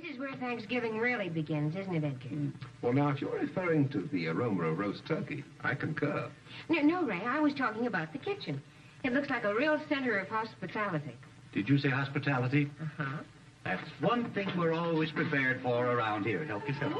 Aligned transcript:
This 0.00 0.12
is 0.12 0.18
where 0.18 0.34
Thanksgiving 0.36 0.98
really 0.98 1.28
begins, 1.28 1.74
isn't 1.74 1.94
it, 1.94 2.04
Edgar? 2.04 2.52
Well, 2.82 2.92
now, 2.92 3.08
if 3.08 3.20
you're 3.20 3.36
referring 3.38 3.88
to 3.88 4.08
the 4.12 4.28
aroma 4.28 4.64
of 4.64 4.78
roast 4.78 5.04
turkey, 5.06 5.42
I 5.62 5.74
concur. 5.74 6.30
No, 6.68 6.80
no, 6.82 7.02
Ray, 7.02 7.22
I 7.26 7.40
was 7.40 7.52
talking 7.54 7.86
about 7.86 8.12
the 8.12 8.18
kitchen. 8.18 8.62
It 9.02 9.12
looks 9.12 9.28
like 9.28 9.44
a 9.44 9.54
real 9.54 9.80
center 9.88 10.18
of 10.18 10.28
hospitality. 10.28 11.16
Did 11.52 11.68
you 11.68 11.78
say 11.78 11.88
hospitality? 11.88 12.70
Uh-huh. 12.80 13.22
That's 13.64 13.88
one 14.00 14.30
thing 14.32 14.48
we're 14.56 14.72
always 14.72 15.10
prepared 15.10 15.62
for 15.62 15.86
around 15.86 16.24
here. 16.24 16.44
Help 16.44 16.68
yourself. 16.68 16.92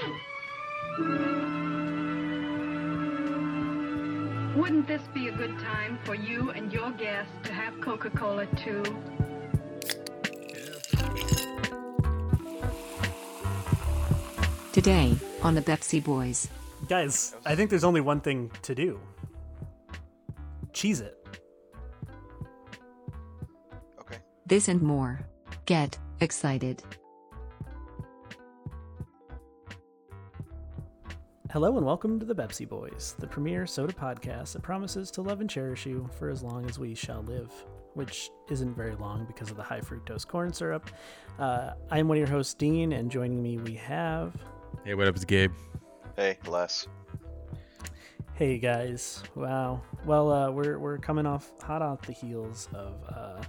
Wouldn't 4.57 4.89
this 4.89 5.03
be 5.15 5.29
a 5.29 5.33
good 5.33 5.57
time 5.61 6.01
for 6.05 6.17
you 6.17 6.51
and 6.51 6.73
your 6.73 6.91
guests 6.93 7.33
to 7.45 7.53
have 7.53 7.81
Coca-Cola 7.81 8.47
too? 8.65 8.83
Today, 14.89 15.15
on 15.43 15.55
the 15.55 15.61
Bepsi 15.61 16.03
Boys. 16.03 16.49
Guys, 16.89 17.37
I 17.45 17.55
think 17.55 17.69
there's 17.69 17.85
only 17.85 18.01
one 18.01 18.23
thing 18.23 18.51
to 18.63 18.75
do. 18.75 18.99
Cheese 20.73 21.03
it. 21.03 21.29
Okay. 24.01 24.17
This 24.47 24.67
and 24.69 24.81
more. 24.81 25.21
Get 25.67 25.99
excited. 26.23 26.83
Hello 31.53 31.77
and 31.77 31.85
welcome 31.85 32.19
to 32.19 32.25
the 32.25 32.35
Bepsi 32.35 32.67
Boys, 32.67 33.15
the 33.19 33.27
premier 33.27 33.67
soda 33.67 33.93
podcast 33.93 34.55
that 34.55 34.63
promises 34.63 35.11
to 35.11 35.21
love 35.21 35.43
and 35.43 35.51
cherish 35.51 35.85
you 35.85 36.09
for 36.19 36.31
as 36.31 36.43
long 36.43 36.65
as 36.65 36.79
we 36.79 36.95
shall 36.95 37.21
live, 37.25 37.53
which 37.93 38.31
isn't 38.49 38.75
very 38.75 38.95
long 38.95 39.27
because 39.27 39.51
of 39.51 39.59
the 39.59 39.63
high 39.63 39.83
fructose 39.83 40.27
corn 40.27 40.51
syrup. 40.51 40.89
Uh, 41.39 41.73
I'm 41.91 42.09
one 42.09 42.17
of 42.17 42.21
your 42.21 42.35
hosts, 42.35 42.55
Dean, 42.55 42.93
and 42.93 43.11
joining 43.11 43.43
me 43.43 43.59
we 43.59 43.75
have. 43.75 44.35
Hey, 44.85 44.95
what 44.95 45.09
up? 45.09 45.17
It's 45.17 45.25
Gabe. 45.25 45.53
Hey, 46.17 46.39
Les. 46.47 46.87
Hey 48.35 48.59
guys! 48.59 49.23
Wow. 49.35 49.83
Well, 50.05 50.31
uh, 50.31 50.51
we're 50.51 50.79
we're 50.79 50.99
coming 50.99 51.27
off 51.27 51.51
hot 51.61 51.83
off 51.83 52.03
the 52.03 52.13
heels 52.13 52.69
of 52.73 52.95
uh, 53.09 53.43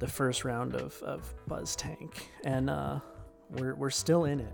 the 0.00 0.08
first 0.08 0.44
round 0.44 0.74
of, 0.74 1.00
of 1.02 1.32
Buzz 1.46 1.76
Tank, 1.76 2.28
and 2.44 2.68
uh, 2.68 2.98
we're 3.50 3.76
we're 3.76 3.90
still 3.90 4.24
in 4.24 4.40
it. 4.40 4.52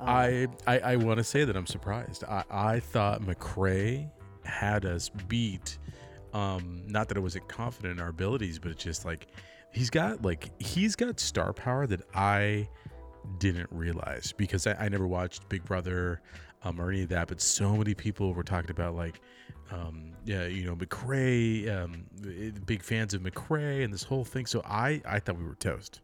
I 0.00 0.48
I, 0.66 0.78
I 0.80 0.96
want 0.96 1.18
to 1.18 1.24
say 1.24 1.44
that 1.44 1.56
I'm 1.56 1.66
surprised. 1.66 2.24
I, 2.24 2.42
I 2.50 2.80
thought 2.80 3.22
McCrae 3.22 4.10
had 4.44 4.84
us 4.84 5.10
beat. 5.28 5.78
Um, 6.32 6.82
not 6.86 7.08
that 7.08 7.16
I 7.16 7.20
wasn't 7.20 7.48
confident 7.48 7.98
in 7.98 8.00
our 8.00 8.10
abilities, 8.10 8.58
but 8.58 8.72
it's 8.72 8.82
just 8.82 9.04
like 9.04 9.28
he's 9.72 9.90
got 9.90 10.22
like 10.22 10.50
he's 10.60 10.96
got 10.96 11.20
star 11.20 11.52
power 11.52 11.86
that 11.86 12.02
I 12.14 12.68
didn't 13.38 13.68
realize 13.70 14.32
because 14.36 14.66
I, 14.66 14.74
I 14.74 14.88
never 14.88 15.06
watched 15.06 15.48
Big 15.48 15.64
Brother 15.64 16.20
um, 16.64 16.80
or 16.80 16.90
any 16.90 17.02
of 17.02 17.08
that. 17.10 17.28
But 17.28 17.40
so 17.40 17.76
many 17.76 17.94
people 17.94 18.34
were 18.34 18.42
talking 18.42 18.70
about 18.70 18.94
like, 18.94 19.20
um, 19.70 20.12
yeah, 20.24 20.46
you 20.46 20.64
know, 20.64 20.76
McCrae, 20.76 21.68
um, 21.70 22.04
big 22.66 22.82
fans 22.82 23.14
of 23.14 23.22
McCrae 23.22 23.84
and 23.84 23.92
this 23.92 24.02
whole 24.02 24.24
thing. 24.24 24.46
So 24.46 24.62
I 24.64 25.02
I 25.06 25.20
thought 25.20 25.38
we 25.38 25.44
were 25.44 25.54
toast. 25.54 26.00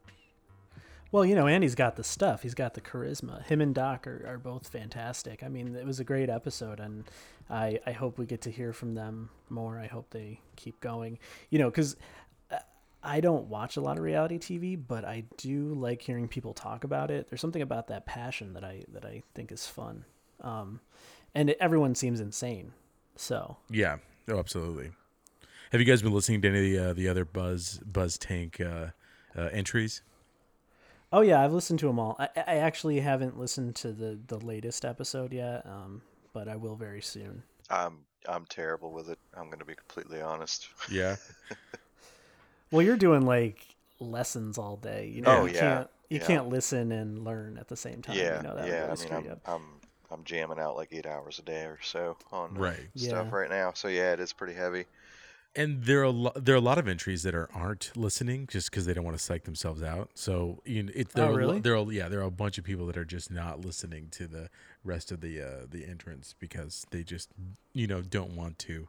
Well, 1.14 1.24
you 1.24 1.36
know, 1.36 1.46
Andy's 1.46 1.76
got 1.76 1.94
the 1.94 2.02
stuff. 2.02 2.42
He's 2.42 2.54
got 2.54 2.74
the 2.74 2.80
charisma. 2.80 3.40
Him 3.44 3.60
and 3.60 3.72
Doc 3.72 4.08
are, 4.08 4.24
are 4.26 4.36
both 4.36 4.66
fantastic. 4.66 5.44
I 5.44 5.48
mean, 5.48 5.76
it 5.76 5.86
was 5.86 6.00
a 6.00 6.04
great 6.04 6.28
episode, 6.28 6.80
and 6.80 7.04
I, 7.48 7.78
I 7.86 7.92
hope 7.92 8.18
we 8.18 8.26
get 8.26 8.40
to 8.42 8.50
hear 8.50 8.72
from 8.72 8.96
them 8.96 9.30
more. 9.48 9.78
I 9.78 9.86
hope 9.86 10.10
they 10.10 10.40
keep 10.56 10.80
going. 10.80 11.20
You 11.50 11.60
know, 11.60 11.70
because 11.70 11.94
I 13.04 13.20
don't 13.20 13.46
watch 13.46 13.76
a 13.76 13.80
lot 13.80 13.98
of 13.98 14.02
reality 14.02 14.38
TV, 14.38 14.80
but 14.86 15.04
I 15.04 15.24
do 15.36 15.74
like 15.74 16.02
hearing 16.02 16.28
people 16.28 16.54
talk 16.54 16.84
about 16.84 17.10
it. 17.10 17.28
There's 17.28 17.40
something 17.40 17.62
about 17.62 17.88
that 17.88 18.06
passion 18.06 18.54
that 18.54 18.64
I 18.64 18.84
that 18.92 19.04
I 19.04 19.22
think 19.34 19.52
is 19.52 19.66
fun, 19.66 20.04
um, 20.40 20.80
and 21.34 21.50
it, 21.50 21.58
everyone 21.60 21.94
seems 21.94 22.20
insane. 22.20 22.72
So 23.16 23.58
Yeah, 23.70 23.98
oh, 24.28 24.38
absolutely. 24.38 24.92
Have 25.72 25.80
you 25.80 25.86
guys 25.86 26.02
been 26.02 26.12
listening 26.12 26.40
to 26.42 26.48
any 26.48 26.58
of 26.58 26.64
the, 26.64 26.90
uh, 26.90 26.92
the 26.92 27.08
other 27.08 27.24
Buzz 27.24 27.80
Buzz 27.84 28.16
Tank 28.16 28.60
uh, 28.60 28.88
uh, 29.36 29.48
entries? 29.52 30.02
Oh 31.12 31.20
yeah, 31.20 31.44
I've 31.44 31.52
listened 31.52 31.78
to 31.80 31.86
them 31.86 31.98
all. 31.98 32.16
I, 32.18 32.28
I 32.36 32.56
actually 32.56 33.00
haven't 33.00 33.38
listened 33.38 33.76
to 33.76 33.92
the 33.92 34.18
the 34.26 34.38
latest 34.38 34.84
episode 34.84 35.32
yet, 35.32 35.66
um, 35.66 36.02
but 36.32 36.48
I 36.48 36.56
will 36.56 36.76
very 36.76 37.02
soon. 37.02 37.42
I'm 37.70 37.98
I'm 38.28 38.46
terrible 38.46 38.92
with 38.92 39.10
it. 39.10 39.18
I'm 39.36 39.46
going 39.46 39.58
to 39.58 39.64
be 39.64 39.74
completely 39.74 40.20
honest. 40.20 40.68
Yeah. 40.90 41.16
Well, 42.74 42.84
you're 42.84 42.96
doing 42.96 43.24
like 43.24 43.64
lessons 44.00 44.58
all 44.58 44.76
day. 44.76 45.06
You 45.14 45.22
know, 45.22 45.30
Oh, 45.42 45.44
you 45.46 45.54
yeah, 45.54 45.60
can't 45.60 45.90
you 46.10 46.18
yeah. 46.18 46.26
can't 46.26 46.48
listen 46.48 46.92
and 46.92 47.24
learn 47.24 47.56
at 47.58 47.68
the 47.68 47.76
same 47.76 48.02
time. 48.02 48.16
yeah, 48.16 48.38
you 48.38 48.42
know, 48.42 48.56
that 48.56 48.66
yeah. 48.68 48.86
really 48.86 49.10
I 49.10 49.20
mean, 49.20 49.30
I'm. 49.30 49.54
I'm 49.54 49.62
I'm 50.10 50.22
jamming 50.24 50.60
out 50.60 50.76
like 50.76 50.90
eight 50.92 51.06
hours 51.06 51.40
a 51.40 51.42
day 51.42 51.62
or 51.64 51.78
so 51.82 52.16
on 52.30 52.54
Right. 52.54 52.88
stuff 52.94 53.26
Yeah. 53.30 53.36
right 53.36 53.50
now. 53.50 53.72
So 53.72 53.88
yeah, 53.88 54.12
it 54.12 54.20
is 54.20 54.32
pretty 54.32 54.52
heavy. 54.54 54.84
And 55.56 55.84
there 55.84 56.00
are 56.00 56.04
a 56.04 56.10
lo- 56.10 56.32
there 56.36 56.54
are 56.54 56.58
a 56.58 56.60
lot 56.60 56.78
of 56.78 56.86
entries 56.86 57.22
that 57.24 57.34
are 57.34 57.48
aren't 57.54 57.90
listening 57.96 58.46
just 58.48 58.70
because 58.70 58.86
they 58.86 58.92
don't 58.94 59.04
want 59.04 59.16
to 59.16 59.22
psych 59.22 59.44
themselves 59.44 59.82
out. 59.82 60.10
So 60.14 60.60
you 60.64 60.82
know, 60.84 60.92
it, 60.94 61.10
there 61.10 61.26
Oh, 61.26 61.32
are, 61.32 61.36
really? 61.36 61.60
There 61.60 61.76
are 61.76 61.90
yeah, 61.92 62.08
there 62.08 62.20
are 62.20 62.24
a 62.24 62.30
bunch 62.30 62.58
of 62.58 62.64
people 62.64 62.86
that 62.86 62.96
are 62.96 63.04
just 63.04 63.30
not 63.30 63.64
listening 63.64 64.08
to 64.12 64.26
the 64.26 64.50
rest 64.84 65.10
of 65.10 65.20
the 65.20 65.40
uh, 65.40 65.66
the 65.68 65.84
entrants 65.86 66.34
because 66.38 66.86
they 66.90 67.02
just 67.02 67.30
you 67.72 67.86
know 67.86 68.02
don't 68.02 68.36
want 68.36 68.58
to 68.60 68.88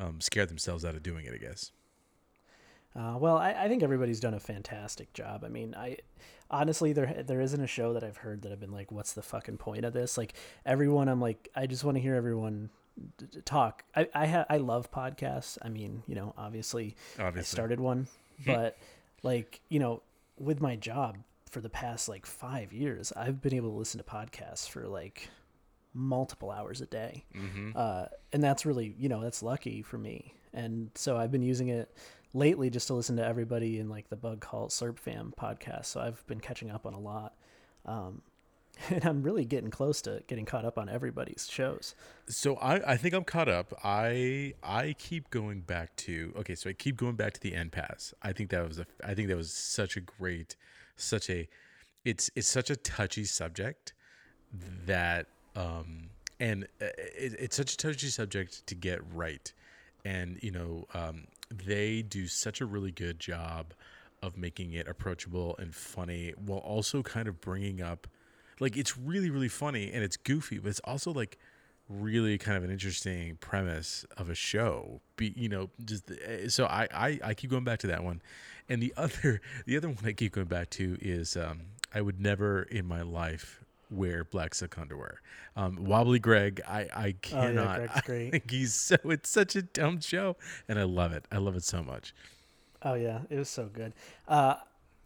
um, 0.00 0.20
scare 0.20 0.46
themselves 0.46 0.84
out 0.84 0.94
of 0.94 1.02
doing 1.02 1.26
it. 1.26 1.34
I 1.34 1.38
guess. 1.38 1.70
Uh, 2.96 3.16
well, 3.18 3.36
I, 3.36 3.52
I 3.52 3.68
think 3.68 3.82
everybody's 3.82 4.20
done 4.20 4.34
a 4.34 4.40
fantastic 4.40 5.12
job. 5.12 5.44
I 5.44 5.48
mean, 5.48 5.74
I 5.74 5.98
honestly 6.50 6.92
there 6.92 7.22
there 7.26 7.40
isn't 7.40 7.60
a 7.60 7.66
show 7.66 7.92
that 7.92 8.02
I've 8.04 8.16
heard 8.18 8.42
that 8.42 8.52
I've 8.52 8.60
been 8.60 8.72
like, 8.72 8.90
what's 8.90 9.12
the 9.12 9.22
fucking 9.22 9.58
point 9.58 9.84
of 9.84 9.92
this? 9.92 10.16
Like 10.16 10.34
everyone, 10.64 11.08
I'm 11.08 11.20
like, 11.20 11.48
I 11.54 11.66
just 11.66 11.84
want 11.84 11.96
to 11.96 12.00
hear 12.00 12.14
everyone 12.14 12.70
d- 13.18 13.26
d- 13.30 13.40
talk. 13.44 13.84
I 13.94 14.08
I 14.14 14.26
ha- 14.26 14.46
I 14.48 14.56
love 14.58 14.90
podcasts. 14.90 15.58
I 15.62 15.68
mean, 15.68 16.02
you 16.06 16.14
know, 16.14 16.32
obviously, 16.38 16.96
I 17.18 17.22
started 17.46 17.80
one, 17.80 18.06
but 18.46 18.78
like 19.22 19.60
you 19.68 19.78
know, 19.78 20.02
with 20.38 20.60
my 20.60 20.76
job 20.76 21.18
for 21.50 21.60
the 21.60 21.70
past 21.70 22.08
like 22.08 22.24
five 22.26 22.72
years, 22.72 23.12
I've 23.16 23.40
been 23.42 23.54
able 23.54 23.70
to 23.72 23.76
listen 23.76 23.98
to 23.98 24.04
podcasts 24.04 24.68
for 24.68 24.86
like 24.88 25.28
multiple 25.94 26.50
hours 26.50 26.80
a 26.82 26.86
day 26.86 27.24
uh, 27.74 28.06
and 28.32 28.42
that's 28.42 28.66
really 28.66 28.94
you 28.98 29.08
know 29.08 29.22
that's 29.22 29.42
lucky 29.42 29.80
for 29.80 29.96
me 29.96 30.34
and 30.52 30.90
so 30.94 31.16
i've 31.16 31.30
been 31.32 31.42
using 31.42 31.68
it 31.68 31.90
lately 32.34 32.70
just 32.70 32.86
to 32.88 32.94
listen 32.94 33.16
to 33.16 33.24
everybody 33.24 33.78
in 33.78 33.88
like 33.88 34.08
the 34.08 34.16
bug 34.16 34.40
call 34.40 34.68
slurp 34.68 34.98
fam 34.98 35.32
podcast 35.40 35.86
so 35.86 36.00
i've 36.00 36.26
been 36.26 36.40
catching 36.40 36.70
up 36.70 36.84
on 36.86 36.92
a 36.94 36.98
lot 36.98 37.34
um, 37.86 38.20
and 38.90 39.04
i'm 39.04 39.22
really 39.22 39.44
getting 39.44 39.70
close 39.70 40.02
to 40.02 40.22
getting 40.26 40.44
caught 40.44 40.64
up 40.64 40.76
on 40.78 40.88
everybody's 40.88 41.48
shows 41.50 41.94
So 42.28 42.56
I, 42.56 42.92
I 42.92 42.96
think 42.96 43.14
I'm 43.14 43.24
caught 43.24 43.48
up. 43.48 43.72
I 43.84 44.54
I 44.62 44.94
keep 44.98 45.30
going 45.30 45.60
back 45.60 45.94
to 45.98 46.32
okay. 46.36 46.56
So 46.56 46.68
I 46.68 46.72
keep 46.72 46.96
going 46.96 47.14
back 47.14 47.32
to 47.34 47.40
the 47.40 47.54
end 47.54 47.70
pass. 47.72 48.12
I 48.20 48.32
think 48.32 48.50
that 48.50 48.66
was 48.66 48.78
a 48.80 48.86
I 49.04 49.14
think 49.14 49.28
that 49.28 49.36
was 49.36 49.52
such 49.52 49.96
a 49.96 50.00
great, 50.00 50.56
such 50.96 51.30
a, 51.30 51.48
it's 52.04 52.28
it's 52.34 52.48
such 52.48 52.68
a 52.70 52.76
touchy 52.76 53.24
subject 53.24 53.92
that 54.86 55.26
um 55.54 56.10
and 56.40 56.64
uh, 56.82 56.86
it, 56.96 57.34
it's 57.38 57.56
such 57.56 57.74
a 57.74 57.76
touchy 57.76 58.08
subject 58.08 58.66
to 58.66 58.74
get 58.74 59.00
right, 59.14 59.52
and 60.04 60.38
you 60.42 60.50
know 60.50 60.86
um 60.94 61.28
they 61.50 62.02
do 62.02 62.26
such 62.26 62.60
a 62.60 62.66
really 62.66 62.90
good 62.90 63.18
job 63.18 63.72
of 64.22 64.36
making 64.36 64.72
it 64.72 64.88
approachable 64.88 65.54
and 65.58 65.74
funny 65.74 66.32
while 66.44 66.58
also 66.58 67.02
kind 67.02 67.28
of 67.28 67.40
bringing 67.40 67.80
up 67.80 68.06
like 68.60 68.76
it's 68.76 68.96
really 68.96 69.30
really 69.30 69.48
funny 69.48 69.92
and 69.92 70.02
it's 70.02 70.16
goofy 70.16 70.58
but 70.58 70.68
it's 70.68 70.80
also 70.80 71.12
like 71.12 71.38
really 71.88 72.36
kind 72.38 72.56
of 72.56 72.64
an 72.64 72.70
interesting 72.70 73.36
premise 73.36 74.04
of 74.16 74.28
a 74.28 74.34
show. 74.34 75.00
Be 75.16 75.32
you 75.36 75.48
know 75.48 75.70
just 75.84 76.10
eh, 76.10 76.48
so 76.48 76.66
I, 76.66 76.88
I 76.92 77.20
i 77.22 77.34
keep 77.34 77.50
going 77.50 77.64
back 77.64 77.80
to 77.80 77.86
that 77.88 78.02
one. 78.02 78.22
And 78.68 78.82
the 78.82 78.92
other 78.96 79.40
the 79.66 79.76
other 79.76 79.88
one 79.88 80.04
i 80.04 80.12
keep 80.12 80.32
going 80.32 80.48
back 80.48 80.70
to 80.70 80.98
is 81.00 81.36
um 81.36 81.60
i 81.94 82.00
would 82.00 82.20
never 82.20 82.62
in 82.62 82.86
my 82.86 83.02
life 83.02 83.62
wear 83.90 84.24
black 84.24 84.54
silk 84.54 84.76
underwear 84.78 85.20
um 85.56 85.76
wobbly 85.84 86.18
greg 86.18 86.60
i 86.66 86.88
i 86.94 87.14
cannot. 87.22 87.78
Oh, 87.78 87.82
yeah, 87.82 87.86
Greg's 87.86 87.92
I 87.96 88.00
great. 88.00 88.30
think 88.32 88.50
he's 88.50 88.74
so 88.74 88.96
it's 89.04 89.30
such 89.30 89.54
a 89.56 89.62
dumb 89.62 90.00
show 90.00 90.36
and 90.68 90.78
i 90.78 90.82
love 90.82 91.12
it 91.12 91.24
i 91.30 91.36
love 91.38 91.54
it 91.56 91.64
so 91.64 91.82
much 91.82 92.12
Oh 92.82 92.94
yeah, 92.94 93.20
it 93.30 93.36
was 93.36 93.48
so 93.48 93.66
good. 93.66 93.94
Uh, 94.28 94.56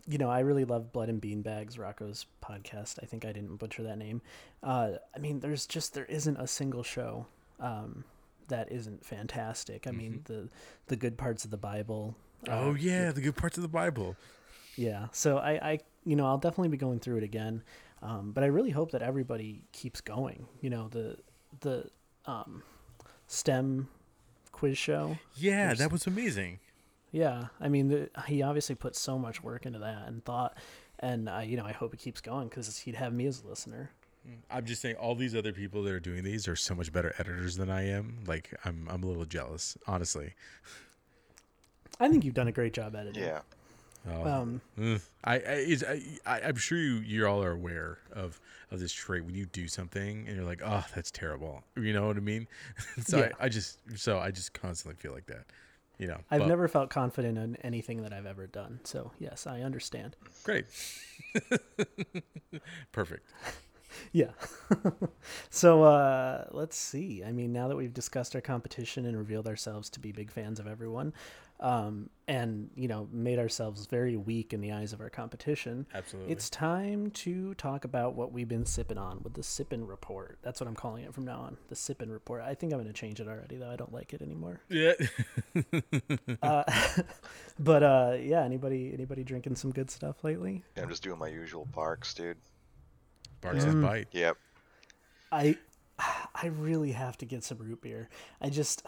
you 0.07 0.19
know, 0.19 0.29
I 0.29 0.41
really 0.41 0.65
love 0.65 0.93
Blood 0.93 1.09
and 1.09 1.23
Beanbags, 1.23 1.79
Rocco's 1.79 2.27
podcast. 2.45 2.99
I 3.03 3.07
think 3.07 3.25
I 3.25 3.33
didn't 3.33 3.57
butcher 3.57 3.85
that 3.85 3.97
name. 3.97 4.21
Uh, 4.63 4.95
I 5.15 5.19
mean, 5.19 5.39
there's 5.41 5.67
just 5.67 5.95
there 5.95 6.05
isn't 6.07 6.37
a 6.37 6.47
single 6.49 6.83
show 6.83 7.27
um, 7.61 8.05
that 8.49 8.71
isn't 8.73 9.07
fantastic. 9.07 9.87
I 9.87 9.93
mean, 9.93 10.23
the 10.25 10.49
the 10.89 10.97
good 10.97 11.17
parts 11.17 11.45
of 11.45 11.51
the 11.53 11.57
Bible. 11.57 12.17
uh, 12.49 12.53
oh 12.53 12.75
yeah 12.75 13.13
the 13.13 13.21
good 13.21 13.37
parts 13.37 13.57
of 13.57 13.63
the 13.63 13.69
bible 13.69 14.17
yeah. 14.77 15.07
So 15.13 15.39
I, 15.39 15.51
I, 15.73 15.79
you 16.05 16.17
know, 16.17 16.27
I'll 16.27 16.39
definitely 16.39 16.69
be 16.71 16.77
going 16.79 17.01
through 17.01 17.19
it 17.19 17.23
again. 17.23 17.63
Um, 18.03 18.33
but 18.33 18.43
I 18.45 18.47
really 18.47 18.71
hope 18.71 18.93
that 18.93 19.03
everybody 19.03 19.63
keeps 19.73 20.01
going. 20.01 20.47
You 20.61 20.71
know, 20.71 20.89
the 20.89 21.17
the 21.61 21.91
um, 22.27 22.63
STEM 23.27 23.89
quiz 24.53 24.77
show. 24.79 25.19
yeah 25.37 25.67
There's- 25.67 25.79
that 25.79 25.93
was 25.93 26.07
amazing 26.07 26.59
Yeah, 27.13 27.45
I 27.61 27.69
mean, 27.69 27.89
the, 27.89 28.11
he 28.27 28.43
obviously 28.43 28.75
put 28.75 28.95
so 28.97 29.19
much 29.19 29.43
work 29.43 29.67
into 29.67 29.79
that 29.81 30.07
and 30.07 30.25
thought, 30.25 30.57
and 31.01 31.29
I, 31.29 31.43
you 31.43 31.57
know, 31.57 31.65
I 31.65 31.73
hope 31.73 31.93
it 31.95 31.99
keeps 31.99 32.21
going 32.21 32.49
because 32.49 32.79
he'd 32.79 32.95
have 32.95 33.13
me 33.13 33.27
as 33.27 33.43
a 33.43 33.49
listener. 33.49 33.91
I'm 34.51 34.65
just 34.67 34.83
saying 34.83 34.97
all 34.97 35.15
these 35.15 35.35
other 35.35 35.53
people 35.53 35.83
that 35.85 35.93
are 35.93 35.99
doing 36.01 36.23
these 36.23 36.47
are 36.47 36.55
so 36.57 36.75
much 36.75 36.93
better 36.93 37.15
editors 37.19 37.57
than 37.57 37.71
I 37.71 37.89
am. 37.89 38.19
Like 38.27 38.55
I'm 38.65 38.87
I'm 38.91 39.03
a 39.03 39.07
little 39.07 39.25
jealous, 39.25 39.79
honestly. 39.87 40.35
I 41.99 42.09
think 42.09 42.25
you've 42.25 42.35
done 42.35 42.49
a 42.49 42.53
great 42.53 42.73
job 42.75 42.95
editing. 42.95 43.23
Yeah. 43.25 43.41
Oh, 44.09 44.25
Um, 44.25 44.61
ugh. 44.83 45.01
I, 45.25 45.35
I, 45.37 46.03
I, 46.27 46.41
I'm 46.43 46.57
sure 46.57 46.79
you 46.79 46.95
you 47.01 47.27
all 47.27 47.43
are 47.43 47.51
aware 47.53 47.99
of 48.13 48.41
of 48.71 48.81
this 48.81 48.93
trait 48.93 49.25
when 49.25 49.35
you 49.35 49.47
do 49.47 49.67
something 49.69 50.27
and 50.27 50.37
you're 50.37 50.45
like, 50.47 50.63
oh, 50.65 50.85
that's 50.95 51.11
terrible. 51.11 51.65
You 51.77 51.93
know 51.93 52.07
what 52.07 52.17
I 52.17 52.21
mean? 52.21 52.47
so 53.03 53.19
Yeah. 53.19 53.31
I, 53.41 53.47
I 53.47 53.49
just 53.49 53.79
so 53.97 54.19
I 54.19 54.31
just 54.31 54.55
constantly 54.55 55.01
feel 55.01 55.13
like 55.13 55.27
that. 55.27 55.45
You 55.99 56.07
know, 56.07 56.17
I've 56.31 56.41
but- 56.41 56.49
never 56.49 56.67
felt 56.67 56.89
confident 56.89 57.37
in 57.37 57.57
anything 57.57 58.03
that 58.03 58.13
I've 58.15 58.25
ever 58.25 58.47
done. 58.47 58.81
So 58.85 59.11
yes, 59.19 59.47
I 59.47 59.61
understand. 59.61 60.17
great. 60.45 60.65
Perfect. 62.93 63.29
Yeah. 64.13 64.31
so 65.51 65.83
uh, 65.83 66.45
let's 66.53 66.77
see. 66.77 67.25
I 67.25 67.33
mean, 67.33 67.53
now 67.53 67.67
that 67.67 67.75
we've 67.77 67.93
discussed 67.93 68.35
our 68.37 68.41
competition 68.41 69.05
and 69.05 69.17
revealed 69.19 69.49
ourselves 69.49 69.91
to 69.91 70.01
be 70.01 70.13
big 70.13 70.31
fans 70.31 70.61
of 70.61 70.69
everyone, 70.69 71.13
um, 71.61 72.09
and 72.27 72.71
you 72.75 72.89
know, 72.89 73.09
made 73.13 73.39
ourselves 73.39 73.87
very 73.87 74.17
weak 74.17 74.53
in 74.53 74.61
the 74.61 74.73
eyes 74.73 74.93
of 74.93 75.01
our 75.01 75.11
competition, 75.11 75.87
Absolutely. 75.95 76.33
it's 76.33 76.49
time 76.49 77.11
to 77.11 77.55
talk 77.55 77.85
about 77.85 78.15
what 78.15 78.33
we've 78.33 78.49
been 78.49 78.65
sipping 78.65 78.97
on 78.99 79.21
with 79.23 79.35
the 79.35 79.43
sipping 79.43 79.87
Report. 79.87 80.39
That's 80.43 80.61
what 80.61 80.67
I'm 80.69 80.75
calling 80.75 81.05
it 81.05 81.13
from 81.13 81.25
now 81.27 81.41
on. 81.41 81.57
The 81.69 81.77
sipping 81.77 82.09
Report. 82.11 82.41
I 82.43 82.55
think 82.55 82.73
I'm 82.73 82.79
going 82.79 82.93
to 82.93 82.99
change 82.99 83.21
it 83.21 83.29
already, 83.29 83.57
though. 83.57 83.71
I 83.71 83.77
don't 83.77 83.93
like 83.93 84.13
it 84.15 84.23
anymore. 84.23 84.61
Yeah. 84.69 84.93
Uh, 86.43 86.63
but 87.59 87.83
uh, 87.83 88.17
yeah, 88.21 88.43
anybody 88.45 88.93
anybody 88.95 89.25
drinking 89.25 89.57
some 89.57 89.71
good 89.73 89.91
stuff 89.91 90.23
lately? 90.25 90.63
I'm 90.77 90.89
just 90.89 91.03
doing 91.03 91.19
my 91.19 91.29
usual 91.29 91.67
Barq's, 91.75 92.15
dude. 92.15 92.39
Barq's 93.43 93.65
Mm. 93.65 93.67
his 93.67 93.75
bite. 93.75 94.09
Yep. 94.13 94.37
I 95.33 95.57
I 96.35 96.47
really 96.47 96.93
have 96.93 97.19
to 97.19 97.27
get 97.27 97.45
some 97.45 97.59
root 97.59 97.83
beer. 97.83 98.09
I 98.41 98.49
just 98.49 98.87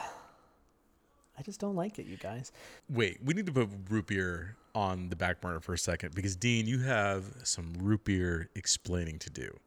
I 1.39 1.43
just 1.43 1.61
don't 1.61 1.77
like 1.77 1.99
it, 1.99 2.07
you 2.07 2.17
guys. 2.17 2.53
Wait, 2.89 3.19
we 3.25 3.35
need 3.35 3.47
to 3.47 3.53
put 3.53 3.69
root 3.89 4.07
beer 4.07 4.57
on 4.75 5.09
the 5.09 5.17
back 5.17 5.41
burner 5.41 5.61
for 5.61 5.75
a 5.75 5.79
second 5.79 6.15
because 6.15 6.37
Dean, 6.37 6.67
you 6.67 6.81
have 6.81 7.25
some 7.45 7.73
root 7.79 8.05
beer 8.05 8.51
explaining 8.55 9.19
to 9.21 9.31
do. 9.31 9.59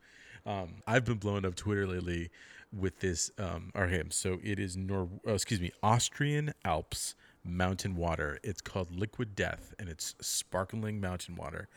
Um, 0.46 0.76
I've 0.86 1.06
been 1.06 1.18
blowing 1.18 1.46
up 1.46 1.56
Twitter 1.56 1.88
lately 1.88 2.30
with 2.72 3.00
this. 3.00 3.32
Um, 3.40 3.72
okay, 3.76 4.04
so 4.10 4.40
it 4.44 4.60
is 4.60 4.78
Nor, 4.78 5.10
oh, 5.26 5.34
excuse 5.34 5.60
me, 5.60 5.72
Austrian 5.82 6.54
Alps 6.64 7.16
mountain 7.44 7.96
water. 7.96 8.40
It's 8.44 8.62
called 8.62 8.96
Liquid 8.96 9.36
Death, 9.36 9.74
and 9.80 9.90
it's 9.90 10.16
sparkling 10.22 11.00
mountain 11.00 11.36
water. 11.36 11.68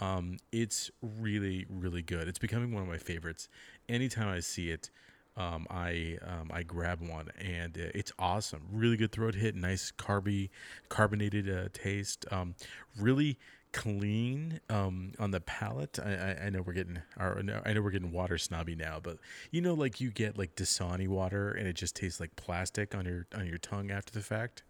Um, 0.00 0.38
it's 0.50 0.90
really, 1.00 1.66
really 1.68 2.02
good. 2.02 2.28
It's 2.28 2.38
becoming 2.38 2.72
one 2.72 2.82
of 2.82 2.88
my 2.88 2.98
favorites. 2.98 3.48
Anytime 3.88 4.28
I 4.28 4.40
see 4.40 4.70
it, 4.70 4.90
um, 5.36 5.66
I 5.70 6.18
um, 6.22 6.50
I 6.52 6.62
grab 6.62 7.00
one, 7.00 7.28
and 7.40 7.76
uh, 7.76 7.90
it's 7.94 8.12
awesome. 8.18 8.62
Really 8.70 8.96
good 8.96 9.12
throat 9.12 9.34
hit, 9.34 9.54
nice 9.54 9.92
carby, 9.92 10.50
carbonated 10.88 11.48
uh, 11.48 11.68
taste. 11.72 12.26
Um, 12.30 12.54
really 12.98 13.38
clean 13.72 14.60
um, 14.68 15.12
on 15.18 15.30
the 15.30 15.40
palate. 15.40 15.98
I, 15.98 16.12
I, 16.14 16.44
I 16.46 16.50
know 16.50 16.60
we're 16.60 16.74
getting, 16.74 17.00
no, 17.18 17.62
I 17.64 17.72
know 17.72 17.80
we're 17.80 17.90
getting 17.90 18.12
water 18.12 18.36
snobby 18.36 18.74
now, 18.74 19.00
but 19.02 19.16
you 19.50 19.62
know, 19.62 19.72
like 19.74 20.00
you 20.00 20.10
get 20.10 20.36
like 20.38 20.54
Dasani 20.56 21.08
water, 21.08 21.50
and 21.52 21.66
it 21.66 21.74
just 21.74 21.96
tastes 21.96 22.20
like 22.20 22.36
plastic 22.36 22.94
on 22.94 23.06
your 23.06 23.26
on 23.34 23.46
your 23.46 23.58
tongue 23.58 23.90
after 23.90 24.12
the 24.12 24.20
fact. 24.22 24.62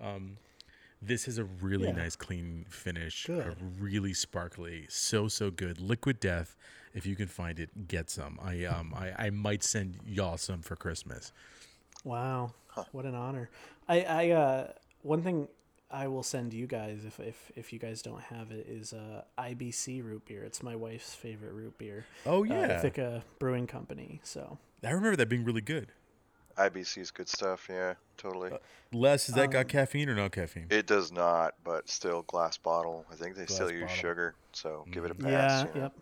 Um, 0.00 0.38
this 1.02 1.28
is 1.28 1.36
a 1.38 1.44
really 1.44 1.88
Yeah. 1.88 1.92
nice, 1.96 2.16
clean 2.16 2.64
finish. 2.70 3.28
really 3.78 4.14
sparkly. 4.14 4.86
So 4.88 5.28
so 5.28 5.50
good. 5.50 5.78
Liquid 5.80 6.20
Death. 6.20 6.56
If 6.96 7.06
you 7.06 7.14
can 7.14 7.28
find 7.28 7.60
it, 7.60 7.86
get 7.86 8.10
some. 8.10 8.40
I 8.42 8.64
um 8.64 8.92
I, 8.96 9.26
I 9.26 9.30
might 9.30 9.62
send 9.62 9.98
y'all 10.04 10.36
some 10.38 10.62
for 10.62 10.74
Christmas. 10.74 11.30
Wow. 12.04 12.52
What 12.92 13.04
an 13.04 13.14
honor. 13.14 13.48
I 13.88 14.00
I 14.02 14.30
uh 14.30 14.70
one 15.02 15.22
thing 15.22 15.48
I 15.90 16.08
will 16.08 16.22
send 16.24 16.52
you 16.52 16.66
guys 16.66 17.04
if 17.06 17.20
if 17.20 17.52
if 17.54 17.72
you 17.72 17.78
guys 17.78 18.02
don't 18.02 18.22
have 18.22 18.50
it 18.50 18.66
is 18.68 18.92
uh 18.92 19.22
IBC 19.38 20.02
root 20.04 20.24
beer. 20.26 20.42
It's 20.42 20.62
my 20.62 20.74
wife's 20.74 21.14
favorite 21.14 21.52
root 21.52 21.76
beer. 21.78 22.06
Oh 22.24 22.42
yeah, 22.42 22.54
Uh, 22.54 22.66
yeah, 22.66 22.78
Ithaca 22.78 23.24
Brewing 23.38 23.66
Company. 23.66 24.20
So 24.24 24.58
I 24.82 24.90
remember 24.90 25.16
that 25.16 25.28
being 25.28 25.44
really 25.44 25.60
good. 25.60 25.92
IBC's 26.58 27.10
good 27.10 27.28
stuff. 27.28 27.66
Yeah, 27.68 27.94
totally. 28.16 28.50
Les, 28.90 29.26
has 29.26 29.34
that 29.34 29.44
Um, 29.44 29.50
got 29.50 29.68
caffeine 29.68 30.08
or 30.08 30.14
no 30.14 30.30
caffeine? 30.30 30.66
It 30.70 30.86
does 30.86 31.12
not, 31.12 31.54
but 31.62 31.86
still 31.88 32.22
glass 32.22 32.56
bottle. 32.56 33.04
I 33.12 33.14
think 33.14 33.36
they 33.36 33.44
still 33.44 33.70
use 33.70 33.82
bottle. 33.82 33.96
sugar, 33.96 34.34
so 34.52 34.86
give 34.90 35.04
it 35.04 35.10
a 35.10 35.14
pass. 35.14 35.26
yeah, 35.30 35.60
you 35.60 35.74
know? 35.74 35.80
yep. 35.82 35.92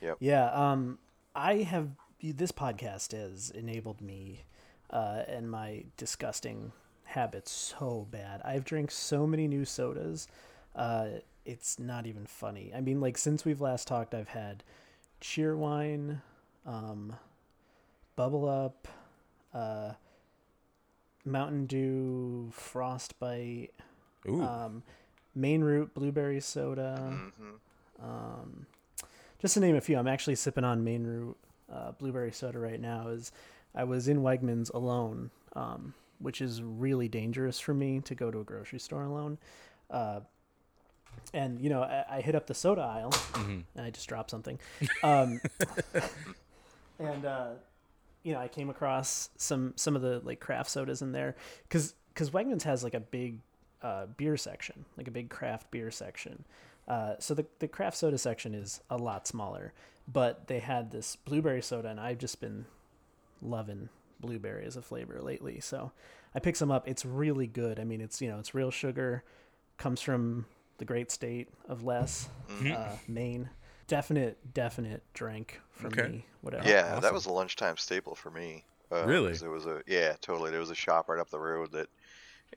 Yep. 0.00 0.16
Yeah, 0.20 0.50
um 0.52 0.98
I 1.34 1.56
have 1.58 1.88
this 2.22 2.52
podcast 2.52 3.12
has 3.12 3.50
enabled 3.50 4.00
me 4.00 4.44
uh 4.90 5.22
and 5.28 5.50
my 5.50 5.84
disgusting 5.96 6.72
habits 7.04 7.50
so 7.50 8.06
bad. 8.10 8.40
I've 8.44 8.64
drank 8.64 8.90
so 8.90 9.26
many 9.26 9.46
new 9.48 9.64
sodas. 9.64 10.28
Uh 10.74 11.06
it's 11.44 11.78
not 11.78 12.06
even 12.06 12.26
funny. 12.26 12.72
I 12.74 12.80
mean 12.80 13.00
like 13.00 13.18
since 13.18 13.44
we've 13.44 13.60
last 13.60 13.86
talked 13.88 14.14
I've 14.14 14.28
had 14.28 14.62
Cheerwine, 15.20 16.20
um 16.66 17.14
Bubble 18.16 18.48
Up, 18.48 18.88
uh 19.54 19.92
Mountain 21.24 21.66
Dew, 21.66 22.50
Frostbite, 22.52 23.72
Ooh, 24.28 24.42
um 24.42 24.82
Maine 25.34 25.62
Root 25.62 25.94
Blueberry 25.94 26.40
Soda 26.40 26.96
hmm 27.38 27.50
um, 28.02 28.66
just 29.40 29.54
to 29.54 29.60
name 29.60 29.76
a 29.76 29.80
few, 29.80 29.98
I'm 29.98 30.08
actually 30.08 30.36
sipping 30.36 30.64
on 30.64 30.84
Maine 30.84 31.04
Root 31.04 31.36
uh, 31.72 31.92
blueberry 31.92 32.32
soda 32.32 32.58
right 32.58 32.80
now. 32.80 33.08
Is 33.08 33.32
I 33.74 33.84
was 33.84 34.08
in 34.08 34.22
Wegmans 34.22 34.72
alone, 34.72 35.30
um, 35.54 35.94
which 36.18 36.40
is 36.40 36.62
really 36.62 37.08
dangerous 37.08 37.60
for 37.60 37.74
me 37.74 38.00
to 38.00 38.14
go 38.14 38.30
to 38.30 38.40
a 38.40 38.44
grocery 38.44 38.78
store 38.78 39.04
alone. 39.04 39.38
Uh, 39.90 40.20
and 41.32 41.60
you 41.60 41.70
know, 41.70 41.82
I, 41.82 42.04
I 42.16 42.20
hit 42.20 42.34
up 42.34 42.46
the 42.46 42.54
soda 42.54 42.82
aisle, 42.82 43.12
and 43.34 43.64
I 43.78 43.90
just 43.90 44.08
dropped 44.08 44.30
something. 44.30 44.58
Um, 45.02 45.40
and 46.98 47.24
uh, 47.24 47.48
you 48.22 48.32
know, 48.32 48.40
I 48.40 48.48
came 48.48 48.70
across 48.70 49.30
some 49.36 49.72
some 49.76 49.96
of 49.96 50.02
the 50.02 50.20
like 50.24 50.40
craft 50.40 50.70
sodas 50.70 51.02
in 51.02 51.12
there 51.12 51.36
because 51.68 51.94
because 52.12 52.30
Wegmans 52.30 52.62
has 52.62 52.84
like 52.84 52.94
a 52.94 53.00
big 53.00 53.38
uh, 53.82 54.06
beer 54.16 54.36
section, 54.36 54.84
like 54.96 55.08
a 55.08 55.12
big 55.12 55.30
craft 55.30 55.70
beer 55.70 55.90
section. 55.90 56.44
Uh, 56.88 57.14
so 57.18 57.34
the 57.34 57.46
the 57.60 57.68
craft 57.68 57.96
soda 57.96 58.18
section 58.18 58.54
is 58.54 58.80
a 58.90 58.96
lot 58.96 59.26
smaller, 59.26 59.72
but 60.08 60.46
they 60.48 60.58
had 60.60 60.90
this 60.90 61.16
blueberry 61.16 61.62
soda, 61.62 61.88
and 61.88 62.00
I've 62.00 62.18
just 62.18 62.40
been 62.40 62.66
loving 63.42 63.88
blueberry 64.20 64.64
as 64.66 64.76
a 64.76 64.82
flavor 64.82 65.20
lately. 65.22 65.60
So 65.60 65.92
I 66.34 66.40
picked 66.40 66.58
some 66.58 66.70
up. 66.70 66.88
It's 66.88 67.04
really 67.04 67.46
good. 67.46 67.78
I 67.80 67.84
mean, 67.84 68.00
it's 68.00 68.20
you 68.20 68.28
know, 68.28 68.38
it's 68.38 68.54
real 68.54 68.70
sugar, 68.70 69.22
comes 69.78 70.00
from 70.00 70.46
the 70.78 70.84
great 70.84 71.10
state 71.10 71.48
of 71.68 71.84
Les, 71.84 72.28
uh, 72.72 72.96
Maine. 73.08 73.50
Definite, 73.86 74.54
definite 74.54 75.02
drink 75.14 75.60
for 75.72 75.88
Okay. 75.88 76.06
me. 76.08 76.26
Whatever. 76.42 76.68
Yeah, 76.68 76.90
awesome. 76.92 77.00
that 77.02 77.12
was 77.12 77.26
a 77.26 77.32
lunchtime 77.32 77.76
staple 77.76 78.14
for 78.14 78.30
me. 78.30 78.64
Uh, 78.92 79.04
Really? 79.06 79.32
'cause 79.32 79.40
There 79.40 79.50
was 79.50 79.66
a 79.66 79.82
yeah, 79.86 80.14
totally. 80.20 80.50
There 80.50 80.60
was 80.60 80.70
a 80.70 80.74
shop 80.76 81.08
right 81.08 81.18
up 81.20 81.30
the 81.30 81.40
road 81.40 81.72
that 81.72 81.88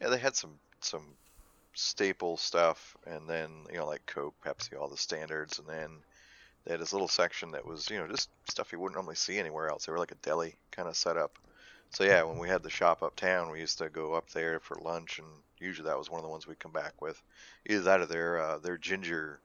yeah, 0.01 0.10
they 0.10 0.18
had 0.18 0.36
some 0.36 0.60
some 0.80 1.15
staple 1.74 2.38
stuff, 2.38 2.96
and 3.06 3.27
then 3.27 3.50
you 3.72 3.77
know 3.77 3.88
like 3.88 4.06
Coke, 4.06 4.36
Pepsi, 4.46 4.80
all 4.80 4.89
the 4.89 4.98
standards, 4.98 5.60
and 5.60 5.68
then 5.68 5.89
they 6.65 6.72
had 6.72 6.82
this 6.82 6.94
little 6.94 7.08
section 7.08 7.51
that 7.51 7.65
was 7.65 7.89
you 7.89 7.98
know 7.98 8.08
just 8.08 8.30
stuff 8.50 8.72
you 8.72 8.80
wouldn't 8.80 8.96
normally 8.96 9.15
see 9.15 9.38
anywhere 9.38 9.70
else. 9.70 9.86
They 9.86 9.92
were 9.92 10.00
like 10.00 10.12
a 10.12 10.15
deli 10.15 10.56
kind 10.72 10.88
of 10.88 10.96
setup. 10.96 11.38
So 11.89 12.03
yeah, 12.03 12.24
when 12.24 12.39
we 12.39 12.48
had 12.50 12.63
the 12.63 12.70
shop 12.70 13.03
uptown, 13.03 13.51
we 13.51 13.60
used 13.60 13.77
to 13.77 13.89
go 13.89 14.13
up 14.13 14.30
there 14.32 14.60
for 14.60 14.77
lunch, 14.77 15.20
and 15.20 15.27
usually 15.60 15.88
that 15.88 15.98
was 15.98 16.10
one 16.10 16.20
of 16.20 16.24
the 16.24 16.32
ones 16.32 16.48
we'd 16.48 16.60
come 16.60 16.72
back 16.72 17.01
with, 17.01 17.22
either 17.68 17.82
that 17.82 18.01
or 18.01 18.06
their 18.06 18.39
uh, 18.39 18.58
their 18.58 18.77
ginger 18.77 19.39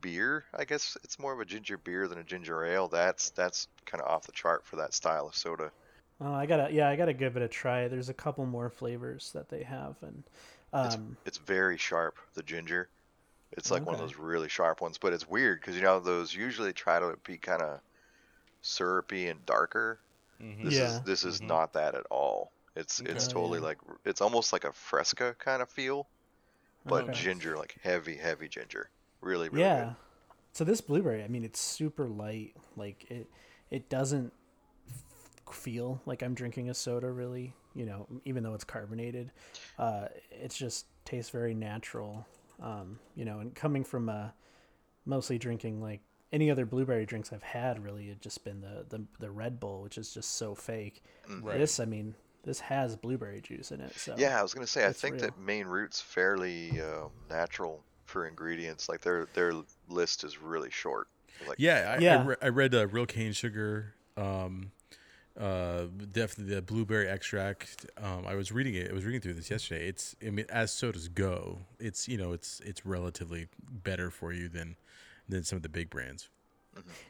beer. 0.00 0.44
I 0.54 0.64
guess 0.64 0.96
it's 1.04 1.18
more 1.18 1.32
of 1.32 1.40
a 1.40 1.44
ginger 1.44 1.78
beer 1.78 2.08
than 2.08 2.18
a 2.18 2.24
ginger 2.24 2.64
ale. 2.64 2.88
That's 2.88 3.30
that's 3.30 3.68
kind 3.86 4.02
of 4.02 4.08
off 4.08 4.26
the 4.26 4.32
chart 4.32 4.64
for 4.64 4.76
that 4.76 4.94
style 4.94 5.26
of 5.28 5.34
soda. 5.34 5.70
Oh, 6.20 6.32
I 6.32 6.46
gotta, 6.46 6.72
yeah, 6.72 6.88
I 6.88 6.96
gotta 6.96 7.12
give 7.12 7.36
it 7.36 7.42
a 7.42 7.48
try. 7.48 7.86
There's 7.86 8.08
a 8.08 8.14
couple 8.14 8.44
more 8.44 8.70
flavors 8.70 9.30
that 9.34 9.48
they 9.48 9.62
have, 9.62 9.94
and 10.02 10.24
um, 10.72 11.16
it's 11.26 11.38
very 11.38 11.76
sharp. 11.78 12.18
The 12.34 12.42
ginger, 12.42 12.90
it's 13.52 13.70
like 13.70 13.86
one 13.86 13.94
of 13.94 14.00
those 14.00 14.16
really 14.16 14.48
sharp 14.48 14.80
ones. 14.82 14.98
But 14.98 15.12
it's 15.14 15.28
weird 15.28 15.60
because 15.60 15.76
you 15.76 15.82
know 15.82 16.00
those 16.00 16.34
usually 16.34 16.72
try 16.72 16.98
to 17.00 17.18
be 17.24 17.38
kind 17.38 17.62
of 17.62 17.80
syrupy 18.62 19.28
and 19.28 19.44
darker. 19.46 20.00
This 20.62 20.80
Yeah. 20.80 20.80
is 20.80 21.02
this 21.02 21.24
is 21.24 21.42
not 21.42 21.74
that 21.74 21.94
at 21.94 22.06
all. 22.10 22.52
It's 22.76 23.02
it's 23.06 23.28
totally 23.28 23.60
Yeah. 23.60 23.68
like 23.68 23.78
it's 24.04 24.20
almost 24.22 24.52
like 24.52 24.64
a 24.64 24.72
Fresca 24.72 25.36
kind 25.38 25.62
of 25.62 25.70
feel, 25.70 26.08
but 26.88 27.10
Okay. 27.10 27.12
ginger, 27.12 27.56
like 27.58 27.76
heavy 27.82 28.16
heavy 28.16 28.48
ginger. 28.48 28.90
Really 29.22 29.48
really 29.50 29.72
yeah. 29.72 29.74
good. 29.74 29.94
So 30.52 30.64
this 30.64 30.80
blueberry, 30.80 31.22
I 31.24 31.28
mean, 31.28 31.44
it's 31.44 31.60
super 31.60 32.08
light. 32.08 32.54
Like 32.76 33.10
it, 33.10 33.28
it 33.70 33.88
doesn't 33.88 34.32
feel 35.50 36.00
like 36.06 36.22
I'm 36.22 36.34
drinking 36.34 36.68
a 36.70 36.74
soda. 36.74 37.10
Really, 37.10 37.54
you 37.78 37.86
know, 37.86 38.08
even 38.24 38.42
though 38.42 38.54
it's 38.54 38.64
carbonated, 38.64 39.30
uh, 39.78 40.08
it's 40.32 40.58
just 40.58 40.86
tastes 41.04 41.30
very 41.30 41.54
natural. 41.54 42.26
Um, 42.60 42.98
you 43.14 43.24
know, 43.24 43.38
and 43.38 43.54
coming 43.54 43.84
from 43.84 44.08
a 44.08 44.34
mostly 45.06 45.38
drinking 45.38 45.80
like 45.80 46.00
any 46.32 46.50
other 46.50 46.66
blueberry 46.66 47.06
drinks 47.06 47.32
I've 47.32 47.44
had. 47.44 47.82
Really, 47.82 48.08
had 48.08 48.20
just 48.20 48.42
been 48.42 48.60
the 48.60 48.84
the, 48.88 49.04
the 49.20 49.30
Red 49.30 49.60
Bull, 49.60 49.80
which 49.80 49.96
is 49.96 50.12
just 50.12 50.34
so 50.34 50.56
fake. 50.56 51.04
Right. 51.40 51.58
This, 51.58 51.78
I 51.78 51.84
mean, 51.84 52.16
this 52.42 52.58
has 52.58 52.96
blueberry 52.96 53.40
juice 53.40 53.70
in 53.70 53.80
it. 53.80 53.96
So 53.96 54.16
Yeah, 54.18 54.38
I 54.38 54.42
was 54.42 54.52
gonna 54.54 54.66
say 54.66 54.84
I 54.84 54.92
think 54.92 55.14
real. 55.14 55.22
that 55.26 55.38
Maine 55.38 55.66
Root's 55.66 56.00
fairly 56.00 56.80
um, 56.80 57.10
natural 57.30 57.84
for 58.06 58.26
ingredients. 58.26 58.88
Like 58.88 59.02
their 59.02 59.28
their 59.34 59.52
list 59.88 60.24
is 60.24 60.42
really 60.42 60.70
short. 60.70 61.06
Like 61.46 61.58
Yeah, 61.60 61.94
I, 61.96 62.02
Yeah. 62.02 62.22
I, 62.22 62.24
re- 62.24 62.36
I 62.42 62.48
read 62.48 62.74
uh, 62.74 62.88
real 62.88 63.06
cane 63.06 63.32
sugar. 63.32 63.94
Um, 64.16 64.72
uh, 65.38 65.84
definitely 66.12 66.54
the 66.54 66.62
blueberry 66.62 67.08
extract. 67.08 67.86
Um, 68.02 68.24
I 68.26 68.34
was 68.34 68.50
reading 68.52 68.74
it. 68.74 68.90
I 68.90 68.94
was 68.94 69.04
reading 69.04 69.20
through 69.20 69.34
this 69.34 69.50
yesterday. 69.50 69.86
It's 69.88 70.16
I 70.26 70.30
mean, 70.30 70.46
as 70.48 70.72
sodas 70.72 71.08
go, 71.08 71.60
it's 71.78 72.08
you 72.08 72.16
know, 72.18 72.32
it's 72.32 72.60
it's 72.64 72.84
relatively 72.84 73.48
better 73.70 74.10
for 74.10 74.32
you 74.32 74.48
than 74.48 74.76
than 75.28 75.44
some 75.44 75.56
of 75.56 75.62
the 75.62 75.68
big 75.68 75.90
brands. 75.90 76.28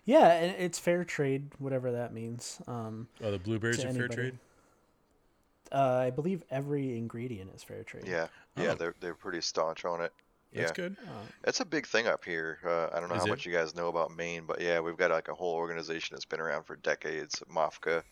yeah, 0.05 0.29
and 0.33 0.57
it's 0.59 0.79
fair 0.79 1.05
trade, 1.05 1.51
whatever 1.59 1.93
that 1.93 2.13
means. 2.13 2.61
Um, 2.67 3.09
Oh, 3.23 3.31
the 3.31 3.39
blueberries 3.39 3.79
to 3.79 3.89
are 3.89 3.93
fair 3.93 4.09
trade. 4.09 4.39
uh, 5.73 6.03
I 6.07 6.11
believe 6.11 6.43
every 6.51 6.97
ingredient 6.97 7.51
is 7.55 7.63
fair 7.63 7.83
trade. 7.83 8.05
yeah, 8.07 8.29
yeah, 8.57 8.73
Oh. 8.73 8.75
they're 8.75 8.95
they're 9.01 9.15
pretty 9.15 9.41
staunch 9.41 9.85
on 9.85 10.01
it. 10.01 10.13
That's 10.55 10.71
yeah, 10.71 10.75
good. 10.75 10.97
it's 11.45 11.61
a 11.61 11.65
big 11.67 11.87
thing 11.87 12.07
up 12.07 12.25
here. 12.25 12.59
Uh, 12.65 12.89
I 12.97 13.01
don't 13.01 13.11
know 13.11 13.17
Is 13.17 13.21
how 13.21 13.27
it? 13.27 13.31
much 13.31 13.45
you 13.45 13.53
guys 13.53 13.75
know 13.75 13.89
about 13.89 14.17
Maine, 14.17 14.45
but 14.47 14.61
yeah, 14.63 14.81
we've 14.81 14.97
got 14.97 15.11
like 15.11 15.29
a 15.29 15.35
whole 15.35 15.55
organization 15.55 16.15
that's 16.15 16.25
been 16.25 16.41
around 16.41 16.65
for 16.65 16.77
decades, 16.77 17.43
MOFGA, 17.55 18.03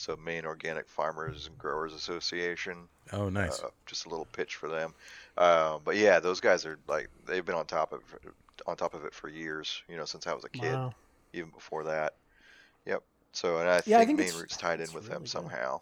so 0.00 0.16
Maine 0.16 0.46
Organic 0.46 0.88
Farmers 0.88 1.46
and 1.46 1.58
Growers 1.58 1.92
Association. 1.92 2.88
Oh, 3.12 3.28
nice. 3.28 3.60
Uh, 3.62 3.68
just 3.86 4.06
a 4.06 4.08
little 4.08 4.24
pitch 4.32 4.56
for 4.56 4.68
them. 4.68 4.94
Uh, 5.36 5.78
but 5.84 5.96
yeah, 5.96 6.20
those 6.20 6.40
guys 6.40 6.64
are 6.64 6.78
like 6.88 7.08
they've 7.26 7.44
been 7.44 7.54
on 7.54 7.66
top 7.66 7.92
of 7.92 8.00
on 8.66 8.76
top 8.76 8.94
of 8.94 9.04
it 9.04 9.12
for 9.12 9.28
years. 9.28 9.82
You 9.88 9.96
know, 9.96 10.04
since 10.06 10.26
I 10.26 10.32
was 10.34 10.44
a 10.44 10.48
kid, 10.48 10.72
Wow. 10.72 10.94
even 11.32 11.50
before 11.50 11.84
that. 11.84 12.14
Yep. 12.86 13.02
So 13.32 13.58
and 13.58 13.68
I 13.68 13.82
Yeah, 13.86 13.98
I 13.98 14.06
think, 14.06 14.18
think 14.18 14.30
Maine 14.32 14.40
Root's 14.40 14.56
tied 14.56 14.80
in 14.80 14.86
with 14.92 15.04
really 15.04 15.08
them 15.08 15.22
good. 15.22 15.28
somehow. 15.30 15.80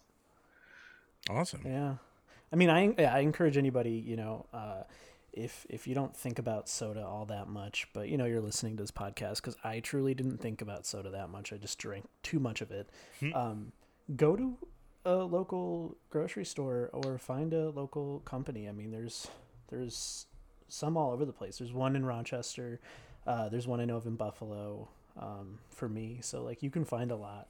awesome. 1.31 1.63
Yeah, 1.65 1.95
I 2.53 2.57
mean, 2.57 2.71
I 2.71 2.95
I 3.05 3.21
encourage 3.21 3.57
anybody, 3.57 3.93
you 3.93 4.17
know, 4.17 4.47
uh, 4.53 4.83
if 5.33 5.67
if 5.69 5.87
you 5.87 5.95
don't 5.95 6.17
think 6.17 6.39
about 6.39 6.69
soda 6.69 7.05
all 7.07 7.25
that 7.27 7.49
much, 7.49 7.87
but 7.93 8.09
you 8.09 8.17
know, 8.19 8.25
you're 8.25 8.41
listening 8.41 8.77
to 8.77 8.83
this 8.83 8.91
podcast 8.91 9.37
because 9.37 9.57
I 9.63 9.81
truly 9.81 10.15
didn't 10.15 10.39
think 10.39 10.61
about 10.63 10.87
soda 10.87 11.11
that 11.11 11.29
much. 11.31 11.53
I 11.53 11.57
just 11.57 11.79
drank 11.79 12.07
too 12.23 12.41
much 12.41 12.61
of 12.61 12.71
it. 12.71 12.89
um, 13.35 13.73
go 14.17 14.37
to 14.37 14.57
a 15.05 15.15
local 15.17 15.97
grocery 16.11 16.45
store 16.45 16.91
or 16.93 17.19
find 17.19 17.53
a 17.55 17.71
local 17.71 18.21
company. 18.21 18.69
I 18.69 18.73
mean, 18.73 18.91
there's 18.91 19.29
there's 19.69 20.27
some 20.69 20.97
all 20.97 21.13
over 21.13 21.25
the 21.25 21.33
place. 21.33 21.59
There's 21.59 21.73
one 21.73 21.97
in 21.97 22.05
Rochester. 22.05 22.81
Uh, 23.27 23.49
there's 23.49 23.67
one 23.67 23.81
I 23.81 23.85
know 23.85 23.97
of 23.97 24.07
in 24.07 24.17
Buffalo. 24.17 24.89
Um, 25.21 25.59
for 25.71 25.89
me, 25.89 26.21
so 26.23 26.45
like 26.45 26.63
you 26.63 26.71
can 26.71 26.85
find 26.85 27.11
a 27.11 27.17
lot 27.17 27.49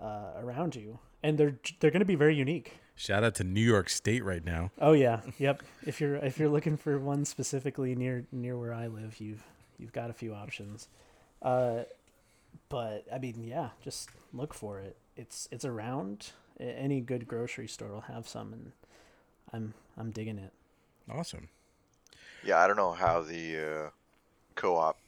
uh, 0.00 0.32
around 0.38 0.74
you, 0.74 0.98
and 1.22 1.36
they're 1.36 1.58
they're 1.80 1.90
going 1.90 2.00
to 2.00 2.06
be 2.06 2.14
very 2.14 2.34
unique. 2.34 2.78
Shout 2.96 3.24
out 3.24 3.34
to 3.36 3.44
New 3.44 3.60
York 3.60 3.90
State 3.90 4.24
right 4.24 4.44
now. 4.44 4.70
Oh 4.80 4.92
yeah, 4.92 5.20
yep. 5.38 5.62
If 5.84 6.00
you're 6.00 6.16
if 6.16 6.38
you're 6.38 6.48
looking 6.48 6.76
for 6.76 6.98
one 6.98 7.24
specifically 7.24 7.94
near 7.94 8.24
near 8.32 8.56
where 8.56 8.72
I 8.72 8.86
live, 8.86 9.20
you've 9.20 9.42
you've 9.78 9.92
got 9.92 10.08
a 10.08 10.14
few 10.14 10.32
options. 10.32 10.88
Uh, 11.42 11.80
but 12.68 13.04
I 13.12 13.18
mean, 13.18 13.44
yeah, 13.44 13.70
just 13.82 14.08
look 14.32 14.54
for 14.54 14.78
it. 14.78 14.96
It's 15.16 15.48
it's 15.50 15.64
around. 15.64 16.30
Any 16.60 17.00
good 17.00 17.26
grocery 17.26 17.68
store 17.68 17.88
will 17.88 18.00
have 18.02 18.28
some, 18.28 18.52
and 18.52 18.72
I'm 19.52 19.74
I'm 19.96 20.10
digging 20.10 20.38
it. 20.38 20.52
Awesome. 21.10 21.48
Yeah, 22.44 22.58
I 22.58 22.66
don't 22.66 22.76
know 22.76 22.92
how 22.92 23.22
the 23.22 23.56
uh, 23.58 23.90
co-op 24.54 24.98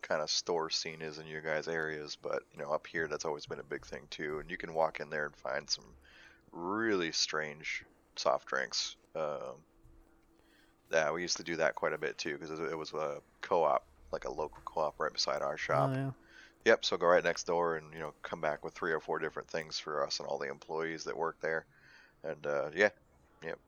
kind 0.00 0.20
of 0.20 0.30
store 0.30 0.70
scene 0.70 1.02
is 1.02 1.18
in 1.18 1.26
your 1.26 1.40
guys' 1.40 1.68
areas, 1.68 2.16
but 2.20 2.42
you 2.52 2.62
know, 2.62 2.70
up 2.70 2.86
here 2.86 3.06
that's 3.06 3.24
always 3.24 3.46
been 3.46 3.60
a 3.60 3.64
big 3.64 3.86
thing 3.86 4.02
too. 4.10 4.38
And 4.40 4.50
you 4.50 4.56
can 4.56 4.74
walk 4.74 5.00
in 5.00 5.10
there 5.10 5.26
and 5.26 5.36
find 5.36 5.68
some 5.68 5.84
really 6.52 7.12
strange 7.12 7.84
soft 8.16 8.46
drinks. 8.46 8.96
Um, 9.14 9.56
yeah, 10.90 11.10
we 11.10 11.22
used 11.22 11.36
to 11.38 11.44
do 11.44 11.56
that 11.56 11.74
quite 11.74 11.92
a 11.92 11.98
bit 11.98 12.18
too 12.18 12.36
because 12.38 12.58
it 12.58 12.76
was 12.76 12.92
a 12.92 13.20
co-op, 13.40 13.84
like 14.12 14.24
a 14.24 14.30
local 14.30 14.60
co-op 14.64 14.98
right 14.98 15.12
beside 15.12 15.42
our 15.42 15.56
shop. 15.56 15.90
Oh 15.92 15.96
yeah. 15.96 16.10
Yep. 16.64 16.84
So 16.84 16.96
go 16.96 17.06
right 17.06 17.24
next 17.24 17.46
door 17.46 17.76
and 17.76 17.92
you 17.92 17.98
know 17.98 18.12
come 18.22 18.40
back 18.40 18.64
with 18.64 18.74
three 18.74 18.92
or 18.92 19.00
four 19.00 19.18
different 19.18 19.48
things 19.48 19.78
for 19.78 20.04
us 20.06 20.20
and 20.20 20.28
all 20.28 20.38
the 20.38 20.48
employees 20.48 21.04
that 21.04 21.16
work 21.16 21.36
there. 21.40 21.66
And 22.24 22.46
uh, 22.46 22.70
yeah, 22.74 22.90
yep. 23.44 23.58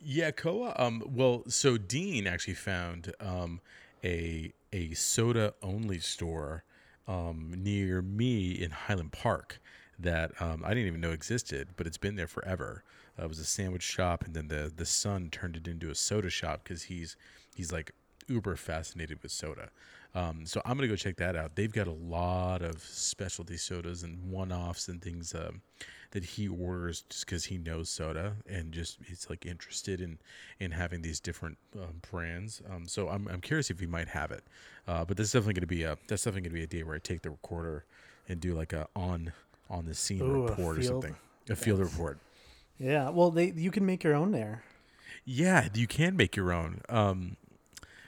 Yeah, 0.00 0.30
Koa. 0.30 0.74
Um, 0.76 1.02
well, 1.14 1.44
so 1.48 1.78
Dean 1.78 2.26
actually 2.26 2.54
found 2.54 3.12
um, 3.20 3.60
a 4.04 4.52
a 4.72 4.92
soda 4.94 5.54
only 5.62 6.00
store 6.00 6.64
um, 7.08 7.54
near 7.56 8.02
me 8.02 8.50
in 8.50 8.70
Highland 8.70 9.12
Park 9.12 9.60
that 9.98 10.32
um, 10.40 10.62
I 10.64 10.70
didn't 10.70 10.88
even 10.88 11.00
know 11.00 11.12
existed, 11.12 11.68
but 11.76 11.86
it's 11.86 11.96
been 11.96 12.16
there 12.16 12.26
forever. 12.26 12.84
Uh, 13.18 13.24
it 13.24 13.28
was 13.28 13.38
a 13.38 13.44
sandwich 13.44 13.82
shop, 13.82 14.24
and 14.24 14.34
then 14.34 14.48
the 14.48 14.72
the 14.74 14.86
son 14.86 15.30
turned 15.30 15.56
it 15.56 15.68
into 15.68 15.90
a 15.90 15.94
soda 15.94 16.30
shop 16.30 16.64
because 16.64 16.84
he's 16.84 17.16
he's 17.54 17.72
like 17.72 17.92
uber 18.28 18.56
fascinated 18.56 19.22
with 19.22 19.32
soda. 19.32 19.70
Um, 20.16 20.46
so 20.46 20.62
I'm 20.64 20.78
gonna 20.78 20.88
go 20.88 20.96
check 20.96 21.16
that 21.16 21.36
out. 21.36 21.56
They've 21.56 21.72
got 21.72 21.86
a 21.86 21.92
lot 21.92 22.62
of 22.62 22.82
specialty 22.82 23.58
sodas 23.58 24.02
and 24.02 24.30
one 24.30 24.50
offs 24.50 24.88
and 24.88 25.02
things 25.02 25.34
um, 25.34 25.60
that 26.12 26.24
he 26.24 26.48
orders 26.48 27.02
just 27.10 27.26
because 27.26 27.44
he 27.44 27.58
knows 27.58 27.90
soda 27.90 28.36
and 28.48 28.72
just 28.72 28.96
he's 29.06 29.26
like 29.28 29.44
interested 29.44 30.00
in 30.00 30.18
in 30.58 30.70
having 30.70 31.02
these 31.02 31.20
different 31.20 31.58
um, 31.74 32.00
brands. 32.10 32.62
Um, 32.72 32.88
so 32.88 33.10
I'm, 33.10 33.28
I'm 33.28 33.42
curious 33.42 33.68
if 33.70 33.78
he 33.78 33.86
might 33.86 34.08
have 34.08 34.30
it. 34.30 34.42
Uh, 34.88 35.04
but 35.04 35.18
that's 35.18 35.32
definitely 35.32 35.52
gonna 35.54 35.66
be 35.66 35.82
a 35.82 35.98
that's 36.08 36.24
definitely 36.24 36.48
gonna 36.48 36.60
be 36.60 36.64
a 36.64 36.66
day 36.66 36.82
where 36.82 36.96
I 36.96 36.98
take 36.98 37.20
the 37.20 37.30
recorder 37.30 37.84
and 38.26 38.40
do 38.40 38.54
like 38.54 38.72
a 38.72 38.88
on 38.96 39.32
on 39.68 39.84
the 39.84 39.94
scene 39.94 40.22
Ooh, 40.22 40.46
report 40.46 40.78
or 40.78 40.82
something. 40.82 41.14
A 41.50 41.56
field 41.56 41.80
report. 41.80 42.18
Yeah. 42.78 43.10
Well, 43.10 43.30
they 43.30 43.50
you 43.50 43.70
can 43.70 43.84
make 43.84 44.02
your 44.02 44.14
own 44.14 44.32
there. 44.32 44.62
Yeah, 45.26 45.68
you 45.74 45.86
can 45.86 46.16
make 46.16 46.36
your 46.36 46.52
own. 46.52 46.80
Um, 46.88 47.36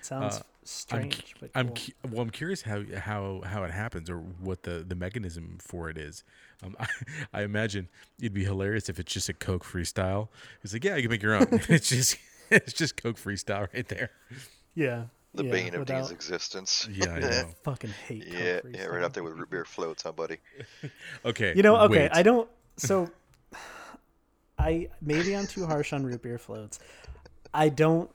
sounds 0.00 0.36
Uh, 0.36 0.42
strange, 0.70 1.34
cu- 1.34 1.38
but 1.40 1.50
I'm 1.54 1.68
cool. 1.68 1.76
cu- 1.76 2.08
well. 2.10 2.20
I'm 2.22 2.30
curious 2.30 2.62
how 2.62 2.82
how 2.96 3.42
how 3.44 3.64
it 3.64 3.70
happens 3.70 4.08
or 4.10 4.18
what 4.18 4.62
the 4.64 4.84
the 4.86 4.94
mechanism 4.94 5.58
for 5.60 5.88
it 5.90 5.98
is. 5.98 6.24
Um, 6.62 6.76
I, 6.80 6.86
I 7.32 7.42
imagine 7.42 7.88
it'd 8.18 8.34
be 8.34 8.44
hilarious 8.44 8.88
if 8.88 8.98
it's 8.98 9.12
just 9.12 9.28
a 9.28 9.32
Coke 9.32 9.64
freestyle. 9.64 10.28
It's 10.62 10.72
like, 10.72 10.84
yeah, 10.84 10.96
you 10.96 11.02
can 11.02 11.10
make 11.10 11.22
your 11.22 11.34
own. 11.34 11.46
it's 11.50 11.88
just 11.88 12.16
it's 12.50 12.72
just 12.72 12.96
Coke 13.02 13.16
freestyle 13.16 13.68
right 13.72 13.86
there. 13.88 14.10
yeah. 14.74 15.04
The 15.34 15.44
yeah, 15.44 15.50
bane 15.52 15.74
of 15.74 15.84
Dean's 15.84 16.08
without- 16.08 16.10
existence. 16.12 16.88
Yeah, 16.90 17.10
I 17.12 17.18
know. 17.18 17.44
Fucking 17.62 17.90
hate. 18.08 18.24
Coke 18.30 18.40
yeah, 18.40 18.60
yeah, 18.72 18.84
right 18.86 19.04
up 19.04 19.12
there 19.12 19.22
with 19.22 19.34
root 19.34 19.50
beer 19.50 19.66
floats, 19.66 20.02
huh, 20.02 20.12
buddy? 20.12 20.38
Okay, 21.24 21.52
You 21.54 21.62
know, 21.62 21.76
okay, 21.82 22.04
wait. 22.04 22.10
I 22.14 22.22
don't. 22.22 22.48
So, 22.78 23.10
I 24.58 24.88
maybe 25.00 25.36
I'm 25.36 25.46
too 25.46 25.66
harsh 25.66 25.92
on 25.92 26.02
root 26.04 26.22
beer 26.22 26.38
floats. 26.38 26.80
I 27.54 27.68
don't 27.68 28.10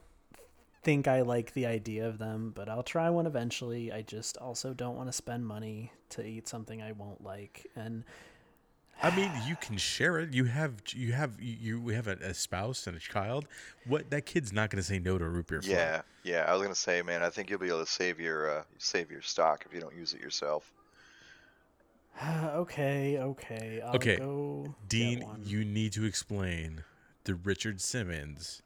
think 0.84 1.08
I 1.08 1.22
like 1.22 1.54
the 1.54 1.66
idea 1.66 2.06
of 2.08 2.18
them, 2.18 2.52
but 2.54 2.68
I'll 2.68 2.82
try 2.84 3.10
one 3.10 3.26
eventually. 3.26 3.92
I 3.92 4.02
just 4.02 4.36
also 4.38 4.74
don't 4.74 4.96
want 4.96 5.08
to 5.08 5.12
spend 5.12 5.46
money 5.46 5.92
to 6.10 6.24
eat 6.24 6.48
something 6.48 6.82
I 6.82 6.92
won't 6.92 7.22
like. 7.24 7.66
And 7.76 8.04
I 9.02 9.10
mean, 9.10 9.32
you 9.46 9.56
can 9.56 9.76
share 9.76 10.18
it. 10.18 10.32
You 10.32 10.44
have 10.46 10.82
you 10.94 11.12
have 11.12 11.40
you 11.40 11.80
you 11.80 11.88
have 11.94 12.06
a, 12.08 12.12
a 12.22 12.34
spouse 12.34 12.86
and 12.86 12.96
a 12.96 13.00
child. 13.00 13.46
What 13.84 14.10
that 14.10 14.26
kid's 14.26 14.52
not 14.52 14.70
going 14.70 14.78
to 14.82 14.86
say 14.86 14.98
no 14.98 15.18
to 15.18 15.24
a 15.24 15.28
root 15.28 15.48
beer. 15.48 15.62
float. 15.62 15.92
Yeah, 15.92 16.02
yeah. 16.22 16.44
I 16.48 16.52
was 16.54 16.62
gonna 16.62 16.74
say, 16.74 17.02
man, 17.02 17.22
I 17.22 17.30
think 17.30 17.50
you'll 17.50 17.58
be 17.58 17.68
able 17.68 17.84
to 17.84 17.90
save 17.90 18.20
your 18.20 18.50
uh, 18.60 18.64
save 18.78 19.10
your 19.10 19.22
stock 19.22 19.64
if 19.66 19.74
you 19.74 19.80
don't 19.80 19.94
use 19.94 20.14
it 20.14 20.20
yourself. 20.20 20.72
okay, 22.24 23.18
okay, 23.18 23.80
I'll 23.84 23.96
Okay, 23.96 24.16
go 24.16 24.74
get 24.88 24.88
Dean, 24.88 25.20
one. 25.20 25.44
you 25.44 25.64
need 25.64 25.92
to 25.94 26.04
explain 26.04 26.84
the 27.24 27.34
Richard 27.34 27.80
Simmons, 27.80 28.62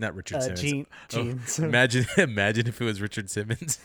not 0.00 0.14
Richard 0.16 0.38
Uh, 0.38 0.40
Simmons. 0.40 0.60
Gene- 0.60 0.86
Oh, 0.90 1.06
Gene 1.08 1.40
Simmons. 1.46 1.58
imagine, 1.58 2.06
imagine 2.18 2.66
if 2.66 2.80
it 2.80 2.84
was 2.84 3.00
Richard 3.00 3.30
Simmons. 3.30 3.78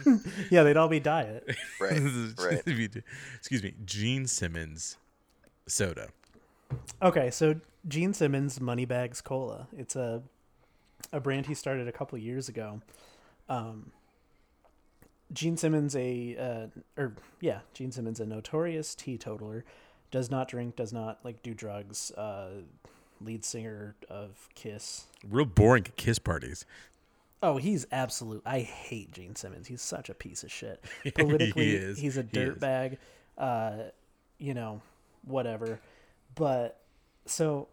yeah, 0.50 0.62
they'd 0.62 0.76
all 0.76 0.88
be 0.88 1.00
diet. 1.00 1.44
Right, 1.80 2.00
right. 2.38 2.62
Excuse 3.38 3.62
me, 3.62 3.74
Gene 3.84 4.26
Simmons, 4.26 4.96
soda. 5.66 6.08
Okay, 7.02 7.30
so 7.30 7.56
Gene 7.88 8.14
Simmons 8.14 8.60
Moneybags 8.60 9.20
Cola. 9.20 9.66
It's 9.76 9.96
a 9.96 10.22
a 11.12 11.20
brand 11.20 11.46
he 11.46 11.54
started 11.54 11.88
a 11.88 11.92
couple 11.92 12.16
years 12.18 12.48
ago. 12.48 12.80
Um, 13.48 13.90
Gene 15.32 15.56
Simmons, 15.56 15.96
a 15.96 16.36
uh, 16.36 17.00
or 17.00 17.14
yeah, 17.40 17.60
Gene 17.74 17.90
Simmons, 17.92 18.20
a 18.20 18.26
notorious 18.26 18.94
teetotaler, 18.94 19.64
does 20.10 20.30
not 20.30 20.48
drink, 20.48 20.76
does 20.76 20.92
not 20.92 21.18
like 21.24 21.42
do 21.42 21.54
drugs. 21.54 22.10
Uh, 22.12 22.62
lead 23.24 23.44
singer 23.44 23.96
of 24.08 24.48
Kiss. 24.54 25.06
Real 25.28 25.46
boring 25.46 25.86
kiss 25.96 26.18
parties. 26.18 26.64
Oh, 27.42 27.56
he's 27.56 27.86
absolute. 27.90 28.42
I 28.46 28.60
hate 28.60 29.12
Gene 29.12 29.34
Simmons. 29.34 29.66
He's 29.66 29.82
such 29.82 30.08
a 30.08 30.14
piece 30.14 30.44
of 30.44 30.52
shit. 30.52 30.82
Politically, 31.14 31.74
is. 31.74 31.98
he's 31.98 32.16
a 32.16 32.22
He 32.22 32.28
dirtbag. 32.28 32.98
Uh, 33.36 33.74
you 34.38 34.54
know, 34.54 34.80
whatever. 35.24 35.80
But 36.34 36.80
so 37.26 37.68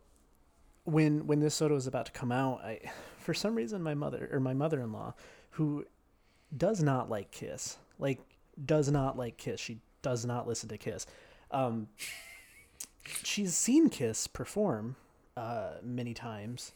when 0.85 1.27
when 1.27 1.39
this 1.39 1.55
soda 1.55 1.73
was 1.73 1.87
about 1.87 2.07
to 2.07 2.11
come 2.11 2.31
out, 2.31 2.61
I 2.63 2.79
for 3.19 3.33
some 3.33 3.55
reason 3.55 3.83
my 3.83 3.93
mother 3.93 4.29
or 4.31 4.39
my 4.39 4.53
mother 4.53 4.81
in 4.81 4.91
law, 4.91 5.13
who 5.51 5.85
does 6.55 6.81
not 6.81 7.09
like 7.09 7.31
Kiss. 7.31 7.77
Like 7.99 8.19
does 8.63 8.89
not 8.89 9.17
like 9.17 9.37
Kiss. 9.37 9.59
She 9.59 9.79
does 10.01 10.25
not 10.25 10.47
listen 10.47 10.69
to 10.69 10.77
Kiss. 10.77 11.05
Um, 11.51 11.89
she's 13.03 13.55
seen 13.55 13.89
Kiss 13.89 14.27
perform 14.27 14.95
uh, 15.39 15.77
many 15.81 16.13
times, 16.13 16.73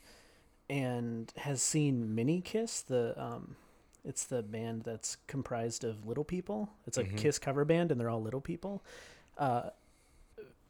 and 0.69 1.31
has 1.37 1.61
seen 1.61 2.15
Mini 2.15 2.39
Kiss. 2.41 2.81
The 2.81 3.13
um, 3.21 3.55
it's 4.05 4.23
the 4.25 4.41
band 4.41 4.83
that's 4.83 5.17
comprised 5.27 5.83
of 5.83 6.07
little 6.07 6.23
people. 6.23 6.69
It's 6.87 6.97
a 6.97 7.03
Kiss 7.03 7.39
cover 7.39 7.65
band, 7.65 7.91
and 7.91 7.99
they're 7.99 8.09
all 8.09 8.21
little 8.21 8.41
people. 8.41 8.81
Uh, 9.37 9.69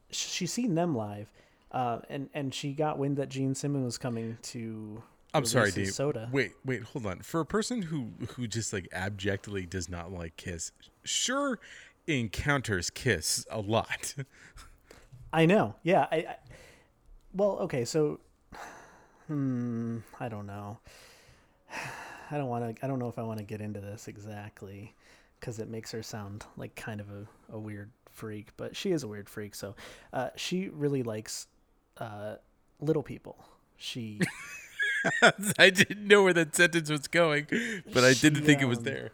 she's 0.10 0.52
seen 0.52 0.76
them 0.76 0.96
live, 0.96 1.32
uh, 1.72 2.00
and 2.10 2.30
and 2.34 2.54
she 2.54 2.74
got 2.74 2.98
wind 2.98 3.18
that 3.18 3.30
Gene 3.30 3.54
Simmons 3.54 3.86
was 3.86 3.98
coming 3.98 4.38
to. 4.44 5.04
I'm 5.36 5.46
sorry, 5.46 5.72
Dave. 5.72 5.92
Soda. 5.92 6.30
Wait, 6.32 6.54
wait, 6.64 6.84
hold 6.84 7.06
on. 7.06 7.20
For 7.20 7.40
a 7.40 7.46
person 7.46 7.84
who 7.84 8.10
who 8.36 8.48
just 8.48 8.74
like 8.74 8.88
abjectly 8.92 9.66
does 9.66 9.88
not 9.88 10.12
like 10.12 10.36
Kiss, 10.38 10.72
sure 11.04 11.60
encounters 12.08 12.90
Kiss 12.90 13.46
a 13.52 13.60
lot. 13.60 14.16
I 15.34 15.48
know. 15.48 15.76
Yeah. 15.82 16.08
I, 16.12 16.16
I 16.18 16.36
well, 17.34 17.58
okay. 17.62 17.86
So, 17.86 18.20
hmm. 19.28 20.00
I 20.20 20.30
don't 20.30 20.46
know. 20.48 20.80
I 22.32 22.38
don't 22.38 22.48
want 22.48 22.76
to. 22.78 22.86
I 22.86 22.88
don't 22.88 23.00
know 23.00 23.10
if 23.10 23.20
I 23.20 23.24
want 23.24 23.40
to 23.40 23.46
get 23.46 23.62
into 23.62 23.80
this 23.80 24.08
exactly, 24.08 24.94
because 25.40 25.60
it 25.60 25.70
makes 25.70 25.92
her 25.92 26.04
sound 26.04 26.46
like 26.58 26.76
kind 26.76 27.00
of 27.00 27.08
a, 27.10 27.28
a 27.56 27.60
weird 27.60 27.92
freak. 28.12 28.50
But 28.58 28.76
she 28.76 28.92
is 28.92 29.04
a 29.04 29.08
weird 29.08 29.30
freak. 29.30 29.56
So, 29.56 29.76
uh, 30.14 30.30
she 30.36 30.70
really 30.70 31.04
likes 31.04 31.48
uh, 31.98 32.36
little 32.80 33.04
people. 33.04 33.38
She. 33.78 34.20
I 35.60 35.70
didn't 35.70 36.08
know 36.08 36.24
where 36.24 36.34
that 36.34 36.56
sentence 36.56 36.90
was 36.90 37.08
going, 37.08 37.48
but 37.92 38.06
I 38.06 38.14
didn't 38.14 38.40
She, 38.40 38.46
think 38.46 38.62
it 38.62 38.66
was 38.66 38.78
um, 38.80 38.84
there. 38.86 39.12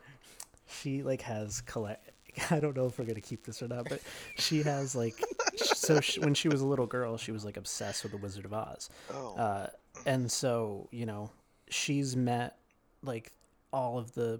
she 0.67 1.01
like 1.03 1.21
has 1.23 1.61
collect 1.61 2.08
i 2.51 2.59
don't 2.59 2.75
know 2.75 2.85
if 2.85 2.97
we're 2.97 3.05
gonna 3.05 3.21
keep 3.21 3.45
this 3.45 3.61
or 3.61 3.67
not 3.67 3.87
but 3.89 4.01
she 4.37 4.63
has 4.63 4.95
like 4.95 5.15
so 5.57 5.99
she, 5.99 6.19
when 6.19 6.33
she 6.33 6.47
was 6.47 6.61
a 6.61 6.65
little 6.65 6.87
girl 6.87 7.17
she 7.17 7.31
was 7.31 7.45
like 7.45 7.57
obsessed 7.57 8.03
with 8.03 8.11
the 8.11 8.17
wizard 8.17 8.45
of 8.45 8.53
oz. 8.53 8.89
Oh. 9.13 9.35
uh, 9.35 9.67
and 10.05 10.31
so 10.31 10.87
you 10.91 11.05
know 11.05 11.31
she's 11.69 12.15
met 12.15 12.57
like 13.03 13.31
all 13.71 13.97
of 13.97 14.13
the 14.13 14.39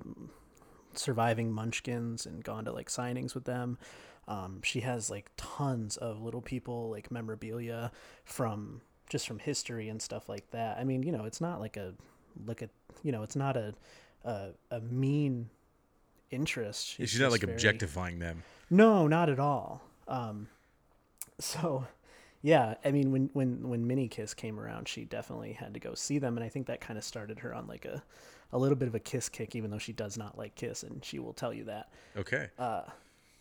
surviving 0.94 1.52
munchkins 1.52 2.26
and 2.26 2.44
gone 2.44 2.66
to 2.66 2.72
like 2.72 2.90
signings 2.90 3.36
with 3.36 3.46
them. 3.46 3.78
Um, 4.28 4.62
she 4.64 4.82
has 4.82 5.10
like 5.10 5.32
tons 5.38 5.98
of 5.98 6.22
little 6.22 6.42
people 6.42 6.90
like 6.90 7.12
memorabilia 7.12 7.92
from 8.26 8.82
just 9.10 9.28
from 9.28 9.40
history 9.40 9.90
and 9.90 10.02
stuff 10.02 10.30
like 10.30 10.50
that. 10.52 10.78
I 10.78 10.84
mean 10.84 11.04
you 11.04 11.12
know 11.12 11.26
it's 11.26 11.42
not 11.42 11.60
like 11.60 11.78
a 11.78 11.94
look 12.46 12.62
at 12.62 12.70
you 13.04 13.12
know 13.12 13.24
it's 13.24 13.36
not 13.36 13.58
a 13.58 13.74
a, 14.24 14.50
a 14.72 14.82
mean 14.82 15.50
interest 16.32 16.86
She's, 16.88 17.10
She's 17.10 17.20
not 17.20 17.32
like 17.32 17.42
very- 17.42 17.54
objectifying 17.54 18.20
them. 18.20 18.44
no, 18.70 19.08
not 19.08 19.30
at 19.30 19.40
all. 19.40 19.82
Um, 20.08 20.48
so, 21.40 21.86
yeah, 22.42 22.76
I 22.84 22.92
mean, 22.92 23.12
when 23.12 23.30
when 23.34 23.68
when 23.70 23.88
Mini 23.88 24.08
Kiss 24.08 24.34
came 24.34 24.60
around, 24.60 24.88
she 24.88 25.06
definitely 25.06 25.54
had 25.54 25.74
to 25.74 25.80
go 25.80 25.94
see 25.94 26.20
them, 26.20 26.38
and 26.38 26.44
I 26.44 26.50
think 26.50 26.68
that 26.68 26.82
kind 26.82 26.98
of 26.98 27.04
started 27.04 27.40
her 27.40 27.54
on 27.54 27.68
like 27.68 27.86
a 27.86 28.04
a 28.52 28.58
little 28.58 28.76
bit 28.76 28.88
of 28.88 28.96
a 28.96 29.00
Kiss 29.00 29.30
kick, 29.30 29.56
even 29.56 29.70
though 29.70 29.78
she 29.78 29.94
does 29.94 30.18
not 30.18 30.38
like 30.38 30.56
Kiss, 30.56 30.82
and 30.84 31.04
she 31.06 31.20
will 31.20 31.34
tell 31.34 31.54
you 31.54 31.66
that. 31.66 31.90
Okay. 32.18 32.50
Uh, 32.58 32.82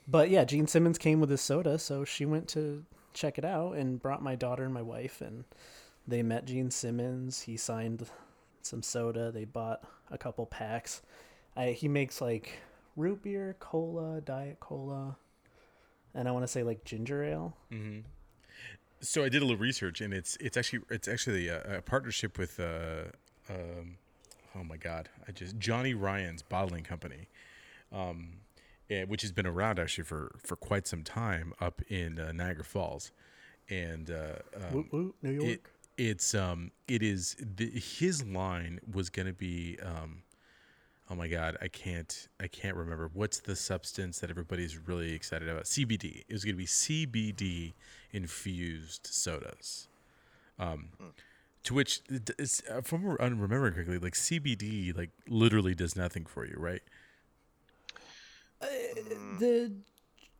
But 0.07 0.28
yeah, 0.30 0.45
Gene 0.45 0.66
Simmons 0.66 0.99
came 0.99 1.18
with 1.21 1.30
his 1.30 1.40
soda, 1.40 1.78
so 1.78 2.04
she 2.04 2.26
went 2.26 2.49
to 2.49 2.85
check 3.14 3.38
it 3.38 3.45
out 3.45 3.73
and 3.76 4.00
brought 4.00 4.23
my 4.23 4.35
daughter 4.37 4.64
and 4.64 4.75
my 4.75 4.83
wife, 4.83 5.21
and 5.23 5.45
they 6.07 6.23
met 6.23 6.45
Gene 6.45 6.71
Simmons. 6.71 7.40
He 7.42 7.57
signed 7.57 8.07
some 8.62 8.83
soda. 8.83 9.33
They 9.33 9.45
bought 9.47 9.83
a 10.11 10.18
couple 10.18 10.45
packs. 10.47 11.00
I, 11.57 11.71
he 11.73 11.88
makes 11.88 12.21
like 12.21 12.52
root 12.98 13.22
beer, 13.22 13.56
cola, 13.60 14.20
diet 14.20 14.60
cola, 14.60 15.16
and 16.14 16.28
I 16.28 16.32
want 16.32 16.42
to 16.42 16.48
say 16.48 16.62
like 16.62 16.84
ginger 16.84 17.24
ale. 17.24 17.56
so 19.00 19.24
I 19.24 19.28
did 19.28 19.40
a 19.42 19.44
little 19.44 19.56
research, 19.56 20.00
and 20.00 20.12
it's 20.12 20.37
it's 20.40 20.56
actually 20.56 20.80
it's 20.90 21.08
actually 21.08 21.48
a, 21.48 21.78
a 21.78 21.82
partnership 21.82 22.37
with 22.37 22.61
uh, 22.61 23.04
um, 23.48 23.96
oh 24.54 24.64
my 24.64 24.76
god, 24.76 25.08
I 25.26 25.32
just 25.32 25.58
Johnny 25.58 25.94
Ryan's 25.94 26.42
bottling 26.42 26.84
company, 26.84 27.28
um, 27.92 28.32
eh, 28.90 29.04
which 29.04 29.22
has 29.22 29.32
been 29.32 29.46
around 29.46 29.78
actually 29.78 30.04
for 30.04 30.37
for 30.42 30.56
quite 30.56 30.87
some 30.87 31.02
time 31.02 31.54
up 31.61 31.80
in 31.88 32.18
uh, 32.18 32.32
Niagara 32.32 32.64
Falls, 32.64 33.12
and 33.70 34.11
uh, 34.11 34.40
um, 34.56 35.14
New 35.22 35.30
York. 35.30 35.44
it 35.46 35.62
it's 35.98 36.34
um 36.34 36.70
it 36.87 37.02
is 37.02 37.37
the, 37.56 37.70
his 37.70 38.24
line 38.24 38.80
was 38.90 39.11
gonna 39.11 39.32
be 39.32 39.78
um 39.82 40.22
oh 41.11 41.14
my 41.14 41.29
god 41.29 41.57
I 41.61 41.68
can't 41.68 42.29
I 42.40 42.47
can't 42.49 42.77
remember. 42.77 43.11
What's 43.12 43.40
the 43.40 43.57
substance 43.57 44.18
that 44.21 44.31
everybody's 44.31 44.77
really 44.79 45.12
excited 45.14 45.49
about? 45.49 45.64
CBD 45.64 46.25
it 46.29 46.33
was 46.33 46.44
gonna 46.44 46.57
be 46.57 46.66
CBD 46.66 47.73
infused 48.12 49.07
sodas. 49.07 49.88
Um 50.59 50.88
to 51.64 51.75
which 51.75 52.01
it- 52.09 52.31
it's, 52.38 52.62
uh, 52.71 52.79
if 52.79 52.92
I'm 52.92 53.40
remembering 53.40 53.75
correctly 53.75 53.99
like 53.99 54.14
CBD 54.14 54.92
like 54.97 55.11
literally 55.29 55.75
does 55.75 55.97
nothing 55.97 56.25
for 56.27 56.47
you 56.47 56.55
right? 56.59 56.83
The 58.61 59.73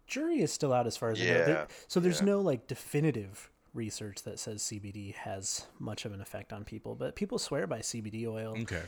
jury 0.07 0.41
is 0.41 0.53
still 0.53 0.73
out 0.73 0.87
as 0.87 0.97
far 0.97 1.11
as 1.11 1.21
I 1.21 1.25
know. 1.25 1.31
Yeah, 1.31 1.45
There- 1.45 1.69
So 1.87 2.01
there's 2.01 2.21
yeah. 2.21 2.27
no 2.27 2.41
like 2.41 2.67
definitive 2.67 3.51
research 3.75 4.23
that 4.25 4.39
says 4.39 4.63
CBD 4.63 5.15
has 5.15 5.67
much 5.79 6.05
of 6.05 6.13
an 6.13 6.21
effect 6.21 6.53
on 6.53 6.65
people, 6.65 6.95
but 6.95 7.15
people 7.15 7.39
swear 7.39 7.67
by 7.67 7.79
CBD 7.81 8.27
oil. 8.27 8.57
okay. 8.63 8.83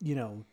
You 0.00 0.14
know, 0.14 0.44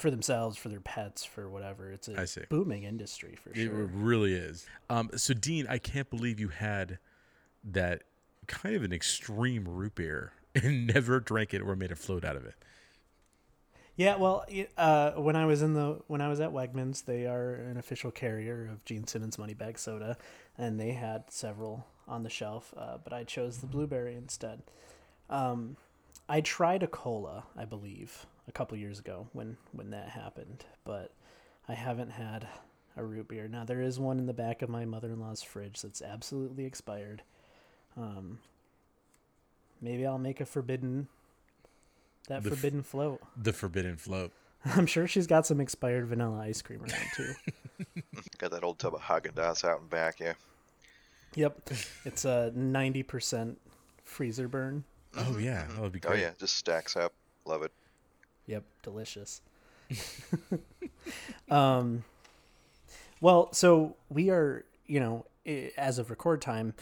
for 0.00 0.10
themselves, 0.10 0.56
for 0.56 0.68
their 0.68 0.80
pets, 0.80 1.24
for 1.24 1.48
whatever. 1.48 1.92
It's 1.92 2.08
a 2.08 2.20
I 2.20 2.24
see. 2.24 2.42
booming 2.48 2.84
industry 2.84 3.36
for 3.36 3.54
sure. 3.54 3.82
It 3.82 3.90
really 3.92 4.34
is. 4.34 4.66
Um, 4.88 5.10
so 5.14 5.34
Dean, 5.34 5.66
I 5.68 5.78
can't 5.78 6.08
believe 6.10 6.40
you 6.40 6.48
had 6.48 6.98
that 7.64 8.02
kind 8.46 8.74
of 8.74 8.82
an 8.82 8.92
extreme 8.92 9.64
root 9.68 9.94
beer 9.94 10.32
and 10.54 10.86
never 10.86 11.20
drank 11.20 11.54
it 11.54 11.60
or 11.60 11.76
made 11.76 11.92
a 11.92 11.96
float 11.96 12.24
out 12.24 12.36
of 12.36 12.44
it. 12.44 12.54
Yeah, 13.96 14.16
well, 14.16 14.46
uh, 14.78 15.10
when 15.12 15.36
I 15.36 15.44
was 15.44 15.60
in 15.60 15.74
the 15.74 16.00
when 16.06 16.22
I 16.22 16.28
was 16.28 16.40
at 16.40 16.52
Wegmans, 16.52 17.04
they 17.04 17.26
are 17.26 17.52
an 17.52 17.76
official 17.76 18.10
carrier 18.10 18.66
of 18.72 18.82
Gene 18.86 19.06
Simmons 19.06 19.36
Money 19.38 19.52
Bag 19.52 19.78
Soda, 19.78 20.16
and 20.56 20.80
they 20.80 20.92
had 20.92 21.24
several 21.28 21.86
on 22.08 22.22
the 22.22 22.30
shelf, 22.30 22.72
uh, 22.78 22.96
but 23.04 23.12
I 23.12 23.24
chose 23.24 23.58
the 23.58 23.66
blueberry 23.66 24.14
instead. 24.14 24.62
Um, 25.28 25.76
I 26.30 26.40
tried 26.40 26.82
a 26.82 26.86
cola, 26.86 27.44
I 27.56 27.66
believe, 27.66 28.24
a 28.50 28.52
couple 28.52 28.76
years 28.76 28.98
ago 28.98 29.28
when 29.32 29.56
when 29.72 29.90
that 29.90 30.08
happened, 30.10 30.64
but 30.84 31.12
I 31.68 31.74
haven't 31.74 32.10
had 32.10 32.48
a 32.96 33.04
root 33.04 33.28
beer. 33.28 33.46
Now 33.48 33.64
there 33.64 33.80
is 33.80 33.98
one 33.98 34.18
in 34.18 34.26
the 34.26 34.32
back 34.34 34.60
of 34.60 34.68
my 34.68 34.84
mother-in-law's 34.84 35.40
fridge 35.42 35.80
that's 35.80 36.02
absolutely 36.02 36.64
expired. 36.64 37.22
Um, 37.96 38.40
maybe 39.80 40.04
I'll 40.04 40.18
make 40.18 40.40
a 40.40 40.44
forbidden 40.46 41.06
that 42.28 42.42
The 42.42 42.50
f- 42.50 42.56
forbidden 42.56 42.82
float. 42.82 43.20
The 43.36 43.52
forbidden 43.52 43.96
float. 43.96 44.32
I'm 44.64 44.86
sure 44.86 45.06
she's 45.06 45.26
got 45.28 45.46
some 45.46 45.60
expired 45.60 46.06
vanilla 46.08 46.40
ice 46.40 46.60
cream 46.60 46.80
around 46.82 47.06
too. 47.16 47.32
Got 48.38 48.50
that 48.50 48.62
old 48.64 48.78
tub 48.78 48.94
of 48.94 49.00
Haagen 49.00 49.32
Dazs 49.32 49.64
out 49.64 49.80
and 49.80 49.88
back, 49.88 50.20
yeah. 50.20 50.34
yep, 51.34 51.70
it's 52.04 52.24
a 52.26 52.52
ninety 52.54 53.02
percent 53.02 53.58
freezer 54.04 54.48
burn. 54.48 54.84
Oh 55.16 55.38
yeah, 55.38 55.66
that 55.68 55.80
would 55.80 55.92
be 55.92 56.00
great. 56.00 56.10
Oh 56.10 56.12
great. 56.14 56.22
yeah, 56.22 56.30
just 56.38 56.56
stacks 56.56 56.94
up. 56.96 57.14
Love 57.46 57.62
it. 57.62 57.72
Yep, 58.50 58.64
delicious. 58.82 59.42
um, 61.50 62.02
well, 63.20 63.52
so 63.52 63.94
we 64.08 64.30
are, 64.30 64.64
you 64.86 64.98
know, 64.98 65.24
as 65.78 66.00
of 66.00 66.10
record 66.10 66.42
time, 66.42 66.74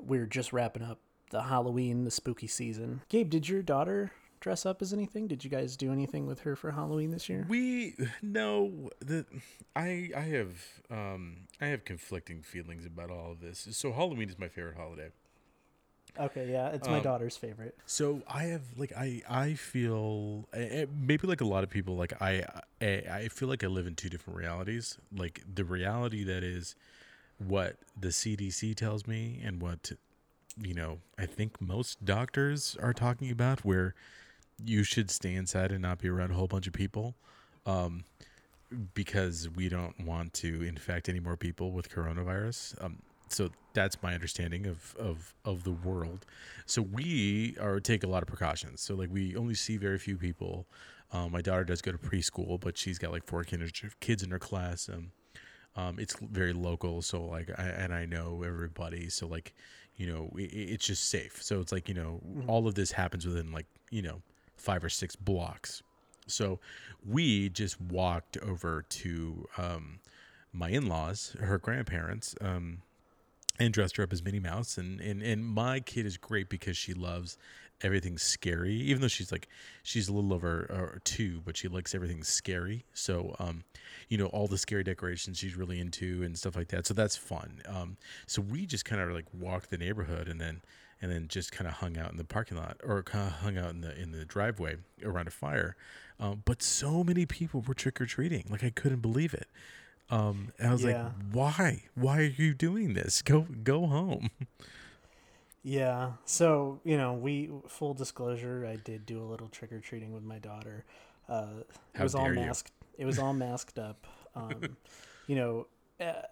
we're 0.00 0.26
just 0.26 0.52
wrapping 0.52 0.82
up 0.82 0.98
the 1.30 1.42
Halloween, 1.42 2.02
the 2.04 2.10
spooky 2.10 2.48
season. 2.48 3.02
Gabe, 3.08 3.30
did 3.30 3.48
your 3.48 3.62
daughter 3.62 4.10
dress 4.40 4.66
up 4.66 4.82
as 4.82 4.92
anything? 4.92 5.28
Did 5.28 5.44
you 5.44 5.50
guys 5.50 5.76
do 5.76 5.92
anything 5.92 6.26
with 6.26 6.40
her 6.40 6.56
for 6.56 6.72
Halloween 6.72 7.12
this 7.12 7.28
year? 7.28 7.46
We 7.48 7.94
no 8.20 8.90
the 8.98 9.24
I 9.76 10.10
I 10.16 10.22
have 10.22 10.56
um 10.90 11.46
I 11.60 11.66
have 11.66 11.84
conflicting 11.84 12.42
feelings 12.42 12.84
about 12.84 13.12
all 13.12 13.30
of 13.30 13.40
this. 13.40 13.68
So 13.70 13.92
Halloween 13.92 14.28
is 14.28 14.40
my 14.40 14.48
favorite 14.48 14.76
holiday. 14.76 15.10
Okay, 16.18 16.50
yeah, 16.52 16.68
it's 16.68 16.86
my 16.86 16.98
Um, 16.98 17.02
daughter's 17.02 17.36
favorite. 17.36 17.74
So 17.86 18.22
I 18.28 18.44
have 18.44 18.62
like 18.76 18.92
I 18.96 19.22
I 19.28 19.54
feel 19.54 20.46
eh, 20.52 20.82
eh, 20.82 20.86
maybe 20.94 21.26
like 21.26 21.40
a 21.40 21.46
lot 21.46 21.64
of 21.64 21.70
people 21.70 21.96
like 21.96 22.20
I 22.20 22.44
I, 22.80 22.86
I 23.10 23.28
feel 23.28 23.48
like 23.48 23.64
I 23.64 23.66
live 23.68 23.86
in 23.86 23.94
two 23.94 24.08
different 24.10 24.38
realities. 24.38 24.98
Like 25.16 25.42
the 25.52 25.64
reality 25.64 26.22
that 26.24 26.42
is 26.44 26.74
what 27.38 27.76
the 27.98 28.08
CDC 28.08 28.74
tells 28.76 29.06
me 29.06 29.40
and 29.42 29.60
what 29.62 29.92
you 30.60 30.74
know 30.74 30.98
I 31.18 31.24
think 31.26 31.60
most 31.60 32.04
doctors 32.04 32.76
are 32.82 32.92
talking 32.92 33.30
about, 33.30 33.64
where 33.64 33.94
you 34.62 34.84
should 34.84 35.10
stay 35.10 35.34
inside 35.34 35.72
and 35.72 35.80
not 35.80 35.98
be 35.98 36.08
around 36.08 36.30
a 36.32 36.34
whole 36.34 36.46
bunch 36.46 36.66
of 36.66 36.74
people. 36.74 37.14
Um, 37.64 38.04
because 38.94 39.48
we 39.50 39.68
don't 39.68 40.00
want 40.06 40.32
to 40.34 40.62
infect 40.62 41.08
any 41.08 41.20
more 41.20 41.36
people 41.36 41.72
with 41.72 41.90
coronavirus. 41.90 42.82
Um, 42.82 43.02
so 43.32 43.50
that's 43.74 44.02
my 44.02 44.14
understanding 44.14 44.66
of 44.66 44.94
of 44.98 45.34
of 45.44 45.64
the 45.64 45.72
world. 45.72 46.26
So 46.66 46.82
we 46.82 47.56
are 47.60 47.80
take 47.80 48.04
a 48.04 48.06
lot 48.08 48.22
of 48.22 48.28
precautions. 48.28 48.80
So 48.80 48.94
like 48.94 49.10
we 49.10 49.36
only 49.36 49.54
see 49.54 49.76
very 49.76 49.98
few 49.98 50.16
people. 50.16 50.66
Um, 51.12 51.32
my 51.32 51.42
daughter 51.42 51.64
does 51.64 51.82
go 51.82 51.92
to 51.92 51.98
preschool, 51.98 52.58
but 52.58 52.78
she's 52.78 52.98
got 52.98 53.12
like 53.12 53.26
four 53.26 53.44
kids 53.44 53.72
kids 54.00 54.22
in 54.22 54.30
her 54.30 54.38
class. 54.38 54.88
Um, 54.88 55.12
um, 55.74 55.98
it's 55.98 56.16
very 56.20 56.52
local, 56.52 57.00
so 57.00 57.24
like, 57.24 57.50
I, 57.58 57.62
and 57.62 57.94
I 57.94 58.04
know 58.04 58.42
everybody, 58.44 59.08
so 59.08 59.26
like, 59.26 59.54
you 59.96 60.06
know, 60.06 60.30
it, 60.36 60.52
it's 60.52 60.86
just 60.86 61.08
safe. 61.08 61.42
So 61.42 61.60
it's 61.60 61.72
like, 61.72 61.88
you 61.88 61.94
know, 61.94 62.20
all 62.46 62.66
of 62.66 62.74
this 62.74 62.92
happens 62.92 63.26
within 63.26 63.52
like, 63.52 63.66
you 63.90 64.02
know, 64.02 64.20
five 64.56 64.84
or 64.84 64.90
six 64.90 65.16
blocks. 65.16 65.82
So 66.26 66.60
we 67.06 67.48
just 67.48 67.80
walked 67.80 68.36
over 68.38 68.84
to 68.88 69.48
um, 69.56 70.00
my 70.52 70.68
in-laws, 70.68 71.36
her 71.40 71.58
grandparents, 71.58 72.34
um, 72.40 72.82
and 73.58 73.72
dressed 73.72 73.96
her 73.96 74.02
up 74.02 74.12
as 74.12 74.22
Minnie 74.22 74.40
Mouse. 74.40 74.78
And, 74.78 75.00
and, 75.00 75.22
and 75.22 75.44
my 75.44 75.80
kid 75.80 76.06
is 76.06 76.16
great 76.16 76.48
because 76.48 76.76
she 76.76 76.94
loves 76.94 77.36
everything 77.82 78.16
scary, 78.16 78.74
even 78.74 79.02
though 79.02 79.08
she's 79.08 79.32
like, 79.32 79.48
she's 79.82 80.08
a 80.08 80.12
little 80.12 80.32
over 80.32 81.00
two, 81.04 81.42
but 81.44 81.56
she 81.56 81.68
likes 81.68 81.94
everything 81.94 82.22
scary. 82.22 82.84
So, 82.94 83.34
um, 83.38 83.64
you 84.08 84.16
know, 84.16 84.26
all 84.26 84.46
the 84.46 84.58
scary 84.58 84.84
decorations 84.84 85.38
she's 85.38 85.56
really 85.56 85.80
into 85.80 86.22
and 86.22 86.38
stuff 86.38 86.56
like 86.56 86.68
that. 86.68 86.86
So 86.86 86.94
that's 86.94 87.16
fun. 87.16 87.60
Um, 87.66 87.96
so 88.26 88.40
we 88.40 88.66
just 88.66 88.84
kind 88.84 89.02
of 89.02 89.10
like 89.10 89.26
walked 89.32 89.70
the 89.70 89.78
neighborhood 89.78 90.28
and 90.28 90.40
then, 90.40 90.62
and 91.00 91.10
then 91.10 91.26
just 91.28 91.50
kind 91.50 91.66
of 91.66 91.74
hung 91.74 91.98
out 91.98 92.12
in 92.12 92.16
the 92.16 92.24
parking 92.24 92.56
lot 92.56 92.76
or 92.84 93.02
kind 93.02 93.26
of 93.26 93.32
hung 93.34 93.58
out 93.58 93.70
in 93.70 93.80
the 93.80 94.00
in 94.00 94.12
the 94.12 94.24
driveway 94.24 94.76
around 95.04 95.26
a 95.26 95.32
fire. 95.32 95.74
Um, 96.20 96.42
but 96.44 96.62
so 96.62 97.02
many 97.02 97.26
people 97.26 97.64
were 97.66 97.74
trick 97.74 98.00
or 98.00 98.06
treating, 98.06 98.46
like 98.48 98.62
I 98.62 98.70
couldn't 98.70 99.00
believe 99.00 99.34
it. 99.34 99.48
Um, 100.12 100.52
and 100.58 100.68
I 100.70 100.72
was 100.72 100.84
Yeah. 100.84 100.84
like, 100.84 101.12
"Why? 101.32 101.84
Why 101.96 102.18
are 102.20 102.22
you 102.22 102.54
doing 102.54 102.94
this? 102.94 103.22
Go 103.22 103.42
go 103.64 103.86
home." 103.88 104.30
Yeah. 105.62 106.12
So, 106.24 106.80
you 106.84 106.96
know, 106.96 107.14
we 107.14 107.50
full 107.68 107.94
disclosure, 107.94 108.66
I 108.66 108.76
did 108.76 109.06
do 109.06 109.22
a 109.22 109.24
little 109.26 109.48
trick 109.48 109.72
or 109.72 109.80
treating 109.80 110.12
with 110.12 110.24
my 110.24 110.38
daughter. 110.38 110.84
Uh 111.28 111.62
it 111.98 112.02
How 112.02 112.02
was 112.02 112.14
all 112.14 112.28
dare 112.28 112.34
you. 112.34 112.50
masked 112.50 112.72
it 112.98 113.04
was 113.06 113.18
all 113.18 113.32
masked 113.32 113.78
up. 113.78 114.06
Um 114.34 114.76
you 115.26 115.36
know, 115.36 115.66
uh, 116.00 116.22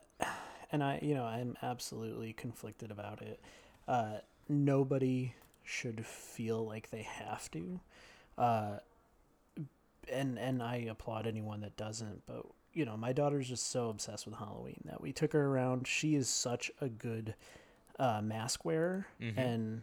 and 0.73 0.83
I, 0.83 0.99
you 1.03 1.15
know, 1.15 1.25
I'm 1.25 1.57
absolutely 1.63 2.33
conflicted 2.33 2.91
about 2.91 3.23
it. 3.23 3.41
Uh 3.87 4.19
nobody 4.49 5.35
should 5.65 6.05
feel 6.07 6.67
like 6.67 6.91
they 6.91 7.03
have 7.03 7.51
to. 7.53 7.81
Uh 8.37 8.79
and 10.09 10.39
and 10.39 10.63
I 10.63 10.77
applaud 10.91 11.27
anyone 11.27 11.61
that 11.61 11.77
doesn't, 11.77 12.23
but 12.27 12.47
you 12.73 12.85
know, 12.85 12.97
my 12.97 13.13
daughter's 13.13 13.49
just 13.49 13.71
so 13.71 13.89
obsessed 13.89 14.27
with 14.27 14.37
Halloween 14.37 14.81
that 14.85 15.01
we 15.01 15.13
took 15.13 15.33
her 15.33 15.47
around. 15.47 15.87
She 15.87 16.15
is 16.15 16.29
such 16.29 16.71
a 16.81 16.89
good 16.89 17.35
uh, 17.99 18.21
mask 18.23 18.65
wearer, 18.65 19.07
and 19.39 19.83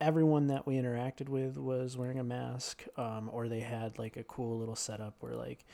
everyone 0.00 0.46
that 0.48 0.66
we 0.66 0.74
interacted 0.76 1.28
with 1.28 1.56
was 1.58 1.96
wearing 1.96 2.18
a 2.18 2.24
mask, 2.24 2.84
um, 2.96 3.28
or 3.32 3.48
they 3.48 3.60
had 3.60 3.98
like 3.98 4.16
a 4.16 4.22
cool 4.24 4.58
little 4.58 4.76
setup 4.76 5.14
where 5.20 5.34
like 5.34 5.64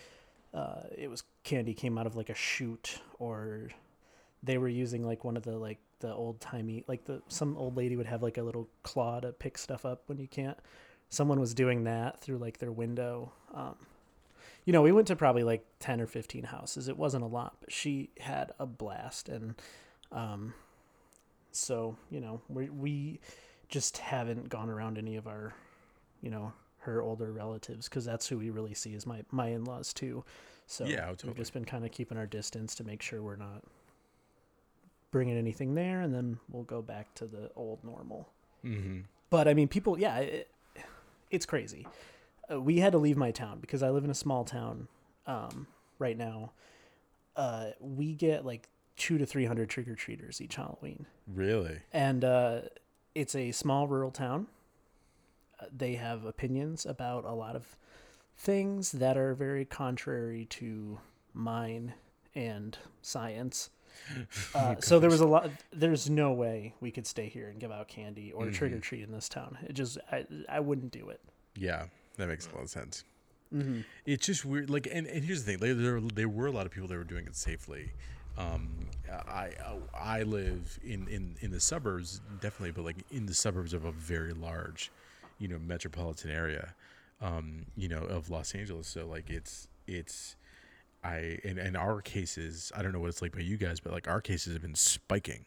uh, 0.54 0.82
it 0.96 1.08
was 1.10 1.22
candy 1.44 1.74
came 1.74 1.98
out 1.98 2.06
of 2.06 2.16
like 2.16 2.30
a 2.30 2.34
chute, 2.34 2.98
or 3.18 3.68
they 4.42 4.58
were 4.58 4.68
using 4.68 5.04
like 5.04 5.24
one 5.24 5.36
of 5.36 5.42
the 5.42 5.56
like 5.56 5.78
the 6.00 6.12
old 6.12 6.38
timey 6.40 6.84
like 6.88 7.04
the 7.06 7.22
some 7.28 7.56
old 7.56 7.74
lady 7.76 7.96
would 7.96 8.06
have 8.06 8.22
like 8.22 8.36
a 8.36 8.42
little 8.42 8.68
claw 8.82 9.18
to 9.18 9.32
pick 9.32 9.56
stuff 9.58 9.84
up 9.84 10.02
when 10.06 10.18
you 10.18 10.28
can't. 10.28 10.58
Someone 11.08 11.38
was 11.40 11.54
doing 11.54 11.84
that 11.84 12.20
through 12.20 12.38
like 12.38 12.58
their 12.58 12.72
window. 12.72 13.32
Um, 13.54 13.76
you 14.66 14.72
know, 14.72 14.82
we 14.82 14.92
went 14.92 15.06
to 15.06 15.16
probably 15.16 15.44
like 15.44 15.64
10 15.78 16.00
or 16.00 16.06
15 16.06 16.42
houses. 16.42 16.88
It 16.88 16.98
wasn't 16.98 17.22
a 17.22 17.28
lot, 17.28 17.56
but 17.60 17.72
she 17.72 18.10
had 18.18 18.52
a 18.58 18.66
blast. 18.66 19.28
And 19.28 19.54
um, 20.10 20.54
so, 21.52 21.96
you 22.10 22.20
know, 22.20 22.42
we, 22.48 22.68
we 22.68 23.20
just 23.68 23.98
haven't 23.98 24.48
gone 24.48 24.68
around 24.68 24.98
any 24.98 25.14
of 25.16 25.28
our, 25.28 25.54
you 26.20 26.30
know, 26.30 26.52
her 26.78 27.00
older 27.00 27.32
relatives 27.32 27.88
because 27.88 28.04
that's 28.04 28.26
who 28.28 28.38
we 28.38 28.50
really 28.50 28.74
see 28.74 28.92
is 28.92 29.06
my, 29.06 29.22
my 29.30 29.48
in 29.48 29.64
laws 29.64 29.92
too. 29.92 30.24
So 30.66 30.84
Yeah, 30.84 31.10
oh, 31.10 31.16
we've 31.24 31.36
just 31.36 31.52
been 31.52 31.64
kind 31.64 31.84
of 31.84 31.92
keeping 31.92 32.18
our 32.18 32.26
distance 32.26 32.74
to 32.74 32.84
make 32.84 33.02
sure 33.02 33.22
we're 33.22 33.36
not 33.36 33.62
bringing 35.12 35.38
anything 35.38 35.76
there. 35.76 36.00
And 36.00 36.12
then 36.12 36.40
we'll 36.50 36.64
go 36.64 36.82
back 36.82 37.14
to 37.14 37.26
the 37.26 37.52
old 37.54 37.84
normal. 37.84 38.28
mm-hmm. 38.64 39.02
But 39.30 39.46
I 39.46 39.54
mean, 39.54 39.68
people, 39.68 39.96
yeah, 39.96 40.18
it, 40.18 40.50
it's 41.30 41.46
crazy. 41.46 41.86
Uh, 42.50 42.60
we 42.60 42.78
had 42.78 42.92
to 42.92 42.98
leave 42.98 43.16
my 43.16 43.30
town 43.30 43.58
because 43.60 43.82
I 43.82 43.90
live 43.90 44.04
in 44.04 44.10
a 44.10 44.14
small 44.14 44.44
town 44.44 44.88
um, 45.26 45.66
right 45.98 46.16
now. 46.16 46.52
Uh, 47.34 47.70
we 47.80 48.14
get 48.14 48.44
like 48.46 48.68
two 48.96 49.18
to 49.18 49.26
three 49.26 49.44
hundred 49.44 49.68
trick 49.68 49.88
or 49.88 49.94
treaters 49.94 50.40
each 50.40 50.56
Halloween, 50.56 51.06
Really? 51.26 51.80
and 51.92 52.24
uh, 52.24 52.60
it's 53.14 53.34
a 53.34 53.52
small 53.52 53.86
rural 53.88 54.10
town. 54.10 54.46
Uh, 55.60 55.66
they 55.76 55.94
have 55.96 56.24
opinions 56.24 56.86
about 56.86 57.24
a 57.24 57.32
lot 57.32 57.56
of 57.56 57.76
things 58.36 58.92
that 58.92 59.16
are 59.16 59.34
very 59.34 59.64
contrary 59.64 60.44
to 60.46 60.98
mine 61.34 61.94
and 62.34 62.78
science. 63.02 63.70
Uh, 64.54 64.76
so 64.80 64.98
there 64.98 65.10
was 65.10 65.20
a 65.20 65.26
lot. 65.26 65.50
There's 65.72 66.08
no 66.08 66.32
way 66.32 66.74
we 66.80 66.90
could 66.90 67.06
stay 67.06 67.28
here 67.28 67.48
and 67.48 67.58
give 67.58 67.72
out 67.72 67.88
candy 67.88 68.32
or 68.32 68.50
trick 68.50 68.72
or 68.72 68.78
treat 68.78 69.02
in 69.02 69.12
this 69.12 69.28
town. 69.28 69.58
It 69.66 69.72
just, 69.72 69.98
I, 70.12 70.26
I 70.48 70.60
wouldn't 70.60 70.92
do 70.92 71.08
it. 71.08 71.20
Yeah, 71.54 71.84
that 72.16 72.28
makes 72.28 72.46
a 72.48 72.54
lot 72.54 72.64
of 72.64 72.70
sense. 72.70 73.04
It's 74.04 74.26
just 74.26 74.44
weird. 74.44 74.68
Like, 74.68 74.86
and, 74.92 75.06
and 75.06 75.24
here's 75.24 75.44
the 75.44 75.52
thing: 75.52 75.60
there, 75.60 75.74
there 75.74 76.00
there 76.00 76.28
were 76.28 76.46
a 76.46 76.50
lot 76.50 76.66
of 76.66 76.72
people 76.72 76.88
that 76.88 76.96
were 76.96 77.04
doing 77.04 77.26
it 77.26 77.36
safely. 77.36 77.92
Um, 78.36 78.68
I 79.10 79.52
I 79.98 80.22
live 80.24 80.78
in, 80.84 81.08
in 81.08 81.36
in 81.40 81.50
the 81.52 81.60
suburbs, 81.60 82.20
definitely, 82.40 82.72
but 82.72 82.84
like 82.84 82.96
in 83.10 83.24
the 83.26 83.34
suburbs 83.34 83.72
of 83.72 83.84
a 83.84 83.92
very 83.92 84.32
large, 84.34 84.90
you 85.38 85.48
know, 85.48 85.58
metropolitan 85.58 86.30
area, 86.30 86.74
um, 87.22 87.64
you 87.76 87.88
know, 87.88 88.02
of 88.02 88.28
Los 88.28 88.54
Angeles. 88.54 88.88
So 88.88 89.06
like, 89.06 89.30
it's 89.30 89.68
it's. 89.86 90.36
I 91.04 91.38
in, 91.44 91.56
in 91.58 91.76
our 91.76 92.00
cases, 92.02 92.72
I 92.76 92.82
don't 92.82 92.92
know 92.92 92.98
what 92.98 93.10
it's 93.10 93.22
like 93.22 93.32
by 93.32 93.40
you 93.40 93.56
guys, 93.56 93.78
but 93.80 93.92
like 93.92 94.08
our 94.08 94.20
cases 94.20 94.54
have 94.54 94.62
been 94.62 94.74
spiking. 94.74 95.44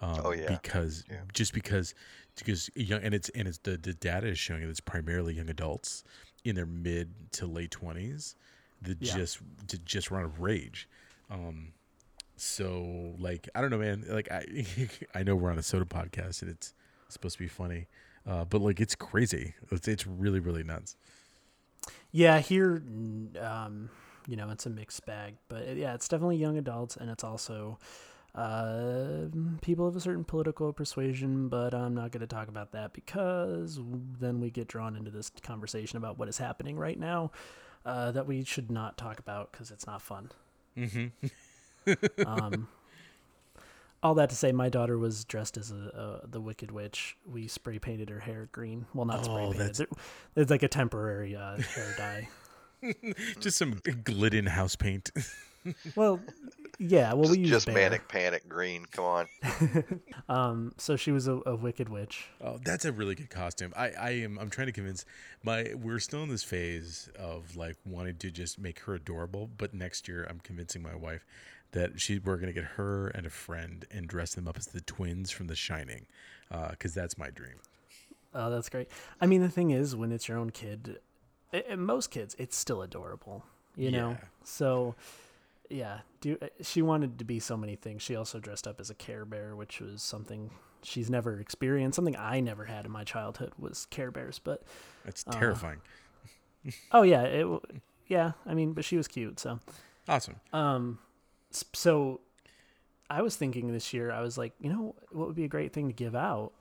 Um, 0.00 0.20
Oh, 0.24 0.32
yeah. 0.32 0.48
because 0.48 1.04
Yeah. 1.08 1.18
just 1.32 1.54
because 1.54 1.94
because 2.38 2.70
young 2.74 3.02
and 3.02 3.14
it's 3.14 3.28
and 3.30 3.46
it's 3.48 3.58
the, 3.58 3.76
the 3.76 3.94
data 3.94 4.26
is 4.28 4.38
showing 4.38 4.62
that 4.62 4.68
it's 4.68 4.80
primarily 4.80 5.34
young 5.34 5.48
adults 5.50 6.04
in 6.44 6.54
their 6.54 6.66
mid 6.66 7.12
to 7.32 7.46
late 7.46 7.70
twenties 7.70 8.36
that 8.82 9.00
Yeah. 9.00 9.14
just 9.14 9.38
to 9.68 9.78
just 9.78 10.10
run 10.10 10.24
a 10.24 10.28
rage. 10.28 10.88
Um, 11.30 11.72
so 12.36 13.14
like 13.18 13.48
I 13.54 13.60
don't 13.60 13.70
know, 13.70 13.78
man. 13.78 14.04
Like 14.08 14.30
I 14.30 14.44
I 15.14 15.22
know 15.22 15.34
we're 15.36 15.50
on 15.50 15.58
a 15.58 15.62
soda 15.62 15.84
podcast 15.84 16.42
and 16.42 16.50
it's 16.50 16.74
supposed 17.08 17.36
to 17.36 17.42
be 17.42 17.48
funny, 17.48 17.86
uh, 18.26 18.44
but 18.44 18.60
like 18.60 18.80
it's 18.80 18.94
crazy. 18.94 19.54
It's 19.70 19.88
it's 19.88 20.06
really 20.06 20.40
really 20.40 20.62
nuts. 20.64 20.96
Yeah, 22.12 22.40
here, 22.40 22.82
um, 23.40 23.90
you 24.26 24.36
know, 24.36 24.50
it's 24.50 24.66
a 24.66 24.70
mixed 24.70 25.04
bag, 25.06 25.34
but 25.48 25.76
yeah, 25.76 25.94
it's 25.94 26.08
definitely 26.08 26.36
young 26.36 26.56
adults, 26.58 26.96
and 26.96 27.10
it's 27.10 27.22
also 27.22 27.78
uh, 28.36 29.26
people 29.62 29.86
of 29.88 29.96
a 29.96 30.00
certain 30.00 30.24
political 30.24 30.72
persuasion. 30.72 31.48
But 31.48 31.74
I'm 31.74 31.94
not 31.94 32.10
going 32.12 32.20
to 32.20 32.26
talk 32.26 32.48
about 32.48 32.72
that 32.72 32.92
because 32.92 33.80
then 34.20 34.40
we 34.40 34.50
get 34.50 34.68
drawn 34.68 34.94
into 34.96 35.10
this 35.10 35.30
conversation 35.42 35.96
about 35.96 36.18
what 36.18 36.28
is 36.28 36.38
happening 36.38 36.76
right 36.76 36.98
now 36.98 37.30
uh, 37.84 38.10
that 38.12 38.26
we 38.26 38.44
should 38.44 38.70
not 38.70 38.96
talk 38.98 39.18
about 39.18 39.50
because 39.52 39.70
it's 39.70 39.86
not 39.86 40.02
fun. 40.02 40.30
Mm-hmm. 40.76 42.26
um, 42.26 42.68
all 44.02 44.14
that 44.14 44.28
to 44.30 44.36
say, 44.36 44.52
my 44.52 44.68
daughter 44.68 44.98
was 44.98 45.24
dressed 45.24 45.56
as 45.56 45.72
a, 45.72 46.20
a 46.24 46.28
the 46.28 46.40
Wicked 46.40 46.70
Witch. 46.70 47.16
We 47.26 47.48
spray 47.48 47.78
painted 47.78 48.10
her 48.10 48.20
hair 48.20 48.48
green. 48.52 48.86
Well, 48.94 49.06
not 49.06 49.24
spray 49.24 49.34
Oh, 49.34 49.52
painted. 49.52 49.58
that's- 49.60 49.80
It- 49.80 49.88
It's 50.36 50.50
like 50.50 50.62
a 50.62 50.68
temporary 50.68 51.34
uh, 51.34 51.56
hair 51.56 51.94
dye. 51.96 52.28
Just 53.40 53.56
some 53.56 53.80
Glidden 54.04 54.46
house 54.46 54.76
paint. 54.76 55.10
Well, 55.96 56.20
yeah. 56.78 57.12
Well, 57.12 57.24
just, 57.24 57.32
we 57.32 57.38
use 57.40 57.50
just 57.50 57.66
bear. 57.66 57.74
manic 57.74 58.08
panic 58.08 58.48
green. 58.48 58.86
Come 58.90 59.04
on. 59.04 59.26
Um, 60.28 60.72
so 60.76 60.96
she 60.96 61.12
was 61.12 61.28
a, 61.28 61.38
a 61.46 61.54
wicked 61.54 61.88
witch. 61.88 62.26
Oh, 62.40 62.58
that's 62.64 62.84
a 62.84 62.90
really 62.90 63.14
good 63.14 63.30
costume. 63.30 63.72
I, 63.76 63.90
I 63.90 64.10
am 64.10 64.38
I'm 64.40 64.50
trying 64.50 64.66
to 64.66 64.72
convince 64.72 65.04
my 65.44 65.70
we're 65.74 66.00
still 66.00 66.24
in 66.24 66.28
this 66.28 66.42
phase 66.42 67.08
of 67.16 67.54
like 67.56 67.76
wanting 67.84 68.16
to 68.16 68.30
just 68.32 68.58
make 68.58 68.80
her 68.80 68.94
adorable, 68.94 69.48
but 69.56 69.72
next 69.72 70.08
year 70.08 70.26
I'm 70.28 70.40
convincing 70.40 70.82
my 70.82 70.96
wife 70.96 71.24
that 71.70 72.00
she 72.00 72.18
we're 72.18 72.38
gonna 72.38 72.52
get 72.52 72.64
her 72.64 73.06
and 73.08 73.24
a 73.24 73.30
friend 73.30 73.84
and 73.92 74.08
dress 74.08 74.34
them 74.34 74.48
up 74.48 74.56
as 74.58 74.66
the 74.66 74.80
twins 74.80 75.30
from 75.30 75.46
The 75.46 75.54
Shining, 75.54 76.06
because 76.70 76.92
that's 76.92 77.16
my 77.16 77.30
dream. 77.30 77.56
Oh, 78.34 78.50
that's 78.50 78.68
great. 78.68 78.88
I 79.20 79.26
mean, 79.26 79.42
the 79.42 79.48
thing 79.48 79.70
is, 79.70 79.94
when 79.94 80.10
it's 80.10 80.26
your 80.28 80.38
own 80.38 80.50
kid, 80.50 80.98
a- 81.52 81.70
and 81.70 81.80
most 81.86 82.10
kids, 82.10 82.34
it's 82.38 82.56
still 82.56 82.82
adorable. 82.82 83.44
You 83.76 83.90
know. 83.92 84.10
Yeah. 84.10 84.16
So, 84.42 84.94
yeah. 85.70 86.00
Do 86.20 86.38
she 86.62 86.82
wanted 86.82 87.18
to 87.18 87.24
be 87.24 87.38
so 87.40 87.56
many 87.56 87.76
things? 87.76 88.02
She 88.02 88.16
also 88.16 88.38
dressed 88.40 88.66
up 88.66 88.80
as 88.80 88.90
a 88.90 88.94
Care 88.94 89.24
Bear, 89.24 89.54
which 89.56 89.80
was 89.80 90.02
something 90.02 90.50
she's 90.82 91.10
never 91.10 91.38
experienced. 91.40 91.96
Something 91.96 92.16
I 92.16 92.40
never 92.40 92.64
had 92.66 92.84
in 92.86 92.90
my 92.92 93.04
childhood 93.04 93.52
was 93.58 93.86
Care 93.86 94.10
Bears. 94.10 94.38
But 94.38 94.62
That's 95.04 95.24
terrifying. 95.24 95.80
oh 96.92 97.02
yeah, 97.02 97.22
it 97.22 97.46
yeah. 98.08 98.32
I 98.44 98.54
mean, 98.54 98.72
but 98.72 98.84
she 98.84 98.96
was 98.96 99.08
cute. 99.08 99.38
So 99.40 99.60
Awesome. 100.08 100.36
um, 100.52 100.98
so 101.50 102.20
I 103.10 103.22
was 103.22 103.36
thinking 103.36 103.72
this 103.72 103.92
year, 103.92 104.10
I 104.10 104.20
was 104.20 104.36
like, 104.36 104.52
you 104.60 104.68
know, 104.70 104.94
what 105.10 105.26
would 105.28 105.36
be 105.36 105.44
a 105.44 105.48
great 105.48 105.72
thing 105.72 105.86
to 105.88 105.92
give 105.94 106.14
out 106.14 106.52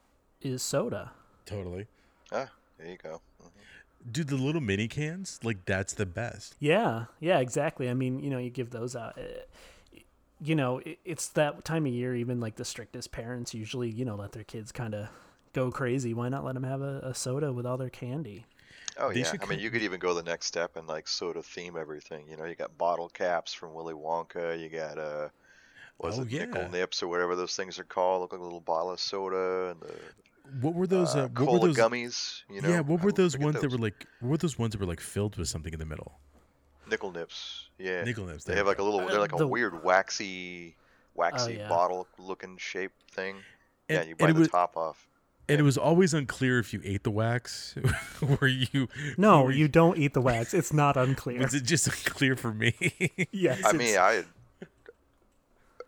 is 0.42 0.62
soda. 0.62 1.12
Totally. 1.46 1.88
Ah, 2.32 2.50
there 2.78 2.88
you 2.88 2.98
go. 2.98 3.22
Mhm. 3.44 3.50
Dude, 4.10 4.30
the 4.30 4.36
little 4.36 4.62
mini 4.62 4.88
cans, 4.88 5.40
like 5.44 5.66
that's 5.66 5.94
the 5.94 6.06
best. 6.08 6.58
Yeah, 6.60 7.06
yeah, 7.20 7.40
exactly. 7.40 7.90
I 7.90 7.94
mean, 7.94 8.20
you 8.20 8.30
know, 8.30 8.38
you 8.38 8.50
give 8.50 8.70
those 8.70 8.96
out. 8.96 9.18
uh, 9.18 9.22
You 10.42 10.56
know, 10.56 10.82
it's 11.06 11.30
that 11.30 11.64
time 11.64 11.86
of 11.86 11.94
year. 11.94 12.16
Even 12.16 12.40
like 12.40 12.56
the 12.56 12.66
strictest 12.66 13.12
parents 13.12 13.54
usually, 13.54 13.90
you 13.90 14.04
know, 14.06 14.16
let 14.16 14.34
their 14.34 14.44
kids 14.44 14.72
kind 14.72 14.94
of 14.94 15.08
go 15.54 15.72
crazy. 15.72 16.14
Why 16.14 16.30
not 16.30 16.44
let 16.44 16.56
them 16.56 16.64
have 16.64 16.82
a, 16.82 17.00
a 17.04 17.14
soda 17.14 17.54
with 17.54 17.66
all 17.66 17.78
their 17.78 17.90
candy? 17.90 18.46
Oh 18.98 19.10
They 19.14 19.24
yeah, 19.24 19.36
I 19.42 19.46
mean 19.46 19.60
you 19.60 19.70
could 19.70 19.82
even 19.84 20.00
go 20.00 20.14
the 20.14 20.24
next 20.24 20.48
step 20.48 20.76
and 20.76 20.88
like 20.88 21.08
soda 21.08 21.42
theme 21.44 21.78
everything. 21.78 22.28
You 22.30 22.36
know, 22.38 22.46
you 22.46 22.56
got 22.56 22.78
bottle 22.78 23.08
caps 23.10 23.54
from 23.54 23.74
Willy 23.74 23.94
Wonka. 23.94 24.60
You 24.60 24.70
got 24.70 24.98
uh, 24.98 25.30
was 26.00 26.18
Oh, 26.18 26.22
it 26.22 26.30
nickel 26.32 26.66
nips 26.68 27.04
or 27.04 27.08
whatever 27.10 27.36
those 27.36 27.56
things 27.56 27.80
are 27.80 27.86
called? 27.86 28.22
Look 28.24 28.34
like 28.34 28.42
a 28.42 28.46
little 28.46 28.62
bottle 28.62 28.92
of 28.92 29.00
soda 29.02 29.72
and 29.72 29.82
the 29.82 30.14
What 30.62 30.74
were 30.76 30.88
those? 30.88 31.16
Uh, 31.16 31.20
uh, 31.20 31.22
what 31.24 31.36
cola 31.36 31.60
were 31.60 31.68
those? 31.68 31.78
gummies. 31.78 32.42
You 32.50 32.62
know, 32.62 32.70
yeah, 32.70 32.80
what 32.82 33.02
were 33.02 33.12
those 33.12 33.34
look 33.34 33.42
at 33.42 33.46
ones 33.46 33.62
that 33.62 33.72
were 33.72 33.78
like? 33.78 34.06
What 34.20 34.30
were 34.32 34.38
those 34.38 34.58
ones 34.58 34.72
that 34.74 34.80
were 34.82 34.88
like 34.88 35.02
filled 35.02 35.38
with 35.38 35.48
something 35.48 35.74
in 35.74 35.80
the 35.80 35.86
middle? 35.86 36.20
nickel 36.90 37.12
nips? 37.12 37.70
Yeah, 37.80 38.04
Nickel 38.04 38.26
nips. 38.26 38.44
they 38.44 38.52
there 38.52 38.58
have 38.58 38.68
like 38.68 38.80
a 38.80 38.84
little. 38.84 39.00
They're 39.08 39.20
like 39.20 39.34
a 39.34 39.38
the- 39.38 39.48
weird 39.48 39.84
waxy, 39.84 40.76
waxy 41.16 41.56
yeah. 41.56 41.68
bottle 41.70 42.08
looking 42.18 42.58
shape 42.58 42.92
thing. 43.12 43.38
And- 43.90 43.98
yeah, 43.98 44.04
you 44.04 44.16
bite 44.16 44.30
it 44.30 44.34
the 44.34 44.40
was- 44.42 44.50
top 44.50 44.78
off. 44.78 45.08
And 45.48 45.60
it 45.60 45.64
was 45.64 45.78
always 45.78 46.16
unclear 46.16 46.58
if 46.58 46.74
you 46.74 46.82
ate 46.84 47.04
the 47.04 47.12
wax. 47.12 47.76
were 48.42 48.48
you? 48.48 48.88
No, 49.16 49.44
were 49.44 49.52
you 49.52 49.68
don't 49.68 49.96
eat 49.96 50.16
the 50.16 50.22
wax. 50.22 50.56
It's 50.56 50.74
not 50.74 50.98
unclear. 50.98 51.40
Was 51.40 51.54
it 51.54 51.62
just 51.64 51.86
unclear 51.86 52.36
for 52.36 52.52
me? 52.52 52.74
yes, 53.32 53.62
I 53.64 53.74
mean, 53.74 53.96
I. 53.96 54.24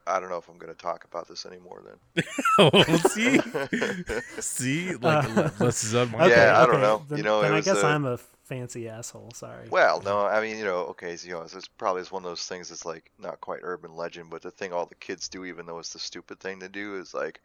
I 0.08 0.20
don't 0.20 0.30
know 0.30 0.38
if 0.38 0.50
I'm 0.50 0.58
going 0.58 0.74
to 0.74 0.78
talk 0.80 1.04
about 1.06 1.28
this 1.28 1.46
anymore. 1.46 1.84
Then. 1.86 2.24
oh, 2.60 2.84
see, 3.10 3.40
see, 4.40 4.96
like 4.96 5.60
less 5.60 5.84
is 5.84 5.96
on 5.96 6.12
my. 6.12 6.26
okay, 6.26 6.30
Yeah, 6.30 6.62
I 6.62 6.66
don't 6.66 6.76
okay, 6.76 6.82
know. 6.82 7.06
Then, 7.10 7.18
You 7.18 7.24
know, 7.24 7.42
then 7.42 7.52
it 7.52 7.56
I 7.56 7.58
was, 7.58 7.66
guess 7.66 7.84
uh, 7.84 7.88
I'm 7.88 8.06
a 8.06 8.18
fancy 8.18 8.88
asshole. 8.88 9.32
Sorry. 9.34 9.68
Well, 9.70 10.02
no, 10.02 10.26
I 10.26 10.42
mean, 10.42 10.58
you 10.58 10.66
know, 10.66 10.78
okay, 10.88 11.16
so, 11.18 11.28
you 11.28 11.34
know, 11.34 11.42
it's 11.42 11.54
it's 11.54 11.68
probably 11.68 12.02
is 12.02 12.12
one 12.12 12.24
of 12.24 12.30
those 12.30 12.46
things 12.46 12.70
that's 12.70 12.86
like 12.86 13.12
not 13.20 13.42
quite 13.42 13.60
urban 13.64 13.96
legend, 13.96 14.30
but 14.30 14.42
the 14.42 14.52
thing 14.52 14.74
all 14.74 14.86
the 14.86 14.96
kids 14.96 15.28
do, 15.30 15.46
even 15.46 15.66
though 15.66 15.80
it's 15.80 15.94
the 15.94 16.00
stupid 16.00 16.40
thing 16.40 16.60
to 16.62 16.70
do, 16.70 16.98
is 16.98 17.14
like 17.14 17.42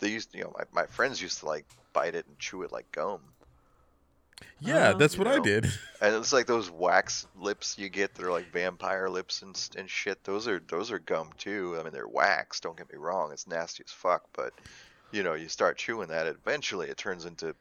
they 0.00 0.08
used, 0.08 0.34
you 0.34 0.42
know, 0.42 0.52
my, 0.56 0.64
my 0.82 0.86
friends 0.86 1.20
used 1.20 1.40
to 1.40 1.46
like 1.46 1.66
bite 1.92 2.14
it 2.14 2.26
and 2.26 2.38
chew 2.38 2.62
it 2.62 2.72
like 2.72 2.90
gum, 2.92 3.20
Yeah, 4.60 4.90
Uh, 4.90 4.92
that's 4.94 5.14
you 5.14 5.18
what 5.20 5.28
I 5.28 5.38
did. 5.40 5.64
and 6.00 6.14
it's 6.14 6.32
like 6.32 6.46
those 6.46 6.70
wax 6.70 7.26
lips 7.36 7.76
you 7.78 7.88
get 7.88 8.14
that 8.14 8.24
are 8.24 8.30
like 8.30 8.50
vampire 8.52 9.08
lips 9.08 9.42
and 9.42 9.56
and 9.76 9.88
shit. 9.88 10.22
Those 10.24 10.48
are 10.48 10.60
those 10.68 10.90
are 10.90 10.98
gum 10.98 11.30
too. 11.38 11.76
I 11.78 11.82
mean, 11.82 11.92
they're 11.92 12.08
wax. 12.08 12.60
Don't 12.60 12.76
get 12.76 12.90
me 12.92 12.98
wrong, 12.98 13.32
it's 13.32 13.46
nasty 13.46 13.84
as 13.86 13.92
fuck, 13.92 14.24
but 14.32 14.52
you 15.12 15.22
know, 15.22 15.34
you 15.34 15.48
start 15.48 15.76
chewing 15.76 16.08
that, 16.08 16.26
eventually 16.26 16.88
it 16.88 16.96
turns 16.96 17.24
into 17.24 17.54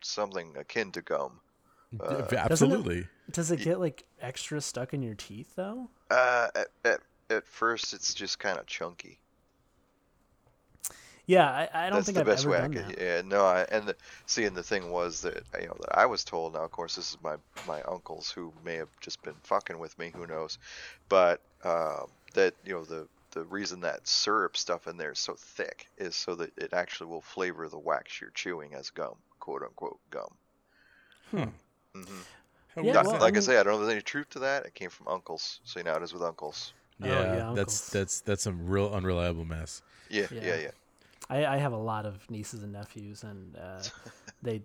something 0.00 0.54
akin 0.56 0.92
to 0.92 1.02
gum. 1.02 1.40
Uh, 2.00 2.22
Absolutely. 2.32 3.06
Does 3.30 3.50
it 3.50 3.60
get 3.60 3.78
like 3.78 4.04
extra 4.20 4.60
stuck 4.60 4.94
in 4.94 5.02
your 5.02 5.14
teeth 5.14 5.54
though? 5.56 5.88
Uh, 6.10 6.48
at, 6.54 6.66
at 6.84 7.00
at 7.30 7.46
first, 7.46 7.94
it's 7.94 8.14
just 8.14 8.38
kind 8.38 8.58
of 8.58 8.66
chunky. 8.66 9.18
Yeah, 11.26 11.48
I, 11.50 11.68
I 11.72 11.82
don't 11.88 11.94
That's 11.94 12.06
think 12.06 12.16
the 12.16 12.20
I've 12.20 12.26
best 12.26 12.44
ever 12.44 12.50
way 12.52 12.58
I 12.58 12.60
done 12.62 12.72
could. 12.74 12.84
that. 12.96 13.00
Yeah, 13.00 13.22
no, 13.24 13.44
I, 13.46 13.62
and 13.70 13.86
the, 13.86 13.96
see, 14.26 14.44
and 14.44 14.54
the 14.54 14.62
thing 14.62 14.90
was 14.90 15.22
that 15.22 15.42
you 15.60 15.66
know 15.68 15.76
that 15.80 15.96
I 15.98 16.04
was 16.06 16.22
told. 16.22 16.52
Now, 16.52 16.64
of 16.64 16.70
course, 16.70 16.96
this 16.96 17.10
is 17.12 17.18
my 17.24 17.36
my 17.66 17.80
uncles 17.82 18.30
who 18.30 18.52
may 18.64 18.74
have 18.76 18.88
just 19.00 19.22
been 19.22 19.34
fucking 19.42 19.78
with 19.78 19.98
me. 19.98 20.12
Who 20.14 20.26
knows? 20.26 20.58
But 21.08 21.40
um, 21.64 22.08
that 22.34 22.52
you 22.66 22.74
know 22.74 22.84
the 22.84 23.06
the 23.30 23.44
reason 23.44 23.80
that 23.80 24.06
syrup 24.06 24.54
stuff 24.56 24.86
in 24.86 24.96
there 24.98 25.12
is 25.12 25.18
so 25.18 25.34
thick 25.36 25.88
is 25.98 26.14
so 26.14 26.34
that 26.36 26.52
it 26.58 26.72
actually 26.74 27.08
will 27.10 27.22
flavor 27.22 27.68
the 27.68 27.78
wax 27.78 28.20
you're 28.20 28.30
chewing 28.34 28.74
as 28.74 28.90
gum, 28.90 29.14
quote 29.40 29.62
unquote 29.62 29.98
gum. 30.10 30.28
Huh. 31.30 31.46
hmm 31.94 32.02
Yeah, 32.76 32.82
weird 32.82 32.94
Not- 32.94 33.06
is 33.06 33.12
well, 33.12 33.20
like 33.20 33.32
I, 33.32 33.36
mean- 33.36 33.42
say, 33.42 33.58
I 33.58 33.62
don't 33.62 33.72
know 33.72 33.78
if 33.80 33.86
there's 33.86 33.92
any 33.94 34.02
truth 34.02 34.28
to 34.30 34.40
that. 34.40 34.66
It 34.66 34.74
came 34.74 34.90
from 34.90 35.08
uncles, 35.08 35.60
so 35.64 35.80
you 35.80 35.84
know 35.84 35.94
it 35.96 36.02
is 36.02 36.12
with 36.12 36.22
uncles. 36.22 36.74
Oh, 37.02 37.06
yeah, 37.06 37.12
yeah, 37.22 37.28
that's 37.36 37.48
uncles. 37.48 37.90
that's 37.90 38.20
that's 38.20 38.42
some 38.42 38.66
real 38.68 38.92
unreliable 38.92 39.44
mess. 39.46 39.80
Yeah, 40.10 40.26
Yeah. 40.30 40.40
yeah, 40.44 40.56
yeah. 40.56 40.70
I, 41.28 41.46
I 41.46 41.56
have 41.58 41.72
a 41.72 41.78
lot 41.78 42.06
of 42.06 42.30
nieces 42.30 42.62
and 42.62 42.72
nephews, 42.72 43.22
and 43.24 43.56
uh, 43.56 43.82
they 44.42 44.62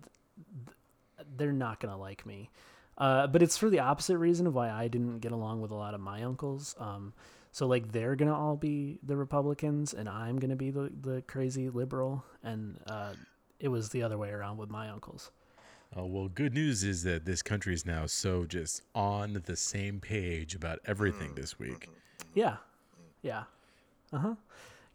they're 1.36 1.52
not 1.52 1.80
gonna 1.80 1.98
like 1.98 2.26
me. 2.26 2.50
Uh, 2.98 3.26
but 3.26 3.42
it's 3.42 3.56
for 3.56 3.70
the 3.70 3.80
opposite 3.80 4.18
reason 4.18 4.46
of 4.46 4.54
why 4.54 4.70
I 4.70 4.88
didn't 4.88 5.20
get 5.20 5.32
along 5.32 5.62
with 5.62 5.70
a 5.70 5.74
lot 5.74 5.94
of 5.94 6.00
my 6.00 6.22
uncles. 6.22 6.74
Um, 6.78 7.14
so 7.52 7.66
like 7.66 7.92
they're 7.92 8.14
gonna 8.14 8.38
all 8.38 8.56
be 8.56 8.98
the 9.02 9.16
Republicans, 9.16 9.94
and 9.94 10.08
I'm 10.08 10.38
gonna 10.38 10.56
be 10.56 10.70
the 10.70 10.92
the 11.00 11.22
crazy 11.22 11.68
liberal, 11.68 12.24
and 12.42 12.78
uh, 12.86 13.12
it 13.58 13.68
was 13.68 13.88
the 13.88 14.02
other 14.02 14.18
way 14.18 14.30
around 14.30 14.58
with 14.58 14.70
my 14.70 14.88
uncles. 14.90 15.30
Oh 15.96 16.06
well, 16.06 16.28
good 16.28 16.54
news 16.54 16.84
is 16.84 17.02
that 17.02 17.24
this 17.24 17.42
country 17.42 17.74
is 17.74 17.84
now 17.84 18.06
so 18.06 18.44
just 18.44 18.82
on 18.94 19.42
the 19.44 19.56
same 19.56 19.98
page 19.98 20.54
about 20.54 20.78
everything 20.84 21.34
this 21.34 21.58
week. 21.58 21.88
Yeah, 22.34 22.56
yeah, 23.22 23.44
uh 24.12 24.18
huh. 24.18 24.34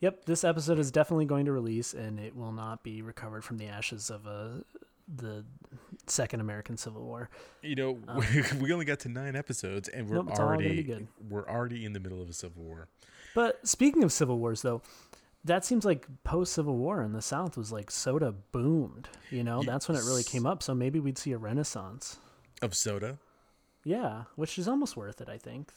Yep, 0.02 0.26
this 0.26 0.44
episode 0.44 0.78
is 0.80 0.92
definitely 0.92 1.26
going 1.26 1.46
to 1.46 1.52
release, 1.52 1.94
and 1.94 2.20
it 2.20 2.36
will 2.36 2.52
not 2.52 2.84
be 2.84 3.02
recovered 3.02 3.44
from 3.44 3.58
the 3.58 3.68
ashes 3.68 4.10
of 4.10 4.28
uh, 4.28 4.62
the 5.08 5.46
Second 6.08 6.42
American 6.42 6.78
Civil 6.78 7.04
War. 7.04 7.30
You 7.62 7.76
know, 7.76 8.00
we 8.60 8.74
only 8.74 8.86
got 8.86 9.00
to 9.02 9.10
nine 9.10 9.36
episodes, 9.36 9.88
and 9.88 10.10
we're 10.10 10.16
Nope, 10.16 10.28
it's 10.32 10.40
all 10.40 10.48
gonna 10.48 10.58
be 10.60 10.66
already 10.66 11.08
we're 11.30 11.48
already 11.48 11.86
in 11.86 11.94
the 11.94 12.00
middle 12.00 12.22
of 12.22 12.30
a 12.30 12.34
civil 12.34 12.64
war. 12.64 12.88
But 13.34 13.66
speaking 13.68 14.04
of 14.04 14.12
civil 14.12 14.38
wars, 14.38 14.62
though, 14.62 14.82
that 15.44 15.64
seems 15.64 15.86
like 15.86 16.08
post 16.24 16.54
Civil 16.54 16.76
War 16.76 17.04
in 17.04 17.14
the 17.14 17.22
South 17.22 17.56
was 17.56 17.72
like 17.72 17.92
soda 17.92 18.34
boomed. 18.52 19.08
You 19.30 19.44
know, 19.44 19.62
that's 19.64 19.88
when 19.88 19.98
it 19.98 20.04
really 20.04 20.24
came 20.24 20.46
up. 20.46 20.64
So 20.64 20.74
maybe 20.74 21.00
we'd 21.00 21.18
see 21.18 21.32
a 21.34 21.38
renaissance. 21.38 22.18
Of 22.62 22.74
soda, 22.74 23.18
Yeah, 23.84 24.24
which 24.36 24.58
is 24.58 24.68
almost 24.68 24.96
worth 24.98 25.22
it, 25.22 25.30
I 25.30 25.38
think. 25.38 25.72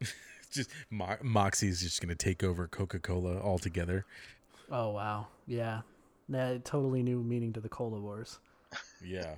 just 0.52 0.70
Mo- 0.90 1.16
Moxie's 1.22 1.80
just 1.82 2.00
gonna 2.00 2.14
take 2.14 2.42
over 2.44 2.66
Coca 2.68 2.98
Cola 2.98 3.40
altogether. 3.40 4.04
Oh 4.70 4.90
wow, 4.90 5.26
yeah, 5.46 5.82
that 6.28 6.64
totally 6.64 7.02
new 7.02 7.22
meaning 7.22 7.52
to 7.54 7.60
the 7.60 7.68
cola 7.68 7.98
wars. 8.00 8.38
Yeah. 9.04 9.34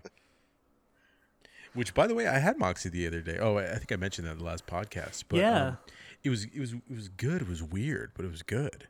Which, 1.72 1.92
by 1.92 2.06
the 2.06 2.14
way, 2.14 2.28
I 2.28 2.38
had 2.38 2.56
Moxie 2.56 2.88
the 2.88 3.06
other 3.06 3.20
day. 3.20 3.38
Oh, 3.40 3.56
I 3.56 3.72
I 3.72 3.76
think 3.76 3.90
I 3.90 3.96
mentioned 3.96 4.28
that 4.28 4.32
in 4.32 4.38
the 4.38 4.44
last 4.44 4.66
podcast. 4.66 5.24
But, 5.28 5.38
Yeah. 5.40 5.66
um, 5.66 5.78
it 6.22 6.30
was 6.30 6.44
it 6.44 6.60
was 6.60 6.72
it 6.72 6.94
was 6.94 7.08
good. 7.08 7.42
It 7.42 7.48
was 7.48 7.62
weird, 7.62 8.12
but 8.14 8.24
it 8.24 8.30
was 8.30 8.42
good. 8.42 8.86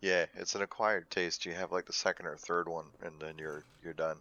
Yeah, 0.00 0.26
it's 0.34 0.54
an 0.54 0.62
acquired 0.62 1.10
taste. 1.10 1.44
You 1.44 1.54
have 1.54 1.72
like 1.72 1.86
the 1.86 1.92
second 1.92 2.26
or 2.26 2.36
third 2.36 2.68
one, 2.68 2.86
and 3.02 3.14
then 3.20 3.34
you're 3.38 3.64
you're 3.82 3.92
done. 3.94 4.18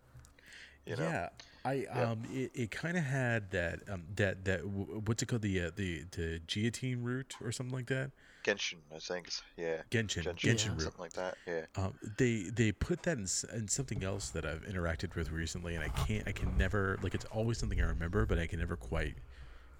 You 0.85 0.95
know? 0.95 1.03
Yeah, 1.03 1.29
I 1.63 1.73
Yeah. 1.73 2.11
um, 2.11 2.23
it, 2.31 2.51
it 2.55 2.71
kind 2.71 2.97
of 2.97 3.03
had 3.03 3.51
that 3.51 3.79
um 3.89 4.03
that 4.15 4.45
that 4.45 4.65
what's 4.65 5.21
it 5.21 5.27
called 5.27 5.41
the 5.43 5.61
uh, 5.61 5.71
the 5.75 6.05
the 6.11 6.41
guillotine 6.47 7.03
root 7.03 7.35
or 7.41 7.51
something 7.51 7.75
like 7.75 7.87
that. 7.87 8.11
gentian, 8.43 8.79
I 8.93 8.97
think. 8.97 9.29
Yeah. 9.57 9.83
gentian, 9.91 10.23
gentian, 10.23 10.35
gentian 10.57 10.71
root. 10.73 10.81
something 10.81 11.01
like 11.01 11.13
that. 11.13 11.37
Yeah. 11.45 11.65
Um, 11.75 11.93
they 12.17 12.43
they 12.53 12.71
put 12.71 13.03
that 13.03 13.17
in, 13.17 13.27
in 13.55 13.67
something 13.67 14.03
else 14.03 14.29
that 14.29 14.45
I've 14.45 14.63
interacted 14.63 15.15
with 15.15 15.29
recently, 15.31 15.75
and 15.75 15.83
I 15.83 15.89
can't 15.89 16.27
I 16.27 16.31
can 16.31 16.57
never 16.57 16.97
like 17.03 17.13
it's 17.13 17.25
always 17.25 17.57
something 17.59 17.79
I 17.79 17.85
remember, 17.85 18.25
but 18.25 18.39
I 18.39 18.47
can 18.47 18.59
never 18.59 18.75
quite 18.75 19.15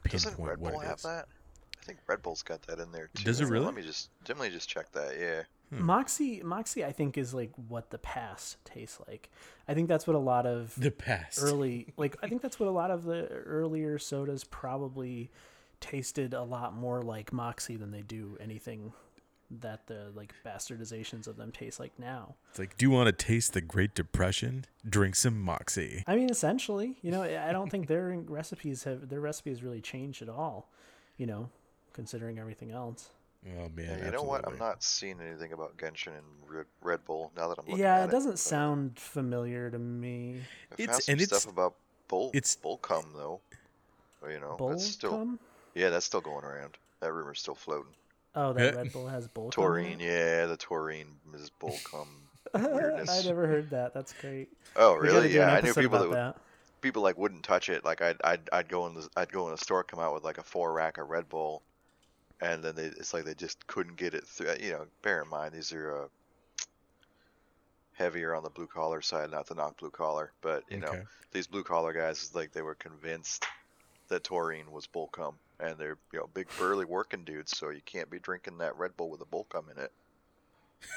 Doesn't 0.08 0.32
pinpoint 0.32 0.50
Red 0.50 0.60
what 0.60 0.74
Bull 0.74 0.82
it 0.82 0.88
have 0.88 0.98
is. 0.98 1.04
that? 1.04 1.28
I 1.82 1.86
think 1.86 2.00
Red 2.08 2.22
Bull's 2.22 2.44
got 2.44 2.62
that 2.64 2.80
in 2.80 2.92
there 2.92 3.10
too. 3.16 3.24
Does 3.24 3.42
it 3.42 3.48
really? 3.48 3.66
Let 3.66 3.74
me 3.74 3.82
just 3.82 4.10
let 4.28 4.40
me 4.40 4.50
just 4.50 4.70
check 4.70 4.92
that. 4.92 5.18
Yeah. 5.20 5.44
Hmm. 5.76 5.86
Moxie, 5.86 6.42
Moxie, 6.44 6.84
I 6.86 6.92
think 6.92 7.18
is 7.18 7.34
like 7.34 7.52
what 7.68 7.90
the 7.90 7.98
past 7.98 8.58
tastes 8.66 9.00
like. 9.08 9.30
I 9.68 9.74
think 9.74 9.88
that's 9.88 10.06
what 10.06 10.16
a 10.16 10.20
lot 10.20 10.46
of 10.46 10.74
The 10.78 10.92
past. 10.92 11.40
early 11.42 11.94
like 11.98 12.18
I 12.22 12.28
think 12.28 12.42
that's 12.42 12.60
what 12.60 12.68
a 12.70 12.72
lot 12.72 12.92
of 12.92 13.04
the 13.04 13.28
earlier 13.28 13.98
sodas 13.98 14.44
probably 14.44 15.32
tasted 15.80 16.34
a 16.34 16.44
lot 16.44 16.76
more 16.76 17.02
like 17.02 17.34
Moxie 17.34 17.78
than 17.78 17.92
they 17.92 18.02
do 18.02 18.38
anything 18.40 18.94
that 19.60 19.88
the 19.88 20.12
like 20.16 20.34
bastardizations 20.46 21.28
of 21.28 21.36
them 21.36 21.52
taste 21.52 21.80
like 21.80 21.98
now. 21.98 22.36
It's 22.52 22.60
like, 22.60 22.78
do 22.78 22.86
you 22.86 22.92
want 22.92 23.08
to 23.08 23.12
taste 23.12 23.54
the 23.54 23.60
Great 23.62 23.94
Depression? 23.96 24.66
Drink 24.88 25.16
some 25.16 25.42
Moxie. 25.42 26.04
I 26.08 26.16
mean, 26.16 26.30
essentially, 26.30 26.98
you 27.02 27.12
know, 27.12 27.24
I 27.24 27.52
don't 27.52 27.70
think 27.70 27.88
their 27.88 28.10
recipes 28.28 28.84
have 28.86 29.10
their 29.10 29.20
recipes 29.20 29.64
really 29.64 29.82
changed 29.82 30.22
at 30.22 30.30
all. 30.30 30.70
You 31.18 31.26
know, 31.28 31.50
considering 31.94 32.40
everything 32.40 32.72
else. 32.72 33.10
Oh 33.46 33.70
man, 33.76 33.98
Yeah, 34.00 34.06
you 34.06 34.12
know 34.12 34.22
what? 34.24 34.48
I'm 34.48 34.58
not 34.60 34.84
seeing 34.84 35.20
anything 35.20 35.52
about 35.52 35.76
gentian 35.78 36.14
and 36.14 36.24
Red, 36.48 36.66
Red 36.82 37.04
Bull 37.06 37.32
now 37.36 37.48
that 37.48 37.58
I'm 37.58 37.66
looking 37.66 37.80
Yeah, 37.80 38.02
at 38.02 38.10
it 38.10 38.12
doesn't 38.12 38.32
but 38.34 38.40
sound 38.40 39.00
familiar 39.00 39.72
to 39.72 39.80
me. 39.80 40.42
I 40.72 40.76
found 40.76 40.80
It's- 40.80 41.06
some 41.06 41.14
and 41.14 41.22
it's- 41.22 41.42
stuff 41.42 41.52
about 41.52 41.74
Bull 42.08 42.30
it's- 42.34 42.56
Bullcum 42.64 43.06
though. 43.16 43.42
Well, 44.22 44.32
You 44.32 44.40
know, 44.40 44.56
Bull 44.58 44.70
that's 44.70 44.86
still 44.86 45.12
cum? 45.12 45.40
yeah, 45.74 45.90
that's 45.90 46.06
still 46.06 46.22
going 46.22 46.46
around. 46.46 46.78
That 47.00 47.14
rumor's 47.14 47.40
still 47.40 47.56
floating. 47.56 47.94
Oh, 48.36 48.54
that 48.54 48.76
Red 48.76 48.94
Bull 48.94 49.08
has 49.08 49.28
bull. 49.28 49.46
cum 49.46 49.52
Taurine, 49.52 50.00
yeah, 50.00 50.46
the 50.46 50.56
Taurine 50.56 51.08
is 51.34 51.50
Bullcum. 51.60 52.08
I 52.54 53.24
never 53.24 53.48
heard 53.48 53.70
that. 53.72 53.94
That's 53.94 54.14
great. 54.14 54.50
Oh, 54.76 54.94
really? 54.96 55.34
Yeah, 55.34 55.54
I 55.54 55.62
knew 55.62 55.74
people 55.74 55.98
that, 56.00 56.08
about 56.10 56.36
would, 56.36 56.82
people 56.82 57.02
like 57.02 57.18
wouldn't 57.18 57.44
touch 57.44 57.70
it. 57.70 57.84
Like 57.84 58.02
I'd 58.02 58.18
I'd 58.24 58.50
I'd 58.54 58.70
go 58.70 58.86
in 58.88 58.94
the 58.94 59.10
I'd 59.18 59.32
go 59.32 59.46
in 59.48 59.52
the 59.52 59.58
store, 59.58 59.84
come 59.84 60.00
out 60.00 60.14
with 60.14 60.24
like 60.24 60.38
a 60.38 60.44
four 60.44 60.74
rack 60.74 60.98
of 60.98 61.10
Red 61.10 61.28
Bull, 61.30 61.62
and 62.42 62.64
then 62.64 62.76
they, 62.76 62.86
it's 62.86 63.14
like 63.14 63.26
they 63.26 63.34
just 63.36 63.66
couldn't 63.68 63.96
get 63.98 64.14
it 64.14 64.26
through. 64.26 64.56
You 64.60 64.72
know, 64.72 64.86
bear 65.02 65.22
in 65.22 65.30
mind 65.30 65.54
these 65.54 65.72
are 65.74 66.04
uh, 66.04 66.08
heavier 67.94 68.36
on 68.36 68.44
the 68.44 68.50
blue 68.50 68.68
collar 68.68 69.02
side, 69.02 69.32
not 69.32 69.48
the 69.48 69.56
knock 69.56 69.78
blue 69.80 69.92
collar, 69.92 70.32
but 70.42 70.64
you 70.70 70.78
know 70.80 70.92
these 71.32 71.48
blue 71.48 71.64
collar 71.64 71.94
guys, 71.94 72.18
it's 72.24 72.36
like 72.36 72.52
they 72.52 72.62
were 72.62 72.76
convinced 72.76 73.46
that 74.10 74.24
taurine 74.24 74.72
was 74.72 74.88
bullcum, 74.88 75.34
and 75.60 75.78
they're 75.78 75.98
you 76.12 76.20
know 76.20 76.30
big 76.34 76.48
burly 76.58 76.86
working 76.86 77.24
dudes, 77.24 77.56
so 77.58 77.70
you 77.70 77.82
can't 77.86 78.10
be 78.10 78.20
drinking 78.20 78.58
that 78.60 78.78
Red 78.78 78.96
Bull 78.98 79.10
with 79.10 79.22
a 79.22 79.26
bullcum 79.26 79.72
in 79.76 79.82
it. 79.82 79.92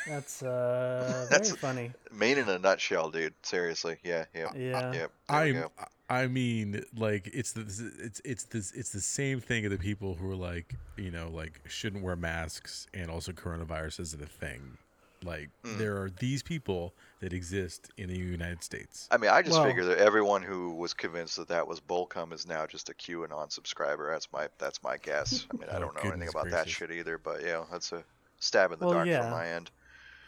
That's 0.06 0.42
uh 0.42 1.26
very 1.28 1.40
That's- 1.42 1.56
funny. 1.56 1.92
Maine 2.10 2.38
in 2.38 2.48
a 2.48 2.58
nutshell, 2.58 3.10
dude. 3.10 3.34
Seriously, 3.42 3.98
yeah, 4.02 4.24
yeah, 4.34 4.48
Yeah. 4.56 4.92
Yep. 4.92 5.12
there 5.28 5.38
I'm. 5.38 5.52
go. 5.52 5.70
I 6.08 6.26
mean, 6.26 6.84
like 6.96 7.30
it's 7.32 7.52
the 7.52 7.62
it's 8.00 8.20
it's 8.24 8.44
this 8.44 8.72
it's 8.72 8.90
the 8.90 9.00
same 9.00 9.40
thing 9.40 9.64
of 9.64 9.70
the 9.70 9.78
people 9.78 10.14
who 10.14 10.30
are 10.30 10.36
like 10.36 10.74
you 10.96 11.10
know 11.10 11.28
like 11.32 11.60
shouldn't 11.68 12.02
wear 12.04 12.16
masks 12.16 12.86
and 12.92 13.10
also 13.10 13.32
coronavirus 13.32 14.00
isn't 14.00 14.22
a 14.22 14.26
thing. 14.26 14.76
Like 15.24 15.48
Hmm. 15.64 15.78
there 15.78 15.96
are 16.02 16.10
these 16.10 16.42
people 16.42 16.92
that 17.20 17.32
exist 17.32 17.88
in 17.96 18.10
the 18.10 18.18
United 18.18 18.62
States. 18.62 19.08
I 19.10 19.16
mean, 19.16 19.30
I 19.30 19.40
just 19.40 19.52
Well- 19.56 19.64
figure 19.64 19.84
that 19.86 19.96
everyone 19.98 20.42
who 20.42 20.74
was 20.74 20.92
convinced 20.92 21.36
that 21.38 21.48
that 21.48 21.66
was 21.66 21.80
bullcum 21.80 22.34
is 22.34 22.46
now 22.46 22.66
just 22.66 22.90
a 22.90 22.92
QAnon 22.94 23.50
subscriber. 23.50 24.10
That's 24.10 24.30
my 24.30 24.48
that's 24.58 24.82
my 24.82 24.98
guess. 24.98 25.46
I 25.52 25.56
mean, 25.56 25.70
I 25.70 25.76
Oh, 25.76 25.80
don't 25.80 25.94
know 25.94 26.00
anything 26.02 26.18
goodness 26.26 26.30
about 26.34 26.50
that 26.50 26.68
shit 26.68 26.90
either, 26.90 27.16
but 27.16 27.42
yeah, 27.42 27.64
that's 27.72 27.92
a 27.92 28.04
stab 28.40 28.72
in 28.72 28.78
the 28.78 28.84
Well, 28.84 28.94
dark 28.96 29.08
yeah. 29.08 29.22
from 29.22 29.30
my 29.30 29.46
end. 29.48 29.70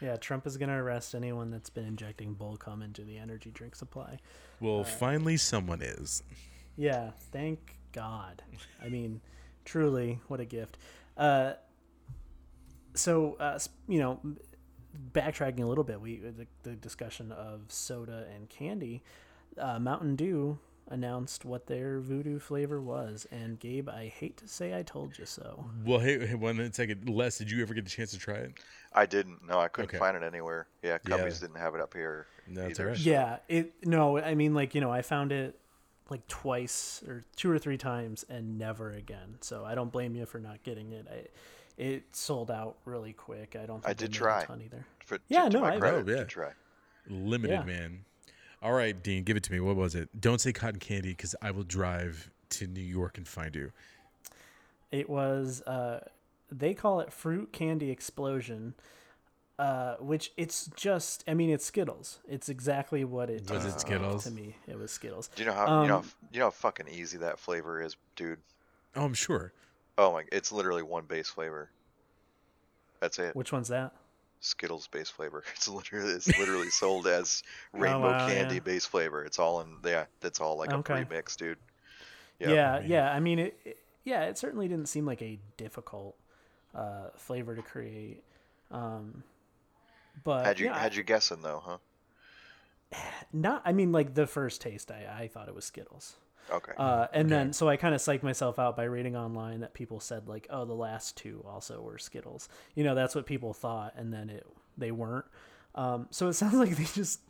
Yeah, 0.00 0.16
Trump 0.16 0.46
is 0.46 0.56
gonna 0.56 0.82
arrest 0.82 1.14
anyone 1.14 1.50
that's 1.50 1.70
been 1.70 1.86
injecting 1.86 2.34
bullcum 2.34 2.84
into 2.84 3.02
the 3.02 3.16
energy 3.18 3.50
drink 3.50 3.74
supply. 3.74 4.18
Well, 4.60 4.84
finally 4.84 5.36
someone 5.36 5.82
is. 5.82 6.22
Yeah, 6.76 7.12
thank 7.32 7.76
God. 7.92 8.42
I 8.82 8.88
mean, 8.88 9.20
truly, 9.64 10.20
what 10.28 10.40
a 10.40 10.44
gift. 10.44 10.78
Uh, 11.16 11.54
so, 12.94 13.36
uh, 13.40 13.58
you 13.88 13.98
know, 13.98 14.20
backtracking 15.12 15.62
a 15.62 15.66
little 15.66 15.84
bit, 15.84 16.00
we 16.00 16.18
the, 16.18 16.46
the 16.62 16.74
discussion 16.76 17.32
of 17.32 17.62
soda 17.68 18.26
and 18.34 18.48
candy. 18.48 19.02
Uh, 19.58 19.78
Mountain 19.78 20.16
Dew 20.16 20.58
announced 20.88 21.44
what 21.44 21.66
their 21.66 22.00
voodoo 22.00 22.38
flavor 22.38 22.80
was, 22.80 23.26
and 23.30 23.58
Gabe, 23.58 23.88
I 23.88 24.06
hate 24.08 24.36
to 24.38 24.48
say 24.48 24.76
I 24.78 24.82
told 24.82 25.18
you 25.18 25.26
so. 25.26 25.64
Well, 25.84 25.98
hey, 25.98 26.24
hey, 26.26 26.34
one 26.34 26.72
second. 26.72 27.08
Les, 27.08 27.38
did 27.38 27.50
you 27.50 27.62
ever 27.62 27.74
get 27.74 27.84
the 27.84 27.90
chance 27.90 28.12
to 28.12 28.18
try 28.18 28.36
it? 28.36 28.54
I 28.92 29.06
didn't. 29.06 29.44
No, 29.46 29.58
I 29.58 29.68
couldn't 29.68 29.90
Okay. 29.90 29.98
find 29.98 30.16
it 30.16 30.22
anywhere. 30.22 30.66
Yeah, 30.82 30.98
Yeah. 31.08 31.16
didn't 31.28 31.56
have 31.56 31.74
it 31.74 31.80
up 31.80 31.92
here. 31.92 32.26
No, 32.48 32.62
it's 32.62 32.78
either, 32.78 32.88
alright. 32.90 33.00
so- 33.02 33.10
Yeah, 33.10 33.38
it 33.48 33.74
no, 33.86 34.18
I 34.18 34.34
mean 34.34 34.54
like, 34.54 34.74
you 34.74 34.80
know, 34.80 34.90
I 34.92 35.02
found 35.02 35.32
it 35.32 35.58
like 36.08 36.26
twice 36.28 37.02
or 37.08 37.24
two 37.34 37.50
or 37.50 37.58
three 37.58 37.76
times 37.76 38.24
and 38.28 38.56
never 38.58 38.92
again. 38.92 39.38
So 39.40 39.64
I 39.64 39.74
don't 39.74 39.90
blame 39.90 40.14
you 40.14 40.24
for 40.24 40.38
not 40.38 40.62
getting 40.62 40.92
it. 40.92 41.06
I 41.10 41.26
it 41.76 42.04
sold 42.16 42.50
out 42.50 42.76
really 42.86 43.12
quick. 43.12 43.54
I 43.54 43.66
don't 43.66 43.82
think 43.82 43.90
I 43.90 43.92
did 43.92 44.12
try. 44.12 44.42
a 44.42 44.46
ton 44.46 44.62
either. 44.64 44.86
For, 45.04 45.18
to- 45.18 45.24
Yeah, 45.28 45.42
to 45.42 45.50
no, 45.50 45.60
my 45.62 45.72
I- 45.72 45.76
oh, 45.76 45.80
credit, 45.80 46.08
Oh, 46.08 46.10
yeah. 46.10 46.16
to 46.20 46.24
try. 46.24 46.52
Limited, 47.08 47.52
Yeah. 47.52 47.64
man. 47.64 48.04
All 48.62 48.72
right, 48.72 49.00
Dean, 49.02 49.22
give 49.22 49.36
it 49.36 49.42
to 49.44 49.52
me. 49.52 49.60
What 49.60 49.76
was 49.76 49.94
it? 49.94 50.08
Don't 50.20 50.40
say 50.40 50.52
cotton 50.52 50.80
candy 50.80 51.10
because 51.10 51.34
I 51.42 51.50
will 51.50 51.62
drive 51.64 52.30
to 52.50 52.66
New 52.66 52.80
York 52.80 53.18
and 53.18 53.26
find 53.26 53.54
you. 53.54 53.72
It 54.90 55.08
was 55.10 55.62
uh 55.62 56.08
they 56.50 56.74
call 56.74 57.00
it 57.00 57.12
fruit 57.12 57.52
candy 57.52 57.90
explosion. 57.90 58.74
Uh, 59.58 59.96
which 60.00 60.32
it's 60.36 60.68
just, 60.76 61.24
I 61.26 61.32
mean, 61.32 61.48
it's 61.48 61.64
Skittles. 61.64 62.18
It's 62.28 62.50
exactly 62.50 63.04
what 63.06 63.30
it 63.30 63.50
Was 63.50 63.64
it 63.64 63.80
Skittles? 63.80 64.24
to 64.24 64.30
me. 64.30 64.54
It 64.68 64.78
was 64.78 64.90
Skittles. 64.90 65.30
Do 65.34 65.42
you 65.42 65.48
know 65.48 65.54
how 65.54 65.82
you 65.82 65.88
know 65.88 65.96
Um, 65.96 66.10
you 66.30 66.40
know 66.40 66.46
how 66.46 66.50
fucking 66.50 66.88
easy 66.88 67.16
that 67.18 67.38
flavor 67.38 67.80
is, 67.80 67.96
dude? 68.16 68.38
Oh, 68.94 69.06
I'm 69.06 69.14
sure. 69.14 69.52
Oh 69.96 70.12
my, 70.12 70.24
it's 70.30 70.52
literally 70.52 70.82
one 70.82 71.04
base 71.06 71.28
flavor. 71.30 71.70
That's 73.00 73.18
it. 73.18 73.34
Which 73.34 73.50
one's 73.50 73.68
that? 73.68 73.94
Skittles 74.46 74.86
base 74.88 75.10
flavor. 75.10 75.44
It's 75.54 75.68
literally 75.68 76.12
it's 76.12 76.38
literally 76.38 76.70
sold 76.70 77.06
as 77.06 77.42
rainbow 77.72 78.08
Oh, 78.08 78.12
wow, 78.12 78.26
candy 78.26 78.56
yeah. 78.56 78.60
base 78.60 78.86
flavor. 78.86 79.24
It's 79.24 79.38
all 79.38 79.60
in 79.60 79.68
yeah. 79.84 80.06
That's 80.20 80.40
all 80.40 80.56
like 80.58 80.72
Okay. 80.72 81.02
a 81.02 81.06
pre-mix, 81.06 81.36
dude. 81.36 81.58
Yep. 82.40 82.50
Yeah, 82.50 82.80
yeah. 82.84 83.12
I 83.12 83.20
mean, 83.20 83.38
it, 83.38 83.58
it- 83.64 83.78
Yeah, 84.04 84.24
it 84.24 84.38
certainly 84.38 84.68
didn't 84.68 84.86
seem 84.88 85.04
like 85.06 85.22
a 85.22 85.38
difficult 85.56 86.16
uh, 86.74 87.10
flavor 87.16 87.56
to 87.56 87.62
create. 87.62 88.22
Um, 88.70 89.24
but 90.24 90.44
Had 90.44 90.60
you 90.60 90.66
yeah, 90.66 90.78
had 90.78 90.94
you 90.94 91.02
guessing 91.02 91.42
though, 91.42 91.62
huh? 91.64 91.78
not? 93.32 93.62
I 93.64 93.72
mean, 93.72 93.92
like 93.92 94.14
the 94.14 94.26
first 94.26 94.60
taste, 94.60 94.90
I, 94.90 95.22
I 95.22 95.28
thought 95.28 95.48
it 95.48 95.54
was 95.54 95.64
Skittles. 95.64 96.16
Okay. 96.50 96.72
Uh, 96.76 97.06
and 97.12 97.28
then 97.28 97.52
so 97.52 97.68
I 97.68 97.76
kind 97.76 97.94
of 97.94 98.00
psyched 98.00 98.22
myself 98.22 98.58
out 98.58 98.76
by 98.76 98.84
reading 98.84 99.16
online 99.16 99.60
that 99.60 99.74
people 99.74 100.00
said 100.00 100.28
like, 100.28 100.46
oh, 100.50 100.64
the 100.64 100.74
last 100.74 101.16
two 101.16 101.44
also 101.48 101.80
were 101.80 101.98
Skittles. 101.98 102.48
You 102.74 102.84
know, 102.84 102.94
that's 102.94 103.14
what 103.14 103.26
people 103.26 103.52
thought, 103.52 103.94
and 103.96 104.12
then 104.12 104.30
it 104.30 104.46
they 104.78 104.90
weren't. 104.92 105.24
Um, 105.74 106.06
so 106.10 106.28
it 106.28 106.32
sounds 106.34 106.54
like 106.54 106.76
they 106.76 106.84
just 106.84 107.20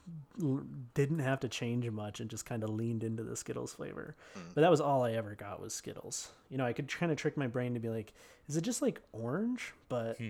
l- 0.42 0.62
didn't 0.94 1.18
have 1.20 1.40
to 1.40 1.48
change 1.48 1.88
much 1.90 2.20
and 2.20 2.30
just 2.30 2.46
kind 2.46 2.62
of 2.62 2.70
leaned 2.70 3.02
into 3.04 3.22
the 3.22 3.36
Skittles 3.36 3.74
flavor. 3.74 4.16
But 4.54 4.60
that 4.60 4.70
was 4.70 4.80
all 4.80 5.02
I 5.02 5.12
ever 5.12 5.34
got 5.34 5.60
was 5.60 5.74
Skittles. 5.74 6.30
You 6.50 6.58
know, 6.58 6.64
I 6.64 6.72
could 6.72 6.88
kind 6.88 7.10
of 7.10 7.18
trick 7.18 7.36
my 7.36 7.46
brain 7.48 7.74
to 7.74 7.80
be 7.80 7.88
like, 7.88 8.12
is 8.48 8.56
it 8.56 8.62
just 8.62 8.82
like 8.82 9.00
orange? 9.12 9.72
But 9.88 10.20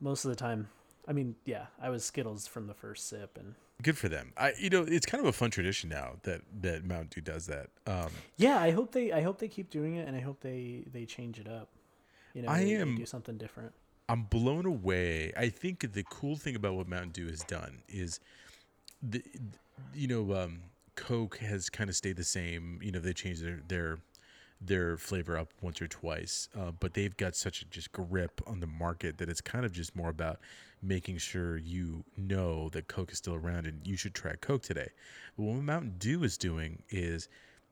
most 0.00 0.24
of 0.24 0.30
the 0.30 0.36
time, 0.36 0.68
I 1.06 1.12
mean, 1.12 1.36
yeah, 1.44 1.66
I 1.80 1.90
was 1.90 2.04
Skittles 2.04 2.46
from 2.48 2.66
the 2.66 2.74
first 2.74 3.08
sip, 3.08 3.38
and 3.38 3.54
Good 3.82 3.98
for 3.98 4.08
them. 4.08 4.32
I, 4.38 4.54
you 4.58 4.70
know, 4.70 4.82
it's 4.82 5.04
kind 5.04 5.22
of 5.22 5.28
a 5.28 5.32
fun 5.32 5.50
tradition 5.50 5.90
now 5.90 6.14
that 6.22 6.40
that 6.62 6.84
Mountain 6.84 7.08
Dew 7.10 7.20
does 7.20 7.46
that. 7.46 7.68
Um, 7.86 8.08
yeah, 8.36 8.58
I 8.58 8.70
hope 8.70 8.92
they 8.92 9.12
I 9.12 9.20
hope 9.20 9.38
they 9.38 9.48
keep 9.48 9.70
doing 9.70 9.96
it, 9.96 10.08
and 10.08 10.16
I 10.16 10.20
hope 10.20 10.40
they 10.40 10.84
they 10.92 11.04
change 11.04 11.38
it 11.38 11.46
up. 11.48 11.68
You 12.32 12.42
know, 12.42 12.48
I 12.48 12.60
they, 12.60 12.74
they 12.74 12.80
am- 12.80 12.96
do 12.96 13.06
something 13.06 13.36
different. 13.36 13.72
I'm 14.08 14.22
blown 14.22 14.66
away. 14.66 15.32
I 15.36 15.48
think 15.48 15.92
the 15.92 16.04
cool 16.04 16.36
thing 16.36 16.54
about 16.54 16.74
what 16.74 16.86
Mountain 16.88 17.10
Dew 17.10 17.26
has 17.26 17.40
done 17.40 17.82
is, 17.88 18.20
the, 19.02 19.20
you 19.92 20.06
know, 20.06 20.32
um, 20.32 20.60
Coke 20.94 21.38
has 21.38 21.68
kind 21.68 21.90
of 21.90 21.96
stayed 21.96 22.16
the 22.16 22.24
same. 22.24 22.78
You 22.82 22.92
know, 22.92 23.00
they 23.00 23.12
changed 23.12 23.44
their 23.44 23.60
their 23.66 23.98
their 24.60 24.96
flavor 24.96 25.36
up 25.36 25.48
once 25.60 25.82
or 25.82 25.88
twice, 25.88 26.48
uh, 26.58 26.70
but 26.78 26.94
they've 26.94 27.16
got 27.16 27.36
such 27.36 27.62
a 27.62 27.66
just 27.66 27.92
grip 27.92 28.40
on 28.46 28.60
the 28.60 28.66
market 28.66 29.18
that 29.18 29.28
it's 29.28 29.40
kind 29.40 29.64
of 29.64 29.72
just 29.72 29.94
more 29.94 30.08
about 30.08 30.38
making 30.82 31.18
sure 31.18 31.56
you 31.56 32.04
know 32.16 32.68
that 32.70 32.88
Coke 32.88 33.12
is 33.12 33.18
still 33.18 33.34
around 33.34 33.66
and 33.66 33.86
you 33.86 33.96
should 33.96 34.14
try 34.14 34.34
Coke 34.36 34.62
today. 34.62 34.90
But 35.36 35.44
what 35.44 35.62
Mountain 35.62 35.94
Dew 35.98 36.24
is 36.24 36.36
doing 36.36 36.82
is 36.90 37.28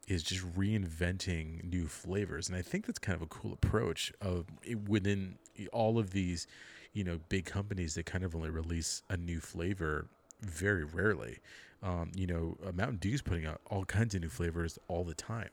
is 0.07 0.23
just 0.23 0.43
reinventing 0.55 1.65
new 1.65 1.87
flavors 1.87 2.49
and 2.49 2.57
i 2.59 2.61
think 2.61 2.85
that's 2.85 2.99
kind 2.99 3.17
of 3.17 3.23
a 3.23 3.27
cool 3.27 3.55
approach 3.55 4.13
of 4.21 4.45
it 4.63 4.87
within 4.87 5.37
all 5.73 5.99
of 5.99 6.11
these 6.11 6.47
you 6.93 7.03
know 7.03 7.19
big 7.31 7.47
companies 7.47 7.95
that 7.95 8.05
kind 8.05 8.23
of 8.23 8.37
only 8.37 8.51
release 8.51 9.03
a 9.09 9.17
new 9.17 9.41
flavor 9.41 10.07
very 10.43 10.85
rarely 10.85 11.39
um, 11.83 12.11
you 12.15 12.27
know 12.27 12.55
uh, 12.67 12.73
mountain 12.73 12.99
dew's 12.99 13.23
putting 13.23 13.47
out 13.47 13.61
all 13.71 13.85
kinds 13.87 14.15
of 14.15 14.21
new 14.21 14.29
flavors 14.29 14.79
all 14.89 15.05
the 15.05 15.15
time 15.15 15.49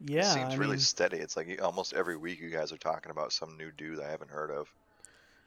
Yeah, 0.00 0.32
Seems 0.34 0.54
I 0.54 0.56
really 0.56 0.72
mean, 0.72 0.80
steady. 0.80 1.18
It's 1.18 1.36
like 1.36 1.60
almost 1.62 1.94
every 1.94 2.16
week 2.16 2.40
you 2.40 2.50
guys 2.50 2.72
are 2.72 2.76
talking 2.76 3.10
about 3.10 3.32
some 3.32 3.56
new 3.56 3.70
dude 3.72 4.00
I 4.00 4.10
haven't 4.10 4.30
heard 4.30 4.50
of. 4.50 4.68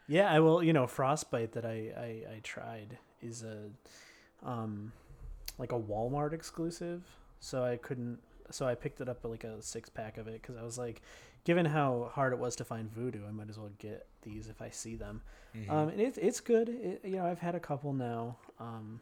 Yeah. 0.09 0.29
I 0.29 0.39
will. 0.39 0.63
You 0.63 0.73
know, 0.73 0.87
frostbite 0.87 1.53
that 1.53 1.65
I 1.65 1.93
I, 1.95 2.35
I 2.35 2.39
tried 2.43 2.97
is 3.21 3.43
a 3.43 3.69
um 4.47 4.91
like 5.57 5.71
a 5.71 5.79
Walmart 5.79 6.33
exclusive, 6.33 7.03
so 7.39 7.63
I 7.63 7.77
couldn't. 7.77 8.19
So 8.51 8.67
I 8.67 8.75
picked 8.75 8.99
it 8.99 9.07
up 9.07 9.23
like 9.23 9.43
a 9.43 9.61
six 9.61 9.89
pack 9.89 10.17
of 10.17 10.27
it 10.27 10.41
because 10.41 10.57
I 10.57 10.63
was 10.63 10.77
like, 10.77 11.01
given 11.43 11.65
how 11.65 12.09
hard 12.13 12.33
it 12.33 12.39
was 12.39 12.55
to 12.57 12.65
find 12.65 12.91
voodoo, 12.91 13.27
I 13.27 13.31
might 13.31 13.49
as 13.49 13.57
well 13.57 13.69
get 13.77 14.07
these 14.23 14.49
if 14.49 14.61
I 14.61 14.69
see 14.69 14.95
them. 14.95 15.21
Um, 15.69 15.89
and 15.89 16.01
it's 16.01 16.17
it's 16.17 16.39
good. 16.39 16.69
It, 16.69 17.01
you 17.03 17.17
know, 17.17 17.25
I've 17.25 17.39
had 17.39 17.55
a 17.55 17.59
couple 17.59 17.93
now. 17.93 18.37
Um, 18.59 19.01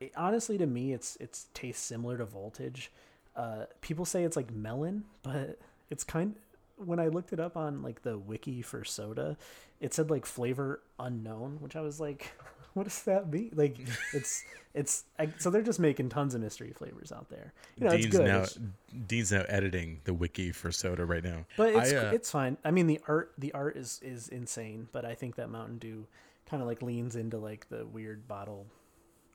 it, 0.00 0.12
honestly, 0.16 0.58
to 0.58 0.66
me, 0.66 0.92
it's 0.92 1.16
it's 1.20 1.46
tastes 1.54 1.82
similar 1.82 2.18
to 2.18 2.24
Voltage. 2.24 2.92
Uh, 3.34 3.66
people 3.80 4.04
say 4.04 4.24
it's 4.24 4.36
like 4.36 4.52
melon, 4.52 5.04
but 5.22 5.58
it's 5.90 6.04
kind. 6.04 6.34
When 6.76 7.00
I 7.00 7.08
looked 7.08 7.32
it 7.32 7.40
up 7.40 7.56
on 7.56 7.82
like 7.82 8.02
the 8.02 8.18
wiki 8.18 8.62
for 8.62 8.84
soda, 8.84 9.36
it 9.80 9.94
said 9.94 10.10
like 10.10 10.26
flavor 10.26 10.82
unknown, 10.98 11.58
which 11.60 11.76
I 11.76 11.80
was 11.80 11.98
like, 12.00 12.32
what 12.74 12.84
does 12.84 13.02
that 13.04 13.30
mean? 13.30 13.52
Like, 13.54 13.78
it's 14.12 14.44
it's 14.74 15.04
I, 15.18 15.32
so 15.38 15.48
they're 15.48 15.62
just 15.62 15.80
making 15.80 16.10
tons 16.10 16.34
of 16.34 16.42
mystery 16.42 16.72
flavors 16.72 17.12
out 17.12 17.30
there. 17.30 17.54
You 17.76 17.84
know, 17.88 17.94
it's 17.94 18.04
dean's 18.04 18.16
good. 18.16 18.26
now 18.26 18.36
It's- 18.42 18.58
dean's 19.06 19.32
now 19.32 19.44
editing 19.48 20.00
the 20.04 20.12
wiki 20.12 20.52
for 20.52 20.70
soda 20.70 21.04
right 21.04 21.24
now 21.24 21.46
but 21.56 21.74
it's 21.74 21.92
I, 21.92 21.96
uh, 21.96 22.10
it's 22.12 22.30
fine. 22.30 22.58
I 22.64 22.70
mean, 22.70 22.86
the 22.86 23.00
art 23.08 23.32
the 23.38 23.52
art 23.52 23.76
is 23.76 24.00
is 24.02 24.28
insane, 24.28 24.88
but 24.92 25.04
I 25.04 25.14
think 25.14 25.36
that 25.36 25.48
Mountain 25.50 25.78
Dew 25.78 26.06
kind 26.48 26.62
of 26.62 26.68
like 26.68 26.82
leans 26.82 27.16
into 27.16 27.38
like 27.38 27.68
the 27.70 27.86
weird 27.86 28.28
bottle 28.28 28.66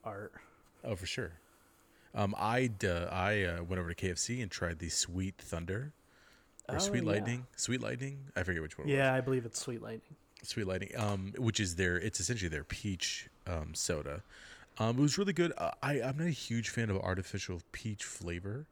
art. 0.04 0.34
oh 0.84 0.96
for 0.96 1.06
sure 1.06 1.34
um, 2.14 2.36
I 2.38 2.70
uh, 2.84 3.08
I 3.12 3.44
uh, 3.44 3.64
went 3.64 3.80
over 3.80 3.94
to 3.94 3.96
KFC 4.08 4.42
and 4.42 4.52
tried 4.52 4.80
the 4.80 4.90
Sweet 4.90 5.36
Thunder 5.38 5.94
or 6.72 6.76
Oh, 6.76 6.80
Sweet 6.80 7.04
yeah. 7.04 7.10
Lightning. 7.12 7.46
Sweet 7.56 7.82
Lightning. 7.82 8.20
I 8.36 8.44
forget 8.44 8.62
which 8.62 8.78
one. 8.78 8.88
Yeah, 8.88 9.14
I 9.14 9.22
believe 9.22 9.46
it's 9.46 9.60
Sweet 9.60 9.82
Lightning. 9.82 10.16
Sweet 10.44 10.66
Lightning, 10.68 10.92
um, 10.98 11.34
which 11.38 11.60
is 11.60 11.76
their 11.76 11.98
it's 11.98 12.20
essentially 12.20 12.50
their 12.50 12.64
peach 12.64 13.30
um, 13.48 13.74
soda. 13.74 14.24
Um, 14.80 14.98
it 14.98 15.02
was 15.02 15.18
really 15.18 15.34
good. 15.34 15.54
Uh, 15.58 15.72
I 15.84 16.02
I'm 16.02 16.18
not 16.18 16.28
a 16.28 16.32
huge 16.32 16.70
fan 16.70 16.90
of 16.90 16.98
artificial 16.98 17.62
peach 17.72 18.04
flavor. 18.06 18.66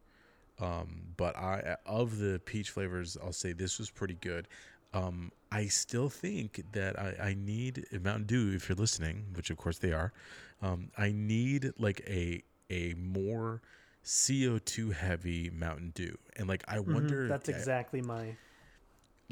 Um, 0.60 1.00
but 1.16 1.36
I 1.36 1.76
of 1.86 2.18
the 2.18 2.38
peach 2.44 2.70
flavors, 2.70 3.16
I'll 3.22 3.32
say 3.32 3.52
this 3.52 3.78
was 3.78 3.88
pretty 3.88 4.18
good. 4.20 4.46
Um, 4.92 5.32
I 5.52 5.66
still 5.66 6.08
think 6.10 6.62
that 6.72 6.98
I, 6.98 7.28
I 7.28 7.34
need 7.38 7.86
Mountain 8.02 8.24
Dew 8.26 8.52
if 8.54 8.68
you're 8.68 8.76
listening, 8.76 9.24
which 9.34 9.48
of 9.50 9.56
course 9.56 9.78
they 9.78 9.92
are. 9.92 10.12
Um, 10.60 10.90
I 10.98 11.12
need 11.12 11.72
like 11.78 12.02
a 12.06 12.42
a 12.68 12.92
more 12.94 13.62
CO2 14.04 14.92
heavy 14.94 15.50
Mountain 15.50 15.92
Dew, 15.94 16.16
and 16.36 16.48
like 16.48 16.64
I 16.68 16.80
wonder 16.80 17.22
Mm-hmm. 17.22 17.28
That's 17.28 17.48
uh, 17.48 17.52
exactly 17.52 18.00
my. 18.02 18.36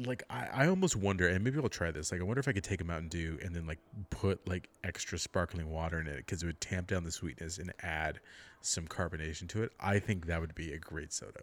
like 0.05 0.23
I, 0.29 0.47
I 0.53 0.67
almost 0.67 0.95
wonder 0.95 1.27
and 1.27 1.43
maybe 1.43 1.59
i'll 1.59 1.67
try 1.67 1.91
this 1.91 2.11
like 2.11 2.21
i 2.21 2.23
wonder 2.23 2.39
if 2.39 2.47
i 2.47 2.53
could 2.53 2.63
take 2.63 2.79
a 2.79 2.85
mountain 2.85 3.09
dew 3.09 3.37
and 3.43 3.53
then 3.53 3.65
like 3.67 3.79
put 4.09 4.47
like 4.47 4.69
extra 4.83 5.17
sparkling 5.19 5.69
water 5.69 5.99
in 5.99 6.07
it 6.07 6.17
because 6.17 6.41
it 6.41 6.45
would 6.45 6.61
tamp 6.61 6.87
down 6.87 7.03
the 7.03 7.11
sweetness 7.11 7.57
and 7.57 7.73
add 7.81 8.19
some 8.61 8.87
carbonation 8.87 9.47
to 9.49 9.61
it 9.61 9.71
i 9.79 9.99
think 9.99 10.27
that 10.27 10.39
would 10.39 10.55
be 10.55 10.71
a 10.71 10.77
great 10.77 11.11
soda 11.11 11.41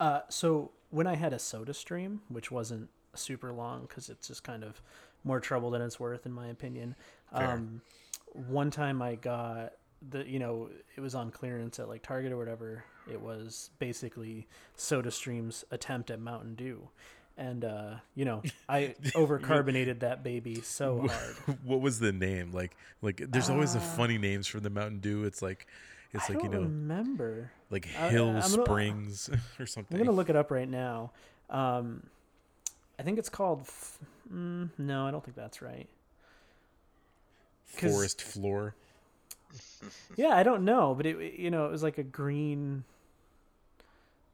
Uh, 0.00 0.20
so 0.28 0.70
when 0.90 1.06
I 1.06 1.14
had 1.16 1.32
a 1.32 1.38
Soda 1.38 1.72
Stream, 1.74 2.20
which 2.28 2.50
wasn't 2.50 2.88
super 3.14 3.52
long 3.52 3.82
because 3.82 4.08
it's 4.10 4.28
just 4.28 4.44
kind 4.44 4.62
of 4.62 4.80
more 5.24 5.40
trouble 5.40 5.70
than 5.70 5.80
it's 5.82 5.98
worth, 5.98 6.26
in 6.26 6.32
my 6.32 6.48
opinion. 6.48 6.94
Fair. 7.36 7.52
Um, 7.52 7.80
one 8.34 8.70
time 8.70 9.00
I 9.00 9.14
got 9.14 9.72
the, 10.10 10.28
you 10.28 10.38
know, 10.38 10.68
it 10.96 11.00
was 11.00 11.14
on 11.14 11.30
clearance 11.30 11.78
at 11.78 11.88
like 11.88 12.02
Target 12.02 12.32
or 12.32 12.36
whatever. 12.36 12.84
It 13.10 13.20
was 13.20 13.70
basically 13.78 14.46
SodaStream's 14.76 15.64
attempt 15.70 16.10
at 16.10 16.20
Mountain 16.20 16.54
Dew. 16.54 16.88
And, 17.38 17.64
uh, 17.64 17.94
you 18.14 18.24
know, 18.24 18.42
I 18.68 18.94
overcarbonated 19.04 20.00
that 20.00 20.22
baby 20.24 20.60
so 20.62 21.06
hard. 21.46 21.58
what 21.64 21.80
was 21.80 21.98
the 21.98 22.12
name 22.12 22.52
like 22.52 22.76
like 23.02 23.22
there's 23.28 23.50
always 23.50 23.74
the 23.74 23.80
funny 23.80 24.16
names 24.18 24.46
for 24.46 24.58
the 24.58 24.70
mountain 24.70 25.00
dew 25.00 25.24
it's 25.24 25.42
like 25.42 25.66
it's 26.12 26.30
I 26.30 26.34
like 26.34 26.42
you 26.44 26.48
don't 26.48 26.62
know 26.62 26.66
remember. 26.68 27.50
like 27.70 27.84
hill 27.84 28.28
I'm 28.28 28.40
gonna- 28.40 28.64
springs 28.64 29.28
or 29.60 29.66
something. 29.66 29.98
I'm 29.98 30.04
gonna 30.04 30.16
look 30.16 30.30
it 30.30 30.36
up 30.36 30.50
right 30.50 30.68
now. 30.68 31.10
Um, 31.50 32.02
I 32.98 33.02
think 33.02 33.18
it's 33.18 33.28
called. 33.28 33.60
F- 33.60 33.98
mm, 34.32 34.70
no, 34.78 35.06
I 35.06 35.10
don't 35.10 35.22
think 35.22 35.36
that's 35.36 35.60
right. 35.60 35.86
forest 37.66 38.22
floor 38.22 38.74
Yeah, 40.16 40.28
I 40.30 40.42
don't 40.42 40.64
know, 40.64 40.94
but 40.94 41.06
it 41.06 41.34
you 41.38 41.50
know 41.50 41.66
it 41.66 41.70
was 41.70 41.82
like 41.82 41.98
a 41.98 42.02
green. 42.02 42.84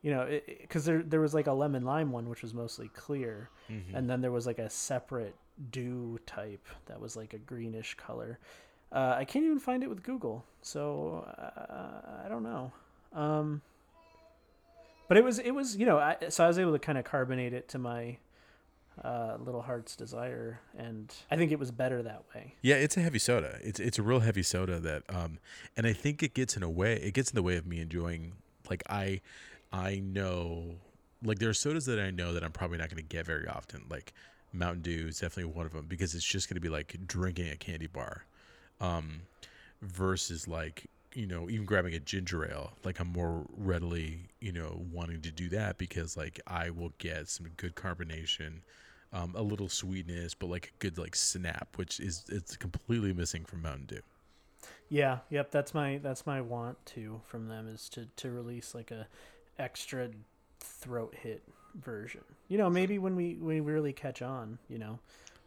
You 0.03 0.11
know, 0.11 0.41
because 0.61 0.85
there 0.85 1.03
there 1.03 1.21
was 1.21 1.33
like 1.35 1.47
a 1.47 1.53
lemon 1.53 1.85
lime 1.85 2.11
one 2.11 2.29
which 2.29 2.43
was 2.43 2.53
mostly 2.55 2.89
clear, 2.89 3.49
Mm-hmm. 3.71 3.95
and 3.97 4.11
then 4.11 4.21
there 4.21 4.33
was 4.33 4.47
like 4.47 4.59
a 4.59 4.69
separate 4.69 5.35
dew 5.71 6.19
type 6.27 6.67
that 6.87 7.01
was 7.01 7.17
like 7.17 7.35
a 7.35 7.39
greenish 7.39 7.95
color. 7.95 8.39
Uh, 8.91 9.15
I 9.17 9.25
can't 9.25 9.45
even 9.45 9.59
find 9.61 9.83
it 9.83 9.89
with 9.89 10.03
Google, 10.03 10.45
so 10.61 11.25
uh, 11.39 12.25
I 12.25 12.29
don't 12.29 12.43
know. 12.43 12.73
Um, 13.13 13.63
but 15.09 15.17
it 15.17 15.25
was 15.25 15.39
it 15.39 15.53
was 15.53 15.77
you 15.77 15.87
know 15.87 15.99
I, 15.99 16.17
so 16.31 16.45
I 16.45 16.49
was 16.49 16.59
able 16.59 16.73
to 16.73 16.79
kind 16.79 16.99
of 16.99 17.05
carbonate 17.05 17.53
it 17.53 17.69
to 17.69 17.79
my 17.79 18.17
uh, 19.05 19.37
little 19.45 19.63
heart's 19.63 19.97
desire, 19.97 20.61
and 20.77 21.13
I 21.31 21.37
think 21.37 21.53
it 21.53 21.59
was 21.59 21.71
better 21.71 22.03
that 22.03 22.23
way. 22.35 22.55
Yeah, 22.63 22.77
it's 22.77 22.97
a 22.97 23.01
heavy 23.01 23.19
soda. 23.19 23.59
It's 23.63 23.81
it's 23.81 23.99
a 23.99 24.03
real 24.03 24.21
heavy 24.21 24.43
soda 24.43 24.79
that 24.81 25.03
um 25.09 25.39
and 25.77 25.87
I 25.87 25.93
think 25.93 26.23
it 26.23 26.35
gets 26.35 26.57
in 26.57 26.63
a 26.63 26.71
way 26.71 26.95
it 26.97 27.15
gets 27.15 27.31
in 27.31 27.35
the 27.35 27.43
way 27.43 27.57
of 27.57 27.67
me 27.67 27.81
enjoying 27.81 28.33
like 28.71 28.83
I 28.89 29.21
I 29.73 29.97
know 29.97 30.77
like 31.25 31.39
there 31.39 31.49
are 31.49 31.55
sodas 31.55 31.87
that 31.87 31.99
I 31.99 32.11
know 32.11 32.33
that 32.33 32.45
I'm 32.45 32.53
probably 32.53 32.79
not 32.79 32.89
going 32.91 33.03
to 33.03 33.09
get 33.09 33.27
very 33.27 33.49
often. 33.49 33.85
Like 33.89 34.13
Mountain 34.53 34.83
Dew 34.83 35.07
is 35.09 35.21
definitely 35.21 35.53
one 35.53 35.67
of 35.67 35.73
them 35.73 35.87
because 35.89 36.15
it's 36.15 36.25
just 36.25 36.49
going 36.49 36.57
to 36.57 36.61
be 36.61 36.69
like 36.69 36.97
drinking 37.07 37.51
a 37.51 37.57
candy 37.57 37.87
bar. 37.87 38.25
Um 38.81 39.23
versus 39.81 40.47
like 40.47 40.87
you 41.15 41.27
know 41.27 41.51
even 41.51 41.67
grabbing 41.67 41.95
a 41.95 41.99
ginger 42.01 42.49
ale 42.51 42.73
like 42.85 42.99
i'm 43.01 43.09
more 43.09 43.45
readily 43.57 44.29
you 44.41 44.53
know 44.53 44.83
wanting 44.91 45.21
to 45.21 45.31
do 45.31 45.49
that 45.49 45.77
because 45.77 46.17
like 46.17 46.41
i 46.47 46.71
will 46.71 46.93
get 46.99 47.29
some 47.29 47.49
good 47.57 47.75
carbonation 47.75 48.61
um, 49.13 49.35
a 49.37 49.43
little 49.43 49.69
sweetness 49.69 50.35
but 50.35 50.49
like 50.49 50.67
a 50.69 50.79
good 50.79 50.99
like 50.99 51.15
snap 51.17 51.69
which 51.77 52.01
is 52.01 52.25
it's 52.29 52.57
completely 52.57 53.13
missing 53.13 53.45
from 53.45 53.63
mountain 53.63 53.87
dew 53.87 54.01
Yeah, 54.89 55.19
yep, 55.31 55.51
that's 55.51 55.75
my 55.75 55.99
that's 56.03 56.27
my 56.27 56.41
want 56.41 56.85
to 56.87 57.21
from 57.25 57.49
them 57.49 57.69
is 57.69 57.89
to 57.91 58.07
to 58.17 58.31
release 58.31 58.75
like 58.75 58.91
a 58.91 59.07
extra 59.59 60.11
throat 60.61 61.15
hit 61.21 61.43
version. 61.75 62.23
You 62.49 62.59
know, 62.59 62.69
maybe 62.71 62.99
when 62.99 63.17
we 63.17 63.35
when 63.35 63.65
we 63.65 63.73
really 63.73 63.93
catch 63.93 64.23
on, 64.23 64.59
you 64.69 64.79
know, 64.79 64.99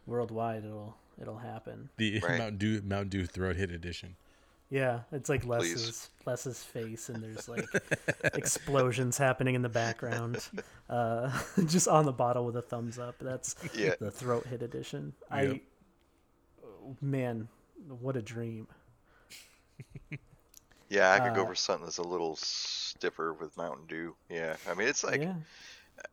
worldwide 0.06 0.64
it'll 0.64 0.96
it'll 1.20 1.38
happen. 1.38 1.90
the 1.96 2.20
Right. 2.20 2.38
mountain 2.38 2.58
dew 2.58 2.82
mountain 2.82 3.08
dew 3.08 3.26
throat 3.26 3.56
hit 3.56 3.70
edition 3.70 4.16
Yeah, 4.68 5.00
it's 5.12 5.28
like 5.28 5.46
Please. 5.56 5.76
Les's 5.76 6.10
Les's 6.24 6.62
face 6.62 7.08
and 7.08 7.22
there's 7.22 7.48
like 7.48 7.68
explosions 8.34 9.16
happening 9.16 9.54
in 9.54 9.62
the 9.62 9.68
background. 9.68 10.44
Uh 10.88 11.36
just 11.66 11.88
on 11.88 12.04
the 12.04 12.12
bottle 12.12 12.44
with 12.46 12.56
a 12.56 12.62
thumbs 12.62 12.96
up. 12.96 13.16
That's 13.20 13.56
Yeah. 13.74 13.94
the 13.98 14.08
throat 14.08 14.46
hit 14.46 14.62
edition. 14.62 15.14
Yep. 15.36 15.58
I 15.58 15.60
man, 17.00 17.48
what 18.00 18.16
a 18.16 18.22
dream. 18.22 18.68
Yeah, 20.88 21.12
I 21.12 21.20
could 21.20 21.34
go 21.34 21.42
Uh, 21.42 21.46
for 21.46 21.54
something 21.54 21.84
that's 21.84 21.98
a 21.98 22.02
little 22.02 22.36
stiffer 22.36 23.32
with 23.34 23.56
Mountain 23.56 23.86
Dew. 23.88 24.16
Yeah, 24.28 24.56
I 24.68 24.74
mean 24.74 24.88
it's 24.88 25.02
like 25.04 25.20
yeah. 25.22 25.34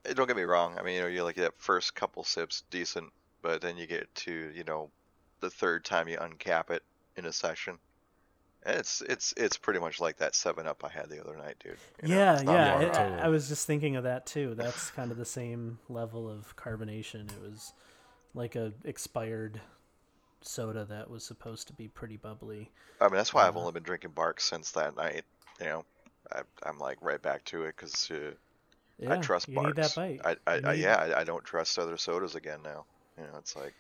eh, 0.05 0.13
don't 0.13 0.27
get 0.27 0.35
me 0.37 0.43
wrong. 0.43 0.77
I 0.77 0.83
mean 0.83 0.95
you 0.95 1.01
know 1.01 1.07
you 1.07 1.23
like 1.23 1.35
that 1.37 1.53
first 1.59 1.95
couple 1.95 2.23
sips 2.23 2.63
decent, 2.71 3.11
but 3.41 3.61
then 3.61 3.77
you 3.77 3.87
get 3.87 4.13
to 4.15 4.51
you 4.55 4.63
know 4.63 4.91
the 5.41 5.49
third 5.49 5.85
time 5.85 6.07
you 6.07 6.17
uncap 6.17 6.69
it 6.71 6.83
in 7.17 7.25
a 7.25 7.33
session. 7.33 7.79
And 8.65 8.77
It's 8.77 9.01
it's 9.01 9.33
it's 9.37 9.57
pretty 9.57 9.79
much 9.79 9.99
like 9.99 10.17
that 10.17 10.35
Seven 10.35 10.67
Up 10.67 10.83
I 10.83 10.89
had 10.89 11.09
the 11.09 11.21
other 11.21 11.35
night, 11.37 11.55
dude. 11.59 11.77
you? 12.01 12.15
Yeah, 12.15 12.33
It's 12.33 12.43
not 12.43 12.53
yeah. 12.53 12.65
far 12.65 12.79
I- 12.79 12.85
I, 12.85 12.89
Totally. 12.89 13.21
I 13.21 13.27
was 13.29 13.47
just 13.47 13.67
thinking 13.67 13.95
of 13.95 14.03
that 14.03 14.25
too. 14.25 14.55
That's 14.57 14.91
kind 14.91 15.11
of 15.11 15.17
the 15.17 15.25
same 15.25 15.79
level 15.89 16.29
of 16.29 16.55
carbonation. 16.55 17.31
It 17.31 17.41
was 17.41 17.73
like 18.33 18.55
a 18.55 18.73
expired 18.83 19.61
soda 20.41 20.85
that 20.85 21.09
was 21.09 21.25
supposed 21.25 21.67
to 21.67 21.73
be 21.73 21.87
pretty 21.87 22.17
bubbly. 22.17 22.71
I 22.99 23.05
mean 23.05 23.15
that's 23.15 23.33
why 23.33 23.47
I've 23.47 23.55
Uh, 23.55 23.59
only 23.59 23.71
been 23.71 23.83
drinking 23.83 24.11
Bark 24.11 24.39
since 24.39 24.71
that 24.71 24.95
night. 24.95 25.25
You 25.59 25.65
know, 25.65 25.85
I, 26.31 26.41
I'm 26.63 26.79
like 26.79 26.97
right 27.01 27.21
back 27.21 27.43
to 27.45 27.63
it 27.63 27.75
because 27.75 28.09
uh, 28.11 28.31
Yeah, 28.97 29.13
I 29.13 29.17
trust 29.17 29.47
you 29.47 29.55
Barq's. 29.55 29.97
need. 29.97 30.21
I, 30.25 30.37
I, 30.47 30.61
I 30.65 30.73
yeah, 30.73 30.95
I, 30.95 31.21
I 31.21 31.23
don't 31.23 31.43
trust 31.43 31.77
other 31.79 31.97
sodas 31.97 32.35
again 32.35 32.61
now. 32.63 32.85
You 33.17 33.23
know, 33.25 33.37
it's 33.37 33.55
like 33.55 33.75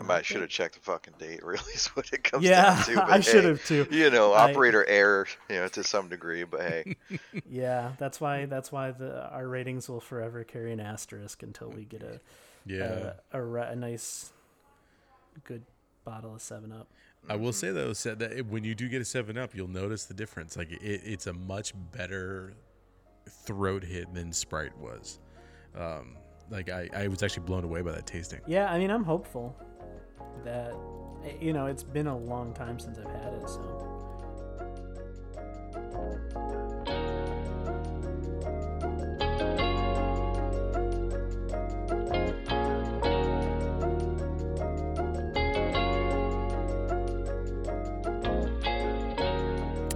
I 0.00 0.02
might 0.02 0.26
should 0.26 0.40
have 0.40 0.50
checked 0.50 0.74
the 0.74 0.80
fucking 0.80 1.14
date. 1.18 1.40
Really, 1.44 1.72
is 1.74 1.88
what 1.88 2.12
it 2.12 2.24
comes 2.24 2.44
Yeah, 2.44 2.74
down 2.74 2.84
to. 2.84 2.94
But 2.96 3.10
I 3.10 3.20
should 3.20 3.44
have 3.44 3.64
too. 3.64 3.86
You 3.90 4.10
know, 4.10 4.32
I- 4.32 4.50
operator 4.50 4.84
error. 4.86 5.26
You 5.48 5.56
know, 5.56 5.68
to 5.68 5.84
some 5.84 6.08
degree, 6.08 6.44
but 6.44 6.60
hey, 6.60 6.96
Yeah, 7.48 7.92
that's 7.98 8.20
why 8.20 8.46
that's 8.46 8.72
why 8.72 8.90
the 8.92 9.28
our 9.30 9.46
ratings 9.46 9.88
will 9.88 10.00
forever 10.00 10.44
carry 10.44 10.72
an 10.72 10.80
asterisk 10.80 11.42
until 11.42 11.68
we 11.68 11.84
get 11.84 12.02
a 12.02 12.20
yeah 12.66 13.12
a, 13.32 13.40
a, 13.40 13.54
a 13.72 13.76
nice 13.76 14.32
good 15.44 15.62
bottle 16.04 16.34
of 16.34 16.42
Seven 16.42 16.72
Up. 16.72 16.88
I 17.28 17.36
will 17.36 17.52
say 17.52 17.70
though, 17.70 17.92
said 17.92 18.18
that 18.20 18.46
when 18.46 18.64
you 18.64 18.74
do 18.74 18.88
get 18.88 19.02
a 19.02 19.04
Seven 19.04 19.36
Up, 19.36 19.54
you'll 19.54 19.68
notice 19.68 20.04
the 20.06 20.14
difference. 20.14 20.56
Like 20.56 20.72
it, 20.72 20.80
it's 21.04 21.26
a 21.26 21.32
much 21.32 21.74
better 21.92 22.54
throat 23.44 23.84
hit 23.84 24.12
than 24.14 24.32
Sprite 24.32 24.76
was. 24.78 25.18
Um, 25.76 26.16
like 26.50 26.68
I, 26.70 26.88
I 26.94 27.06
was 27.08 27.22
actually 27.22 27.44
blown 27.44 27.64
away 27.64 27.82
by 27.82 27.92
that 27.92 28.06
tasting. 28.06 28.40
Yeah, 28.46 28.70
I 28.72 28.78
mean, 28.78 28.90
I'm 28.90 29.04
hopeful 29.04 29.54
that 30.44 30.74
you 31.40 31.52
know 31.52 31.66
it's 31.66 31.82
been 31.82 32.06
a 32.06 32.16
long 32.16 32.52
time 32.54 32.78
since 32.78 32.98
I've 32.98 33.04
had 33.06 33.34
it, 33.34 33.48
so. 33.48 33.86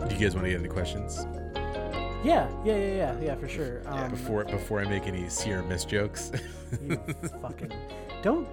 Do 0.09 0.21
you 0.21 0.27
guys 0.29 0.35
want 0.37 0.45
to 0.45 0.51
get 0.51 0.61
any 0.61 0.69
questions 0.69 1.27
Yeah, 2.23 2.49
yeah, 2.65 2.77
yeah, 2.77 2.77
yeah, 2.77 3.21
yeah, 3.21 3.35
for 3.35 3.49
sure. 3.49 3.83
Um, 3.87 4.11
before 4.11 4.45
before 4.45 4.81
I 4.81 4.85
make 4.85 5.07
any 5.07 5.29
Sierra 5.29 5.65
Mist 5.65 5.89
jokes? 5.89 6.31
you 6.81 6.97
fucking 7.41 7.73
don't 8.23 8.49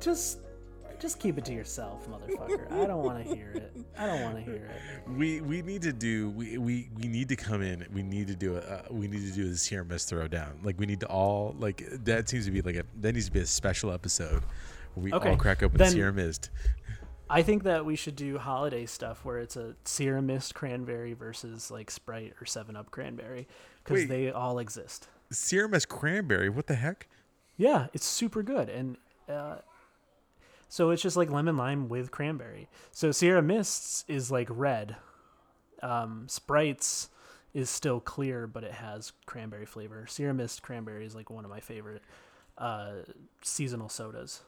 just 0.00 0.40
just 1.00 1.18
keep 1.20 1.38
it 1.38 1.44
to 1.46 1.52
yourself, 1.52 2.08
motherfucker. 2.08 2.70
I 2.72 2.86
don't 2.86 3.02
want 3.02 3.26
to 3.26 3.34
hear 3.34 3.50
it. 3.50 3.72
I 3.98 4.06
don't 4.06 4.22
want 4.22 4.36
to 4.36 4.42
hear 4.42 4.66
it. 4.66 5.08
we 5.16 5.40
we 5.40 5.62
need 5.62 5.82
to 5.82 5.92
do 5.92 6.30
we, 6.30 6.58
we 6.58 6.88
we 6.96 7.08
need 7.08 7.28
to 7.28 7.36
come 7.36 7.62
in. 7.62 7.86
We 7.92 8.02
need 8.02 8.26
to 8.28 8.36
do 8.36 8.56
a 8.56 8.60
uh, 8.60 8.82
we 8.90 9.08
need 9.08 9.26
to 9.26 9.32
do 9.32 9.48
the 9.48 9.56
Sierra 9.56 9.84
Mist 9.84 10.10
throwdown. 10.10 10.64
Like 10.64 10.78
we 10.78 10.86
need 10.86 11.00
to 11.00 11.06
all 11.08 11.54
like 11.58 11.84
that 12.04 12.28
seems 12.28 12.44
to 12.46 12.50
be 12.50 12.62
like 12.62 12.76
a 12.76 12.84
that 13.00 13.12
needs 13.12 13.26
to 13.26 13.32
be 13.32 13.40
a 13.40 13.46
special 13.46 13.92
episode 13.92 14.42
where 14.94 15.04
we 15.04 15.12
Okay, 15.12 15.30
all 15.30 15.36
crack 15.36 15.62
open 15.62 15.78
then- 15.78 15.88
the 15.88 15.92
Sierra 15.92 16.12
Mist. 16.12 16.50
I 17.28 17.42
think 17.42 17.64
that 17.64 17.84
we 17.84 17.96
should 17.96 18.14
do 18.14 18.38
holiday 18.38 18.86
stuff 18.86 19.24
where 19.24 19.38
it's 19.38 19.56
a 19.56 19.74
Sierra 19.84 20.22
Mist 20.22 20.54
cranberry 20.54 21.12
versus 21.12 21.70
like 21.72 21.90
Sprite 21.90 22.34
or 22.40 22.46
Seven 22.46 22.76
Up 22.76 22.92
cranberry 22.92 23.48
because 23.82 24.06
they 24.06 24.30
all 24.30 24.60
exist. 24.60 25.08
Sierra 25.32 25.68
Mist 25.68 25.88
cranberry. 25.88 26.48
What 26.48 26.68
the 26.68 26.76
heck? 26.76 27.08
Yeah, 27.56 27.86
it's 27.94 28.06
super 28.06 28.42
good, 28.44 28.68
and 28.68 28.96
uh, 29.28 29.56
so 30.68 30.90
it's 30.90 31.02
just 31.02 31.16
like 31.16 31.30
lemon 31.30 31.56
lime 31.56 31.88
with 31.88 32.10
cranberry. 32.10 32.68
So 32.92 33.12
Sierra 33.12 33.42
Mists 33.42 34.04
is 34.08 34.30
like 34.30 34.48
red. 34.50 34.96
Um, 35.82 36.26
Sprites 36.28 37.10
is 37.54 37.70
still 37.70 38.00
clear, 38.00 38.46
but 38.46 38.64
it 38.64 38.72
has 38.72 39.12
cranberry 39.24 39.66
flavor. 39.66 40.06
Sierra 40.06 40.34
Mist 40.34 40.62
cranberry 40.62 41.06
is 41.06 41.14
like 41.14 41.30
one 41.30 41.44
of 41.44 41.50
my 41.50 41.60
favorite 41.60 42.02
uh, 42.58 42.92
seasonal 43.42 43.88
sodas. 43.88 44.42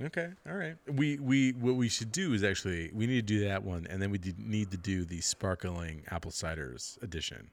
Okay, 0.00 0.28
all 0.48 0.54
right. 0.54 0.76
We 0.86 1.18
we 1.18 1.52
what 1.52 1.74
we 1.74 1.88
should 1.88 2.12
do 2.12 2.32
is 2.32 2.44
actually 2.44 2.90
we 2.94 3.06
need 3.06 3.26
to 3.26 3.34
do 3.34 3.48
that 3.48 3.64
one, 3.64 3.86
and 3.90 4.00
then 4.00 4.10
we 4.10 4.20
need 4.38 4.70
to 4.70 4.76
do 4.76 5.04
the 5.04 5.20
sparkling 5.20 6.02
apple 6.08 6.30
ciders 6.30 7.02
edition. 7.02 7.50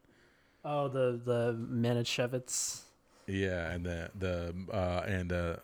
Oh, 0.64 0.88
the 0.88 1.20
the 1.24 1.58
Manischewitz, 1.60 2.82
Yeah, 3.26 3.72
and 3.72 3.84
the 3.84 4.12
the 4.18 4.54
uh, 4.72 5.04
and 5.08 5.32
uh, 5.34 5.56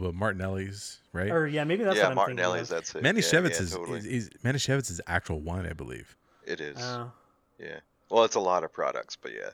the 0.00 0.12
Martinelli's, 0.12 1.00
right? 1.12 1.30
or 1.30 1.46
yeah, 1.46 1.64
maybe 1.64 1.84
that's 1.84 1.96
yeah, 1.96 2.04
what 2.04 2.10
I'm 2.10 2.16
Martinelli's. 2.16 2.68
thinking. 2.68 2.76
That's 2.76 2.94
it. 2.94 3.02
Manischewitz 3.02 3.50
yeah, 3.50 3.56
yeah, 3.56 3.62
is, 3.62 3.72
totally. 3.72 3.98
is, 3.98 4.06
is 4.06 4.30
Manischewitz 4.44 4.90
is 4.90 5.00
actual 5.06 5.40
wine, 5.40 5.66
I 5.66 5.72
believe. 5.72 6.16
It 6.46 6.60
is. 6.60 6.76
Oh. 6.80 7.10
Yeah. 7.58 7.80
Well, 8.10 8.24
it's 8.24 8.34
a 8.34 8.40
lot 8.40 8.64
of 8.64 8.72
products, 8.72 9.16
but 9.16 9.32
yeah, 9.32 9.50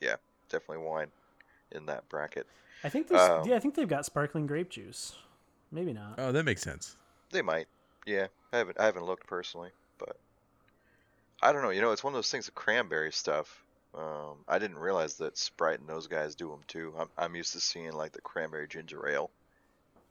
yeah, 0.00 0.16
definitely 0.48 0.84
wine 0.84 1.08
in 1.70 1.86
that 1.86 2.08
bracket. 2.08 2.46
I 2.84 2.88
think 2.88 3.08
they, 3.08 3.16
Um, 3.16 3.46
yeah, 3.46 3.56
I 3.56 3.60
think 3.60 3.74
they've 3.74 3.88
got 3.88 4.04
sparkling 4.04 4.46
grape 4.46 4.70
juice. 4.70 5.14
Maybe 5.70 5.92
not. 5.92 6.14
Oh, 6.18 6.32
that 6.32 6.44
makes 6.44 6.62
sense. 6.62 6.96
They 7.30 7.42
might. 7.42 7.66
Yeah, 8.04 8.26
I 8.52 8.58
haven't 8.58 8.78
I 8.80 8.84
haven't 8.84 9.04
looked 9.04 9.26
personally, 9.26 9.70
but 9.98 10.16
I 11.40 11.52
don't 11.52 11.62
know. 11.62 11.70
You 11.70 11.80
know, 11.80 11.92
it's 11.92 12.02
one 12.02 12.12
of 12.12 12.16
those 12.16 12.30
things. 12.30 12.46
The 12.46 12.52
cranberry 12.52 13.12
stuff. 13.12 13.64
Um, 13.94 14.38
I 14.48 14.58
didn't 14.58 14.78
realize 14.78 15.14
that 15.16 15.36
Sprite 15.36 15.78
and 15.78 15.88
those 15.88 16.06
guys 16.06 16.34
do 16.34 16.48
them 16.48 16.60
too. 16.66 16.92
I'm 16.98 17.08
I'm 17.16 17.36
used 17.36 17.52
to 17.52 17.60
seeing 17.60 17.92
like 17.92 18.12
the 18.12 18.20
cranberry 18.20 18.66
ginger 18.66 19.06
ale 19.08 19.30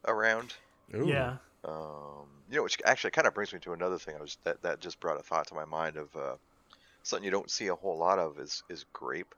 around. 0.06 0.54
Ooh. 0.96 1.08
Yeah. 1.08 1.38
Um, 1.66 2.28
you 2.50 2.58
know, 2.58 2.64
which 2.64 2.78
actually 2.86 3.12
kind 3.12 3.28
of 3.28 3.34
brings 3.34 3.54
me 3.54 3.60
to 3.60 3.74
another 3.74 3.98
thing. 3.98 4.16
I 4.18 4.22
was 4.22 4.38
that 4.44 4.62
that 4.64 4.80
just 4.80 5.00
brought 5.00 5.20
a 5.20 5.24
thought 5.24 5.48
to 5.48 5.54
my 5.56 5.66
mind 5.66 5.96
of 5.98 6.16
uh, 6.16 6.36
something 7.04 7.24
you 7.24 7.32
don't 7.32 7.50
see 7.52 7.68
a 7.68 7.76
whole 7.76 7.98
lot 7.98 8.20
of 8.20 8.40
is 8.40 8.64
is 8.70 8.86
grape 8.94 9.34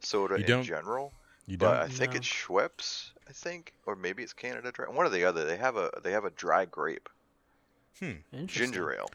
soda 0.00 0.34
You 0.36 0.40
in 0.44 0.46
don't- 0.50 0.62
general. 0.64 1.12
You 1.46 1.58
But 1.58 1.72
don't. 1.74 1.82
I 1.82 1.88
think 1.88 2.12
No. 2.12 2.16
it's 2.18 2.26
Schweppes, 2.26 3.10
I 3.28 3.32
think, 3.32 3.74
or 3.84 3.96
maybe 3.96 4.22
it's 4.22 4.32
Canada 4.32 4.72
Dry. 4.72 4.86
One 4.88 5.04
or 5.04 5.10
the 5.10 5.24
other. 5.24 5.44
They 5.44 5.58
have 5.58 5.76
a 5.76 5.90
they 6.02 6.12
have 6.12 6.24
a 6.24 6.30
dry 6.30 6.64
grape 6.64 7.08
Interesting. 8.00 8.46
ginger 8.46 8.94
ale. 8.94 9.10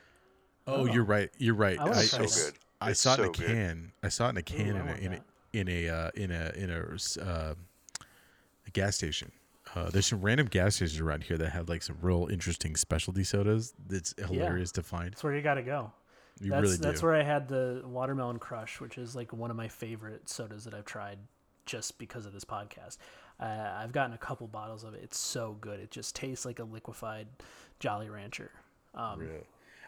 oh, 0.68 0.82
Oh. 0.82 0.86
you're 0.86 1.04
right. 1.04 1.32
You're 1.40 1.56
right. 1.56 1.80
I 1.80 1.86
wanna 1.86 1.98
I, 2.00 2.06
try 2.06 2.20
I 2.20 2.24
It's 2.24 2.34
so 2.36 2.40
s- 2.42 2.46
good. 2.52 2.60
I 2.82 2.90
It's 2.92 3.02
saw 3.02 3.14
it 3.16 3.20
in 3.20 3.26
so 3.26 3.30
a 3.32 3.34
good. 3.34 3.48
can. 3.48 3.92
I 4.04 4.10
saw 4.10 4.28
it 4.28 4.30
in 4.30 4.38
a 4.38 4.42
can 4.44 4.76
Ooh, 4.76 4.80
I 4.80 4.82
in 4.82 4.88
a 4.88 4.96
in 4.96 5.14
a, 5.14 5.16
that. 5.16 5.24
in 5.54 5.68
a 5.70 5.90
uh, 5.90 6.12
in 6.16 6.32
a 6.32 6.52
in 6.56 6.70
a 6.70 7.24
uh, 7.24 7.56
a 8.68 8.70
gas 8.72 8.96
station. 8.96 9.32
Uh, 9.76 9.90
there's 9.90 10.08
some 10.08 10.22
random 10.22 10.48
gas 10.48 10.76
stations 10.76 11.00
around 11.00 11.24
here 11.24 11.38
that 11.38 11.50
have 11.50 11.70
like 11.70 11.84
some 11.84 11.98
real 12.02 12.28
interesting 12.32 12.76
specialty 12.76 13.24
sodas. 13.24 13.74
That's 13.88 14.14
hilarious 14.18 14.72
to 14.74 14.84
find. 14.84 15.12
That's 15.12 15.24
where 15.24 15.36
you 15.36 15.42
got 15.42 15.56
to 15.56 15.62
go. 15.64 15.92
You 16.42 16.52
that's 16.52 16.62
really 16.62 16.78
that's 16.78 17.04
where 17.04 17.16
I 17.16 17.24
had 17.24 17.48
the 17.48 17.84
watermelon 17.86 18.40
crush, 18.40 18.80
which 18.80 18.98
is 18.98 19.16
like 19.16 19.34
one 19.34 19.52
of 19.52 19.58
my 19.58 19.68
favorite 19.68 20.30
sodas 20.30 20.64
that 20.64 20.74
I've 20.74 20.86
tried 20.86 21.20
just 21.66 21.98
because 22.00 22.26
of 22.26 22.34
this 22.34 22.46
podcast. 22.46 22.98
Uh, 23.40 23.74
I've 23.78 23.92
gotten 23.92 24.14
a 24.14 24.18
couple 24.18 24.48
bottles 24.48 24.84
of 24.84 24.94
it. 24.94 25.02
It's 25.04 25.18
so 25.18 25.58
good. 25.62 25.80
It 25.80 25.92
just 25.92 26.16
tastes 26.16 26.46
like 26.46 26.60
a 26.60 26.64
liquefied 26.64 27.28
Jolly 27.80 28.10
Rancher. 28.10 28.52
Um, 28.96 29.20
Really. 29.20 29.44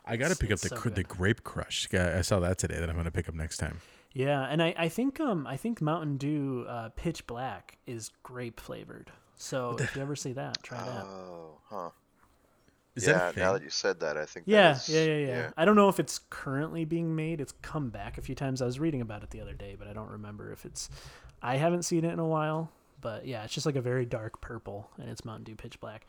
I 0.05 0.17
got 0.17 0.31
to 0.31 0.35
pick 0.35 0.51
up 0.51 0.59
the 0.59 0.69
so 0.69 0.75
cr- 0.75 0.89
the 0.89 1.03
grape 1.03 1.43
crush. 1.43 1.87
I 1.93 2.21
saw 2.21 2.39
that 2.39 2.57
today. 2.57 2.79
That 2.79 2.89
I'm 2.89 2.95
going 2.95 3.05
to 3.05 3.11
pick 3.11 3.29
up 3.29 3.35
next 3.35 3.57
time. 3.57 3.81
Yeah, 4.13 4.41
and 4.43 4.61
I, 4.61 4.73
I 4.77 4.89
think 4.89 5.19
um 5.19 5.47
I 5.47 5.57
think 5.57 5.79
Mountain 5.81 6.17
Dew 6.17 6.65
uh, 6.67 6.89
Pitch 6.95 7.25
Black 7.27 7.77
is 7.85 8.11
grape 8.23 8.59
flavored. 8.59 9.11
So 9.41 9.75
if 9.79 9.95
you 9.95 10.01
ever 10.03 10.15
see 10.15 10.33
that, 10.33 10.61
try 10.61 10.77
that. 10.77 11.03
Oh, 11.03 11.57
huh. 11.67 11.89
Is 12.95 13.07
yeah, 13.07 13.13
that 13.13 13.37
now 13.37 13.53
that 13.53 13.63
you 13.63 13.69
said 13.69 13.99
that, 14.01 14.17
I 14.17 14.25
think. 14.25 14.45
that 14.45 14.51
Yeah, 14.51 14.71
is- 14.75 14.89
yeah, 14.89 15.03
yeah, 15.03 15.27
yeah, 15.27 15.49
I 15.57 15.65
don't 15.65 15.75
know 15.75 15.89
if 15.89 15.99
it's 15.99 16.19
currently 16.29 16.85
being 16.85 17.15
made. 17.15 17.41
It's 17.41 17.53
come 17.61 17.89
back 17.89 18.17
a 18.17 18.21
few 18.21 18.35
times. 18.35 18.61
I 18.61 18.65
was 18.65 18.79
reading 18.79 19.01
about 19.01 19.23
it 19.23 19.31
the 19.31 19.41
other 19.41 19.53
day, 19.53 19.75
but 19.79 19.87
I 19.87 19.93
don't 19.93 20.11
remember 20.11 20.51
if 20.51 20.63
it's. 20.65 20.89
I 21.41 21.57
haven't 21.57 21.83
seen 21.83 22.05
it 22.05 22.11
in 22.13 22.19
a 22.19 22.27
while, 22.27 22.69
but 22.99 23.25
yeah, 23.25 23.43
it's 23.43 23.53
just 23.53 23.65
like 23.65 23.77
a 23.77 23.81
very 23.81 24.05
dark 24.05 24.41
purple, 24.41 24.91
and 24.99 25.09
it's 25.09 25.25
Mountain 25.25 25.45
Dew 25.45 25.55
Pitch 25.55 25.79
Black. 25.79 26.05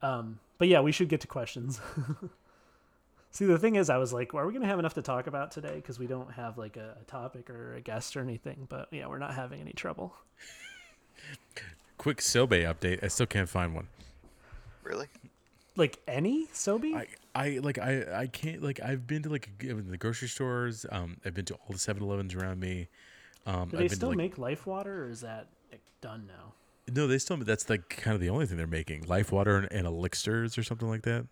Um, 0.00 0.38
but 0.58 0.68
yeah, 0.68 0.80
we 0.80 0.92
should 0.92 1.08
get 1.08 1.20
to 1.22 1.26
questions. 1.26 1.80
See, 3.32 3.44
the 3.44 3.58
thing 3.58 3.74
is, 3.74 3.90
I 3.90 3.98
was 3.98 4.12
like, 4.12 4.32
are 4.32 4.46
we 4.46 4.52
gonna 4.52 4.66
have 4.66 4.78
enough 4.78 4.94
to 4.94 5.02
talk 5.02 5.26
about 5.26 5.50
today? 5.50 5.74
Because 5.74 5.98
we 5.98 6.06
don't 6.06 6.32
have 6.32 6.56
like 6.56 6.76
a, 6.76 6.96
a 7.00 7.04
topic 7.04 7.50
or 7.50 7.74
a 7.74 7.80
guest 7.80 8.16
or 8.16 8.20
anything. 8.20 8.66
But 8.70 8.88
yeah, 8.92 9.08
we're 9.08 9.18
not 9.18 9.34
having 9.34 9.60
any 9.60 9.72
trouble. 9.72 10.14
Quick 12.04 12.18
Sobe 12.18 12.70
update. 12.70 13.02
I 13.02 13.08
still 13.08 13.24
can't 13.24 13.48
find 13.48 13.74
one. 13.74 13.88
Really? 14.82 15.06
Like 15.74 16.00
any 16.06 16.48
Sobe? 16.48 16.94
I, 16.94 17.06
I 17.34 17.60
like 17.62 17.78
I 17.78 18.04
I 18.14 18.26
can't 18.26 18.62
like 18.62 18.78
I've 18.78 19.06
been 19.06 19.22
to 19.22 19.30
like 19.30 19.48
the 19.58 19.96
grocery 19.96 20.28
stores. 20.28 20.84
Um, 20.92 21.16
I've 21.24 21.32
been 21.32 21.46
to 21.46 21.54
all 21.54 21.70
the 21.70 21.78
7-Elevens 21.78 22.34
around 22.34 22.60
me. 22.60 22.88
Um, 23.46 23.70
Do 23.70 23.78
I've 23.78 23.84
they 23.84 23.88
been 23.88 23.96
still 23.96 24.00
to, 24.00 24.18
like, 24.18 24.18
make 24.18 24.36
Life 24.36 24.66
Water, 24.66 25.04
or 25.06 25.08
is 25.08 25.22
that 25.22 25.46
like, 25.72 25.80
done 26.02 26.26
now? 26.26 26.52
No, 26.94 27.06
they 27.06 27.16
still. 27.16 27.38
That's 27.38 27.70
like 27.70 27.88
kind 27.88 28.14
of 28.14 28.20
the 28.20 28.28
only 28.28 28.44
thing 28.44 28.58
they're 28.58 28.66
making. 28.66 29.04
Life 29.04 29.32
water 29.32 29.56
and, 29.56 29.72
and 29.72 29.86
elixirs 29.86 30.58
or 30.58 30.62
something 30.62 30.90
like 30.90 31.04
that. 31.04 31.26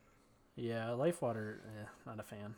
Yeah, 0.57 0.93
Life 0.93 1.21
Water, 1.21 1.61
eh, 1.67 1.85
not 2.07 2.19
a 2.19 2.23
fan. 2.23 2.55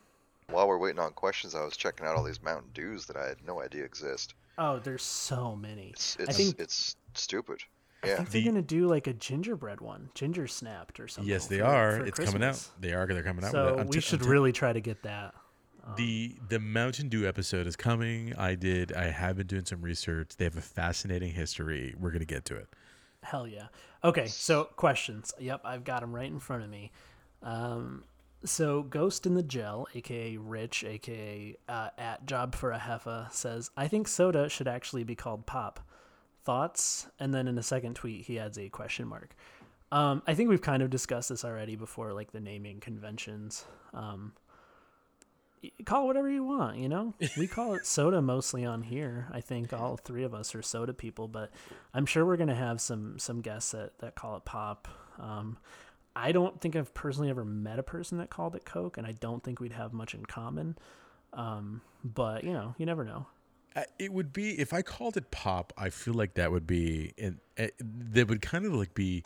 While 0.51 0.69
we're 0.69 0.79
waiting 0.79 1.01
on 1.01 1.15
questions, 1.15 1.57
I 1.57 1.65
was 1.65 1.77
checking 1.77 2.07
out 2.07 2.15
all 2.15 2.23
these 2.23 2.41
Mountain 2.41 2.71
Dews 2.75 3.07
that 3.07 3.17
I 3.17 3.27
had 3.27 3.39
no 3.45 3.61
idea 3.61 3.83
exist. 3.83 4.35
Oh, 4.57 4.79
there's 4.79 5.03
so 5.03 5.57
many. 5.57 5.89
It's 5.89 6.17
I 6.29 6.33
think 6.33 6.61
it's 6.61 6.95
stupid. 7.15 7.65
I 8.05 8.09
Yeah. 8.09 8.17
think 8.17 8.31
they're 8.31 8.41
The- 8.43 8.49
gonna 8.49 8.63
do 8.63 8.87
like 8.87 9.07
a 9.07 9.13
gingerbread 9.13 9.81
one, 9.81 10.11
ginger 10.15 10.47
snapped 10.47 11.01
or 11.01 11.09
something. 11.09 11.29
yes, 11.31 11.47
they 11.47 11.59
for- 11.59 11.65
are. 11.65 11.97
for 11.99 12.07
It's 12.07 12.19
coming 12.19 12.43
out. 12.45 12.69
They 12.81 12.93
are. 12.93 13.07
They're 13.07 13.23
coming 13.23 13.45
out. 13.45 13.53
So 13.53 13.77
with 13.77 13.81
it. 13.81 13.87
We 13.87 13.93
t- 13.93 13.97
I'm 13.99 14.01
should 14.03 14.23
t- 14.23 14.29
really 14.29 14.53
try 14.53 14.73
to 14.73 14.81
get 14.81 15.03
that. 15.03 15.35
The 15.97 16.37
the 16.49 16.59
Mountain 16.61 17.11
Dew 17.11 17.27
episode 17.29 17.67
is 17.67 17.77
coming. 17.77 18.35
I 18.37 18.55
did. 18.55 18.93
I 18.95 19.11
have 19.11 19.37
been 19.37 19.47
doing 19.47 19.67
some 19.67 19.83
research. 19.83 20.37
They 20.37 20.45
have 20.45 20.57
a 20.57 20.63
fascinating 20.63 21.33
history. 21.33 21.95
We're 21.99 22.11
gonna 22.11 22.25
get 22.25 22.45
to 22.47 22.57
it. 22.57 22.69
Hell 23.23 23.47
yeah. 23.47 23.69
Okay, 24.03 24.27
so 24.27 24.65
questions. 24.65 25.33
Yep, 25.39 25.61
I've 25.65 25.85
got 25.85 26.01
them 26.01 26.15
right 26.15 26.27
in 26.31 26.39
front 26.39 26.63
of 26.65 26.71
me. 26.71 26.91
Um, 27.43 28.05
so 28.45 28.83
Ghost 28.83 29.27
in 29.27 29.35
the 29.35 29.43
Gel, 29.43 29.87
aka 29.95 30.37
Rich, 30.39 30.85
aka 30.85 31.57
uh, 31.69 31.91
at 31.99 32.25
Job 32.27 32.55
for 32.55 32.73
a 32.73 32.79
Heffa, 32.79 33.31
says, 33.33 33.71
"I 33.77 33.89
think 33.89 34.09
soda 34.09 34.49
should 34.49 34.69
actually 34.69 35.05
be 35.05 35.15
called 35.15 35.45
pop." 35.47 35.81
Thoughts? 36.45 37.07
And 37.19 37.33
then 37.33 37.49
in 37.49 37.59
a 37.59 37.63
second 37.63 37.95
tweet, 37.95 38.27
he 38.27 38.39
adds 38.39 38.59
a 38.59 38.69
question 38.69 39.07
mark. 39.09 39.35
Um, 39.91 40.23
I 40.27 40.35
think 40.35 40.49
we've 40.49 40.63
kind 40.63 40.83
of 40.83 40.91
discussed 40.91 41.29
this 41.29 41.45
already 41.45 41.77
before, 41.77 42.13
like 42.13 42.33
the 42.33 42.41
naming 42.41 42.81
conventions. 42.81 43.65
Um, 43.93 44.33
call 45.85 46.05
it 46.05 46.07
whatever 46.07 46.29
you 46.29 46.45
want, 46.45 46.79
you 46.79 46.89
know. 46.89 47.15
We 47.39 47.47
call 47.47 47.75
it 47.75 47.87
soda 47.87 48.21
mostly 48.21 48.65
on 48.65 48.83
here. 48.83 49.29
I 49.33 49.41
think 49.41 49.73
all 49.73 49.97
three 49.97 50.25
of 50.25 50.35
us 50.35 50.55
are 50.55 50.63
soda 50.63 50.93
people, 50.93 51.29
but 51.29 51.51
I'm 51.93 52.07
sure 52.07 52.25
we're 52.27 52.37
gonna 52.37 52.55
have 52.55 52.81
some 52.81 53.19
some 53.19 53.41
guests 53.41 53.73
that 53.73 53.99
that 54.01 54.15
call 54.15 54.37
it 54.37 54.45
pop. 54.45 54.89
Um, 55.19 55.59
I 56.17 56.33
don't 56.33 56.61
think 56.61 56.77
I've 56.77 56.95
personally 56.95 57.31
ever 57.31 57.45
met 57.45 57.79
a 57.79 57.83
person 57.83 58.19
that 58.19 58.31
called 58.31 58.55
it 58.55 58.65
Coke, 58.65 58.99
and 58.99 59.07
I 59.07 59.13
don't 59.13 59.43
think 59.43 59.61
we'd 59.61 59.73
have 59.73 59.93
much 59.93 60.15
in 60.15 60.27
common. 60.27 60.77
Um, 61.33 61.83
but 62.03 62.45
you 62.45 62.53
know, 62.53 62.75
you 62.79 62.87
never 62.87 63.05
know. 63.05 63.27
Uh, 63.77 63.83
It 63.99 64.13
would 64.13 64.33
be 64.33 64.59
if 64.59 64.73
I 64.73 64.83
called 64.83 65.17
it 65.17 65.31
pop. 65.31 65.73
I 65.77 65.91
feel 65.91 66.15
like 66.15 66.35
that 66.35 66.51
would 66.53 66.67
be, 66.67 67.13
and 67.19 67.39
that 67.57 68.29
would 68.29 68.41
kind 68.43 68.65
of 68.67 68.73
like 68.75 68.95
be 68.95 69.25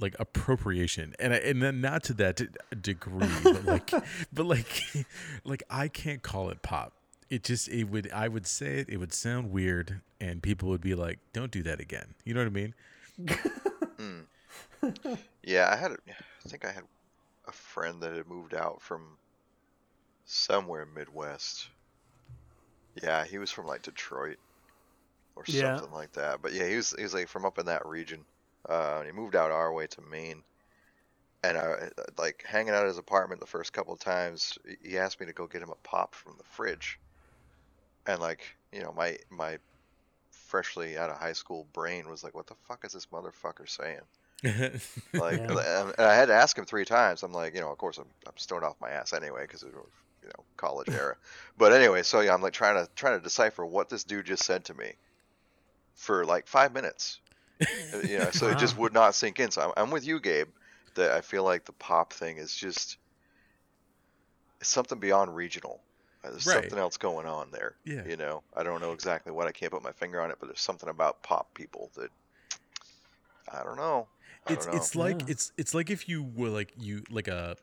like 0.00 0.14
appropriation, 0.20 1.14
and 1.18 1.32
I, 1.34 1.38
and 1.38 1.60
then 1.62 1.80
not 1.80 2.04
to 2.04 2.14
that 2.14 2.36
d- 2.36 2.46
degree, 2.80 3.26
but 3.42 3.64
like, 3.64 3.90
but 4.32 4.46
like, 4.46 4.82
like 5.44 5.62
I 5.70 5.88
can't 5.88 6.22
call 6.22 6.50
it 6.50 6.62
pop. 6.62 6.92
It 7.30 7.42
just 7.44 7.68
it 7.68 7.84
would 7.84 8.10
I 8.12 8.28
would 8.28 8.46
say 8.46 8.78
it. 8.78 8.88
It 8.88 8.98
would 8.98 9.12
sound 9.12 9.50
weird, 9.50 10.00
and 10.20 10.42
people 10.42 10.68
would 10.70 10.80
be 10.80 10.94
like, 10.94 11.18
"Don't 11.32 11.50
do 11.50 11.62
that 11.64 11.80
again." 11.80 12.14
You 12.24 12.34
know 12.34 12.40
what 12.40 12.46
I 12.46 12.50
mean? 12.50 12.74
Yeah, 15.42 15.68
I 15.72 15.76
had. 15.76 15.92
a- 15.92 15.98
I 16.44 16.48
think 16.48 16.64
I 16.64 16.70
had 16.72 16.84
a 17.46 17.52
friend 17.52 18.00
that 18.02 18.14
had 18.14 18.26
moved 18.28 18.54
out 18.54 18.80
from 18.80 19.18
somewhere 20.24 20.86
Midwest. 20.86 21.68
Yeah, 23.02 23.24
he 23.24 23.38
was 23.38 23.50
from 23.50 23.66
like 23.66 23.82
Detroit 23.82 24.38
or 25.36 25.44
Yeah. 25.46 25.80
something 25.80 25.90
like 25.92 26.12
that. 26.12 26.42
But 26.42 26.52
yeah, 26.52 26.68
he 26.68 26.76
was 26.76 26.92
he 26.96 27.02
was 27.02 27.14
like 27.14 27.28
from 27.28 27.44
up 27.46 27.58
in 27.58 27.66
that 27.66 27.86
region. 27.86 28.24
Uh, 28.68 29.02
he 29.04 29.12
moved 29.12 29.36
out 29.36 29.50
our 29.50 29.72
way 29.72 29.86
to 29.88 30.00
Maine. 30.02 30.44
And 31.42 31.56
I 31.58 31.90
like 32.18 32.44
hanging 32.46 32.74
out 32.74 32.82
at 32.82 32.88
his 32.88 32.98
apartment 32.98 33.40
the 33.40 33.46
first 33.46 33.72
couple 33.72 33.92
of 33.94 34.00
times. 34.00 34.58
he- 34.66 34.90
He 34.90 34.98
asked 34.98 35.20
me 35.20 35.26
to 35.26 35.32
go 35.32 35.46
get 35.48 35.62
him 35.62 35.70
a 35.70 35.76
pop 35.76 36.14
from 36.14 36.36
the 36.36 36.44
fridge. 36.44 37.00
And 38.06 38.20
like 38.20 38.56
you 38.72 38.82
know, 38.82 38.92
my 38.92 39.18
my 39.30 39.58
freshly 40.30 40.98
out 40.98 41.10
of 41.10 41.18
high 41.18 41.34
school 41.34 41.64
brain 41.72 42.08
was 42.08 42.24
like, 42.24 42.34
"What 42.34 42.46
the 42.48 42.56
fuck 42.56 42.84
is 42.84 42.92
this 42.92 43.06
motherfucker 43.06 43.68
saying?" 43.68 44.02
Like, 45.16 45.40
Yeah. 45.40 45.48
and 45.48 45.94
and 45.98 46.06
I 46.06 46.14
had 46.14 46.26
to 46.28 46.34
ask 46.34 46.56
him 46.56 46.64
three 46.64 46.84
times. 46.84 47.22
I'm 47.22 47.32
like, 47.32 47.54
you 47.54 47.60
know, 47.60 47.70
of 47.72 47.78
course 47.78 47.98
I'm, 47.98 48.08
I'm 48.26 48.36
stoned 48.36 48.64
off 48.64 48.80
my 48.80 48.90
ass 48.90 49.12
anyway 49.12 49.42
because 49.42 49.62
it 49.62 49.74
was, 49.74 49.90
you 50.28 50.32
know, 50.38 50.44
college 50.56 50.92
era. 50.92 51.16
But 51.58 51.72
anyway, 51.72 52.02
so 52.04 52.20
yeah, 52.20 52.34
I'm 52.34 52.42
like 52.42 52.52
trying 52.52 52.76
to 52.76 52.90
trying 52.94 53.18
to 53.18 53.22
decipher 53.24 53.64
what 53.66 53.88
this 53.88 54.04
dude 54.04 54.26
just 54.26 54.44
said 54.44 54.66
to 54.66 54.74
me 54.74 54.92
for 55.96 56.24
like 56.24 56.46
five 56.46 56.72
minutes. 56.74 57.20
Uh, 57.92 57.98
you 58.00 58.18
know, 58.18 58.30
so 58.30 58.48
it 58.48 58.58
just 58.58 58.78
would 58.78 58.92
not 58.94 59.14
sink 59.14 59.40
in. 59.40 59.50
So 59.50 59.62
I'm, 59.62 59.72
I'm 59.84 59.90
with 59.90 60.06
you, 60.06 60.20
Gabe. 60.20 60.48
That 60.94 61.12
I 61.12 61.20
feel 61.20 61.44
like 61.44 61.64
the 61.64 61.72
pop 61.72 62.12
thing 62.12 62.38
is 62.38 62.54
just 62.54 62.98
it's 64.60 64.70
something 64.70 64.98
beyond 64.98 65.34
regional. 65.36 65.80
Uh, 66.24 66.30
There's 66.30 66.46
Right. 66.46 66.54
something 66.54 66.78
else 66.78 66.96
going 66.96 67.26
on 67.26 67.50
there. 67.52 67.76
Yeah. 67.84 68.04
You 68.06 68.16
know, 68.16 68.42
I 68.56 68.64
don't 68.64 68.80
know 68.80 68.92
exactly 68.92 69.32
what. 69.32 69.46
I 69.46 69.52
can't 69.52 69.72
put 69.72 69.82
my 69.82 69.92
finger 69.92 70.20
on 70.20 70.30
it, 70.30 70.38
but 70.40 70.46
there's 70.46 70.60
something 70.60 70.88
about 70.88 71.22
pop 71.22 71.54
people 71.54 71.90
that 71.96 72.10
I 73.52 73.62
don't 73.64 73.76
know. 73.76 74.08
I 74.46 74.52
it's 74.52 74.66
don't 74.66 74.74
know. 74.74 74.80
it's 74.82 74.96
like 74.96 75.20
Yeah. 75.20 75.26
it's 75.28 75.52
it's 75.56 75.74
like 75.74 75.90
if 75.90 76.08
you 76.08 76.22
were 76.22 76.48
like 76.48 76.72
you 76.78 77.04
like 77.10 77.28
a 77.28 77.56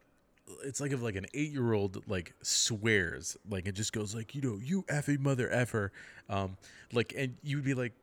it's 0.63 0.79
like 0.79 0.91
if 0.91 1.01
like 1.01 1.15
an 1.15 1.25
eight 1.33 1.51
year 1.51 1.73
old 1.73 2.07
like 2.07 2.33
swears 2.41 3.35
like 3.49 3.67
it 3.67 3.73
just 3.73 3.93
goes 3.93 4.13
like 4.13 4.35
you 4.35 4.41
know 4.41 4.59
you 4.61 4.83
effing 4.83 5.19
mother 5.19 5.51
effer 5.51 5.91
um 6.29 6.55
like 6.93 7.13
and 7.17 7.35
you'd 7.41 7.63
be 7.63 7.73
like 7.73 7.93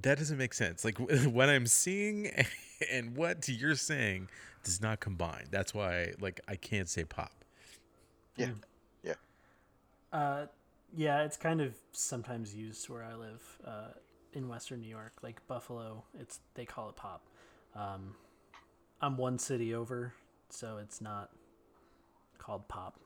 that 0.00 0.16
doesn't 0.16 0.38
make 0.38 0.54
sense 0.54 0.84
like 0.84 0.96
what 1.24 1.48
i'm 1.48 1.66
seeing 1.66 2.30
and 2.92 3.16
what 3.16 3.48
you're 3.48 3.74
saying 3.74 4.28
does 4.62 4.80
not 4.80 5.00
combine 5.00 5.44
that's 5.50 5.74
why 5.74 6.12
like 6.20 6.40
i 6.46 6.54
can't 6.54 6.88
say 6.88 7.04
pop 7.04 7.32
yeah. 8.38 8.50
Yeah. 9.02 9.14
Uh, 10.12 10.46
yeah, 10.96 11.24
it's 11.24 11.36
kind 11.36 11.60
of 11.60 11.74
sometimes 11.92 12.54
used 12.54 12.88
where 12.88 13.02
I 13.02 13.14
live 13.14 13.58
uh, 13.66 13.88
in 14.32 14.48
Western 14.48 14.80
New 14.80 14.88
York, 14.88 15.12
like 15.22 15.46
Buffalo. 15.46 16.04
It's 16.18 16.40
they 16.54 16.64
call 16.64 16.88
it 16.88 16.96
pop. 16.96 17.26
Um, 17.74 18.14
I'm 19.02 19.16
one 19.16 19.38
city 19.38 19.74
over, 19.74 20.14
so 20.48 20.78
it's 20.82 21.00
not 21.00 21.30
called 22.38 22.68
pop 22.68 22.98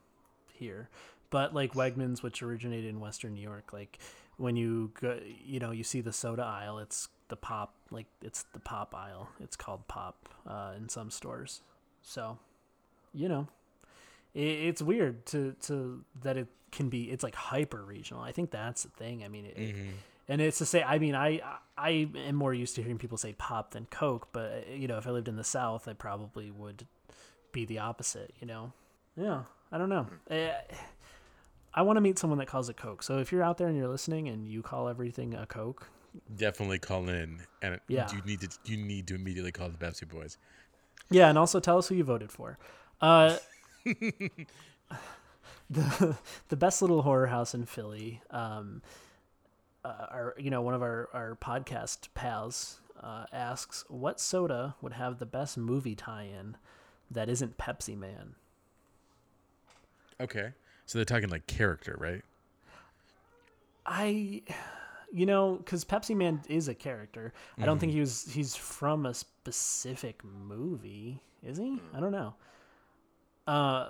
here. 0.53 0.89
But 1.30 1.55
like 1.55 1.72
Wegmans, 1.74 2.22
which 2.22 2.43
originated 2.43 2.91
in 2.91 3.01
Western 3.01 3.35
New 3.35 3.41
York, 3.41 3.72
like 3.72 3.99
when 4.37 4.57
you 4.57 4.93
go, 5.01 5.18
you 5.45 5.61
know, 5.61 5.70
you 5.70 5.83
see 5.85 6.01
the 6.01 6.12
soda 6.12 6.43
aisle, 6.43 6.78
it's 6.78 7.09
the 7.28 7.37
pop, 7.37 7.74
like 7.91 8.07
it's 8.22 8.45
the 8.53 8.61
pop 8.61 8.95
aisle. 8.95 9.28
It's 9.41 9.57
called 9.57 9.89
pop 9.89 10.28
uh, 10.47 10.72
in 10.76 10.89
some 10.89 11.11
stores. 11.11 11.62
So, 12.03 12.39
you 13.14 13.28
know, 13.28 13.49
it, 14.35 14.41
it's 14.41 14.83
weird 14.83 15.24
to 15.26 15.55
to 15.62 16.05
that 16.22 16.37
it 16.37 16.49
can 16.70 16.89
be 16.89 17.05
it's 17.11 17.22
like 17.22 17.35
hyper 17.35 17.83
regional. 17.83 18.22
I 18.22 18.33
think 18.33 18.51
that's 18.51 18.83
the 18.83 18.91
thing. 18.91 19.24
I 19.24 19.28
mean, 19.28 19.47
it, 19.47 19.55
it- 19.57 19.74
and 20.28 20.41
it's 20.41 20.59
to 20.59 20.66
say, 20.66 20.83
I 20.83 20.99
mean, 20.99 21.14
I 21.14 21.41
I 21.76 22.09
am 22.16 22.37
more 22.37 22.55
used 22.55 22.76
to 22.76 22.83
hearing 22.83 22.99
people 22.99 23.18
say 23.18 23.33
pop 23.33 23.72
than 23.72 23.87
Coke, 23.87 24.28
but 24.33 24.68
you 24.68 24.87
know, 24.87 24.97
if 24.99 25.07
I 25.07 25.11
lived 25.11 25.28
in 25.28 25.37
the 25.37 25.45
South, 25.45 25.89
I 25.89 25.95
probably 25.95 26.51
would 26.51 26.87
be 27.53 27.64
the 27.64 27.78
opposite. 27.80 28.33
You 28.41 28.47
know, 28.47 28.72
yeah, 29.16 29.42
I 29.70 29.78
don't 29.78 29.88
know. 29.88 30.06
Eh, 30.30 30.52
I 31.74 31.82
want 31.82 31.96
to 31.96 32.00
meet 32.00 32.18
someone 32.18 32.38
that 32.38 32.46
calls 32.48 32.68
it 32.68 32.76
Coke. 32.76 33.02
So 33.02 33.18
if 33.18 33.32
you're 33.32 33.42
out 33.42 33.56
there 33.58 33.66
and 33.68 33.76
you're 33.76 33.88
listening 33.88 34.28
and 34.28 34.46
you 34.46 34.62
call 34.62 34.88
everything 34.88 35.34
a 35.34 35.46
Coke, 35.46 35.88
definitely 36.36 36.78
call 36.78 37.08
in 37.08 37.40
and 37.62 37.80
Yeah. 37.88 38.08
you 38.14 38.20
need 38.26 38.40
to 38.42 38.48
you 38.64 38.76
need 38.76 39.06
to 39.08 39.14
immediately 39.14 39.52
call 39.52 39.70
the 39.70 39.78
Bepsi 39.78 40.06
Boys 40.08 40.36
Yeah, 41.10 41.28
and 41.28 41.38
also 41.38 41.60
tell 41.60 41.78
us 41.78 41.88
who 41.88 41.94
you 41.94 42.04
voted 42.04 42.30
for. 42.30 42.58
Uh, 43.00 43.36
the 45.70 46.16
the 46.48 46.56
best 46.56 46.82
little 46.82 47.02
horror 47.02 47.26
house 47.28 47.54
in 47.54 47.64
Philly. 47.64 48.20
Um, 48.30 48.82
uh, 49.84 50.06
our 50.10 50.34
you 50.38 50.50
know 50.50 50.62
one 50.62 50.74
of 50.74 50.82
our 50.82 51.08
our 51.12 51.36
podcast 51.40 52.08
pals 52.14 52.80
uh, 53.02 53.24
asks 53.32 53.84
what 53.88 54.20
soda 54.20 54.74
would 54.80 54.92
have 54.92 55.18
the 55.18 55.26
best 55.26 55.56
movie 55.58 55.94
tie-in 55.96 56.56
that 57.10 57.28
isn't 57.28 57.58
Pepsi 57.58 57.96
Man. 57.98 58.34
Okay 60.23 60.53
so 60.87 60.99
they're 60.99 61.05
talking 61.05 61.29
like 61.29 61.47
character 61.47 61.97
right 61.99 62.23
I, 63.85 64.43
you 65.12 65.27
know, 65.27 65.57
because 65.57 65.85
Pepsi 65.85 66.16
Man 66.16 66.43
is 66.49 66.68
a 66.68 66.75
character. 66.75 67.33
I 67.61 67.66
don't 67.66 67.79
think 67.79 67.93
he 67.93 68.01
was. 68.01 68.29
He's 68.31 68.55
from 68.55 69.07
a 69.07 69.14
specific 69.14 70.23
movie, 70.25 71.20
is 71.43 71.59
he? 71.59 71.81
I 71.95 72.01
don't 72.01 72.12
know. 72.12 72.35
Uh, 73.47 73.89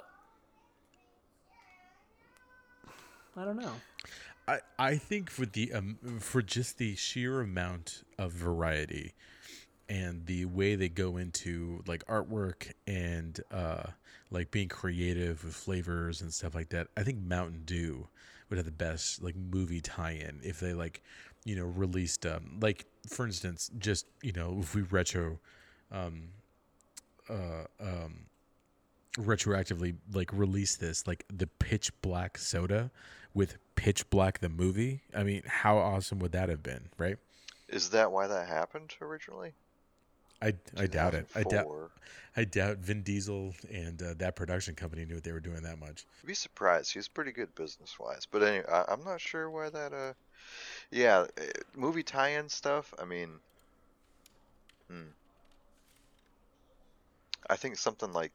I 3.36 3.44
don't 3.44 3.58
know. 3.58 3.72
I, 4.48 4.58
I 4.78 4.96
think 4.96 5.30
for 5.30 5.46
the 5.46 5.72
um, 5.72 5.98
for 6.20 6.42
just 6.42 6.78
the 6.78 6.96
sheer 6.96 7.40
amount 7.40 8.02
of 8.18 8.32
variety 8.32 9.14
and 9.88 10.26
the 10.26 10.44
way 10.46 10.74
they 10.74 10.88
go 10.88 11.16
into 11.16 11.82
like 11.86 12.04
artwork 12.06 12.72
and 12.86 13.40
uh, 13.50 13.84
like 14.30 14.50
being 14.50 14.68
creative 14.68 15.44
with 15.44 15.54
flavors 15.54 16.20
and 16.22 16.32
stuff 16.32 16.54
like 16.54 16.70
that, 16.70 16.88
I 16.96 17.02
think 17.02 17.20
Mountain 17.20 17.62
Dew 17.64 18.08
would 18.48 18.56
have 18.58 18.66
the 18.66 18.72
best 18.72 19.22
like 19.22 19.34
movie 19.36 19.80
tie-in 19.80 20.40
if 20.42 20.60
they 20.60 20.74
like 20.74 21.02
you 21.44 21.56
know 21.56 21.64
released 21.64 22.26
um, 22.26 22.58
like 22.60 22.86
for 23.08 23.26
instance 23.26 23.70
just 23.78 24.06
you 24.22 24.32
know 24.32 24.58
if 24.60 24.74
we 24.74 24.82
retro 24.82 25.38
um, 25.90 26.28
uh, 27.28 27.64
um, 27.80 28.26
retroactively 29.18 29.96
like 30.12 30.32
release 30.32 30.76
this 30.76 31.06
like 31.06 31.24
the 31.32 31.46
pitch 31.46 31.90
black 32.00 32.38
soda 32.38 32.90
with 33.34 33.58
pitch 33.74 34.08
black 34.10 34.40
the 34.40 34.48
movie 34.48 35.02
i 35.14 35.22
mean 35.22 35.42
how 35.46 35.76
awesome 35.76 36.18
would 36.18 36.32
that 36.32 36.48
have 36.48 36.62
been 36.62 36.88
right 36.98 37.18
Is 37.68 37.90
that 37.90 38.12
why 38.12 38.28
that 38.28 38.46
happened 38.46 38.94
originally? 39.00 39.54
I 40.42 40.52
i 40.76 40.86
doubt 40.86 41.14
it 41.14 41.26
i 41.34 41.42
doubt 41.42 41.64
2004. 41.64 41.90
i 42.36 42.44
doubt 42.44 42.78
vin 42.78 43.02
diesel 43.02 43.54
and 43.72 44.02
uh, 44.02 44.14
that 44.18 44.36
production 44.36 44.74
company 44.74 45.04
knew 45.04 45.14
what 45.14 45.24
they 45.24 45.32
were 45.32 45.40
doing 45.40 45.62
that 45.62 45.78
much 45.78 46.04
I'd 46.22 46.26
be 46.26 46.34
surprised. 46.34 46.92
He's 46.92 47.08
pretty 47.08 47.32
good 47.32 47.54
business 47.54 47.98
wise. 47.98 48.26
But 48.30 48.42
anyway, 48.42 48.64
I, 48.70 48.84
I'm 48.88 49.02
not 49.04 49.20
sure 49.20 49.50
why 49.50 49.70
that. 49.70 49.92
Uh, 49.92 50.12
yeah, 50.90 51.18
uh, 51.18 51.42
movie 51.76 52.04
tie-in 52.04 52.48
stuff. 52.48 52.94
I 53.00 53.04
mean, 53.04 53.30
hmm. 54.88 55.10
I 57.50 57.56
think 57.56 57.76
something 57.76 58.12
like. 58.12 58.30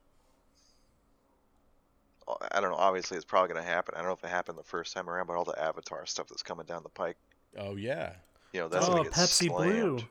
uh, 2.28 2.36
I 2.52 2.60
don't 2.60 2.72
know. 2.72 2.78
Obviously, 2.78 3.16
it's 3.16 3.26
probably 3.26 3.54
going 3.54 3.64
to 3.64 3.70
happen. 3.70 3.94
I 3.96 4.00
don't 4.00 4.08
know 4.08 4.14
if 4.14 4.24
it 4.24 4.30
happened 4.30 4.58
the 4.58 4.64
first 4.64 4.94
time 4.94 5.10
around, 5.10 5.28
but 5.28 5.38
all 5.38 5.46
the 5.46 5.62
Avatar 5.62 6.06
stuff 6.06 6.28
that's 6.28 6.44
coming 6.44 6.66
down 6.66 6.84
the 6.84 6.90
pike, 6.90 7.18
oh 7.58 7.78
yeah 7.78 8.12
you 8.54 8.64
know, 8.64 8.68
that's 8.68 8.88
oh, 8.88 8.92
going 8.92 9.04
to 9.04 9.10
get 9.10 9.14
Pepsi 9.18 9.50
Blue. 9.50 9.98
slammed. 9.98 10.06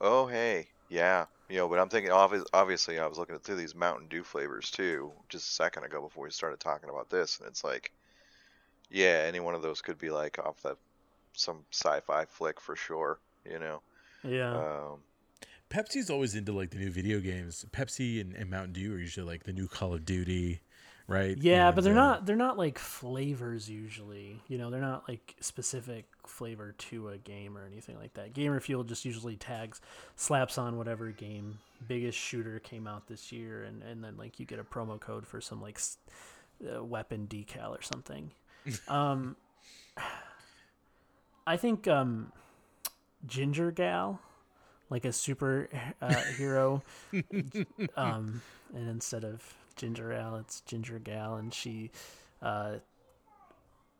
Oh, 0.00 0.26
hey, 0.26 0.68
yeah, 0.94 1.26
you 1.48 1.56
know, 1.56 1.68
but 1.68 1.80
I'm 1.80 1.88
thinking 1.88 2.12
obvi- 2.12 2.46
obviously 2.52 3.00
I 3.00 3.06
was 3.06 3.18
looking 3.18 3.38
through 3.38 3.56
these 3.56 3.74
Mountain 3.74 4.06
Dew 4.08 4.22
flavors 4.22 4.70
too, 4.70 5.12
just 5.28 5.48
a 5.48 5.52
second 5.52 5.84
ago 5.84 6.00
before 6.00 6.24
we 6.24 6.30
started 6.30 6.60
talking 6.60 6.88
about 6.88 7.10
this, 7.10 7.40
and 7.40 7.48
it's 7.48 7.64
like, 7.64 7.90
yeah, 8.90 9.24
any 9.26 9.40
one 9.40 9.54
of 9.54 9.62
those 9.62 9.82
could 9.82 9.98
be 9.98 10.10
like 10.10 10.38
off 10.38 10.62
the 10.62 10.76
some 11.32 11.64
sci-fi 11.72 12.26
flick 12.26 12.60
for 12.60 12.76
sure, 12.76 13.18
you 13.44 13.58
know. 13.58 13.82
Yeah. 14.22 14.56
Um, 14.56 15.00
pepsi's 15.68 16.10
always 16.10 16.36
into 16.36 16.52
like 16.52 16.70
the 16.70 16.78
new 16.78 16.90
video 16.90 17.18
games 17.18 17.64
pepsi 17.72 18.20
and, 18.20 18.32
and 18.34 18.48
mountain 18.48 18.72
dew 18.72 18.94
are 18.94 18.98
usually 18.98 19.26
like 19.26 19.42
the 19.42 19.52
new 19.52 19.66
call 19.66 19.92
of 19.94 20.04
duty 20.04 20.60
right 21.06 21.36
yeah, 21.38 21.68
And, 21.68 21.74
but 21.74 21.84
they're 21.84 21.92
uh, 21.92 21.96
not. 21.96 22.26
They're 22.26 22.36
not 22.36 22.58
like 22.58 22.78
flavors 22.78 23.68
usually. 23.68 24.40
You 24.48 24.58
know, 24.58 24.70
they're 24.70 24.80
not 24.80 25.08
like 25.08 25.36
specific 25.40 26.06
flavor 26.26 26.74
to 26.78 27.08
a 27.10 27.18
game 27.18 27.56
or 27.56 27.66
anything 27.66 27.96
like 27.98 28.14
that. 28.14 28.32
Gamer 28.32 28.60
Fuel 28.60 28.84
just 28.84 29.04
usually 29.04 29.36
tags, 29.36 29.80
slaps 30.16 30.58
on 30.58 30.76
whatever 30.76 31.10
game 31.10 31.58
biggest 31.86 32.18
shooter 32.18 32.58
came 32.60 32.86
out 32.86 33.06
this 33.06 33.32
year, 33.32 33.64
and 33.64 33.82
and 33.82 34.02
then 34.02 34.16
like 34.16 34.40
you 34.40 34.46
get 34.46 34.58
a 34.58 34.64
promo 34.64 34.98
code 34.98 35.26
for 35.26 35.40
some 35.40 35.60
like 35.60 35.78
uh, 36.72 36.82
weapon 36.82 37.26
decal 37.28 37.70
or 37.70 37.82
something. 37.82 38.30
um, 38.88 39.36
I 41.46 41.56
think 41.56 41.86
um, 41.86 42.32
Ginger 43.26 43.70
Gal, 43.70 44.20
like 44.88 45.04
a 45.04 45.12
super 45.12 45.68
uh, 46.00 46.14
hero, 46.36 46.82
um, 47.96 48.40
and 48.74 48.88
instead 48.88 49.24
of 49.24 49.42
Ginger 49.76 50.12
Ale, 50.12 50.36
it's 50.36 50.60
Ginger 50.62 50.98
Gal, 50.98 51.36
and 51.36 51.52
she 51.52 51.90
uh, 52.42 52.76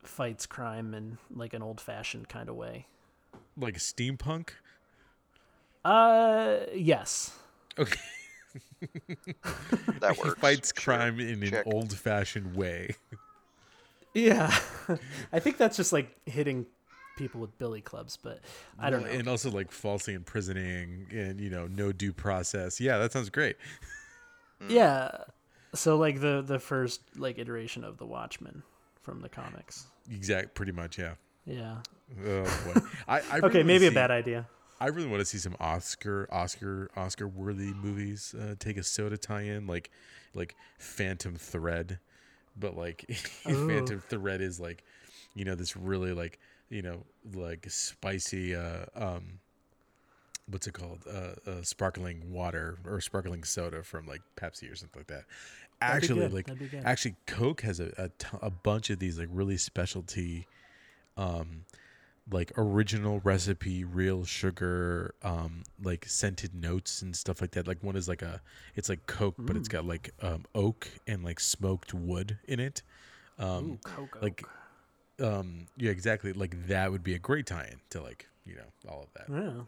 fights 0.02 0.46
crime 0.46 0.94
in 0.94 1.18
like 1.34 1.54
an 1.54 1.62
old 1.62 1.80
fashioned 1.80 2.28
kind 2.28 2.48
of 2.48 2.56
way. 2.56 2.86
like 3.56 3.76
steampunk 3.78 4.50
Uh, 5.84 6.60
yes. 6.74 7.32
okay 7.78 8.00
that 10.00 10.16
works. 10.24 10.40
fights 10.40 10.72
sure. 10.76 10.94
crime 10.96 11.20
in 11.20 11.42
an 11.42 11.50
Check. 11.50 11.66
old-fashioned 11.66 12.54
way 12.56 12.96
Yeah, 14.12 14.54
I 15.32 15.40
think 15.40 15.56
that's 15.58 15.76
just 15.76 15.92
like 15.92 16.14
hitting 16.26 16.66
people 17.16 17.40
with 17.40 17.56
billy 17.58 17.80
clubs, 17.80 18.16
but 18.16 18.40
I 18.78 18.90
don't 18.90 19.02
know. 19.02 19.08
and 19.08 19.28
also 19.28 19.50
like 19.50 19.70
falsely 19.70 20.14
imprisoning 20.14 21.06
and 21.12 21.40
you 21.40 21.50
know 21.50 21.66
no 21.66 21.92
due 21.92 22.12
process 22.12 22.80
yeah 22.80 22.98
that 22.98 23.12
sounds 23.12 23.30
great 23.30 23.56
Yeah, 24.68 25.10
so 25.74 25.96
like 25.96 26.20
the 26.20 26.42
the 26.46 26.58
first 26.58 27.02
like 27.16 27.38
iteration 27.38 27.84
of 27.84 27.98
the 27.98 28.06
Watchmen 28.06 28.62
from 29.02 29.20
the 29.20 29.28
comics. 29.28 29.86
exact 30.10 30.54
pretty 30.54 30.72
much 30.72 30.98
yeah 30.98 31.14
Yeah. 31.44 31.76
oh 32.26 32.42
boy 32.64 32.80
I, 33.08 33.18
I 33.18 33.36
really 33.36 33.48
Okay, 33.48 33.62
maybe 33.62 33.86
a 33.86 33.92
bad 33.92 34.10
idea. 34.10 34.46
I 34.80 34.88
really 34.88 35.08
want 35.08 35.20
to 35.20 35.24
see 35.24 35.38
some 35.38 35.56
Oscar, 35.60 36.28
Oscar, 36.32 36.90
Oscar 36.96 37.28
worthy 37.28 37.72
movies 37.72 38.34
uh, 38.38 38.54
take 38.58 38.76
a 38.76 38.82
soda 38.82 39.16
tie-in, 39.16 39.66
like, 39.66 39.90
like 40.34 40.56
Phantom 40.78 41.36
Thread, 41.36 42.00
but 42.56 42.76
like 42.76 43.06
Phantom 43.44 44.02
Thread 44.08 44.40
is 44.40 44.58
like, 44.58 44.82
you 45.34 45.44
know, 45.44 45.54
this 45.54 45.76
really 45.76 46.12
like, 46.12 46.38
you 46.70 46.82
know, 46.82 47.04
like 47.34 47.66
spicy, 47.70 48.54
uh, 48.54 48.86
um, 48.96 49.38
what's 50.50 50.66
it 50.66 50.74
called? 50.74 51.00
Uh, 51.10 51.50
uh, 51.50 51.62
sparkling 51.62 52.32
water 52.32 52.78
or 52.86 53.00
sparkling 53.00 53.44
soda 53.44 53.82
from 53.82 54.06
like 54.06 54.22
Pepsi 54.36 54.70
or 54.70 54.74
something 54.76 55.00
like 55.00 55.06
that. 55.08 55.24
Actually, 55.80 56.28
like 56.28 56.46
That'd 56.46 56.60
be 56.60 56.68
good. 56.68 56.86
actually, 56.86 57.16
Coke 57.26 57.62
has 57.62 57.80
a 57.80 57.92
a, 57.98 58.08
t- 58.08 58.38
a 58.40 58.50
bunch 58.50 58.90
of 58.90 58.98
these 58.98 59.18
like 59.18 59.28
really 59.30 59.56
specialty, 59.56 60.46
um, 61.16 61.64
like 62.30 62.52
original 62.56 63.20
recipe, 63.24 63.84
real 63.84 64.24
sugar, 64.24 65.14
um, 65.22 65.62
like 65.82 66.06
scented 66.06 66.54
notes 66.54 67.02
and 67.02 67.14
stuff 67.14 67.40
like 67.40 67.50
that. 67.52 67.66
Like 67.66 67.82
one 67.82 67.96
is 67.96 68.08
like 68.08 68.22
a, 68.22 68.40
it's 68.74 68.88
like 68.88 69.06
Coke, 69.06 69.34
but 69.38 69.56
Mm. 69.56 69.58
it's 69.58 69.68
got 69.68 69.84
like 69.84 70.12
um, 70.22 70.44
oak 70.54 70.88
and 71.06 71.22
like 71.24 71.38
smoked 71.40 71.92
wood 71.92 72.38
in 72.48 72.60
it. 72.60 72.82
Um, 73.38 73.64
Ooh, 73.72 73.78
Coke 73.82 74.18
like, 74.22 74.44
um, 75.20 75.66
yeah, 75.76 75.90
exactly. 75.90 76.32
Like 76.32 76.68
that 76.68 76.90
would 76.90 77.02
be 77.04 77.14
a 77.14 77.18
great 77.18 77.46
tie-in 77.46 77.80
to 77.90 78.00
like 78.02 78.28
you 78.46 78.56
know 78.56 78.90
all 78.90 79.02
of 79.02 79.12
that. 79.14 79.26
Yeah. 79.30 79.62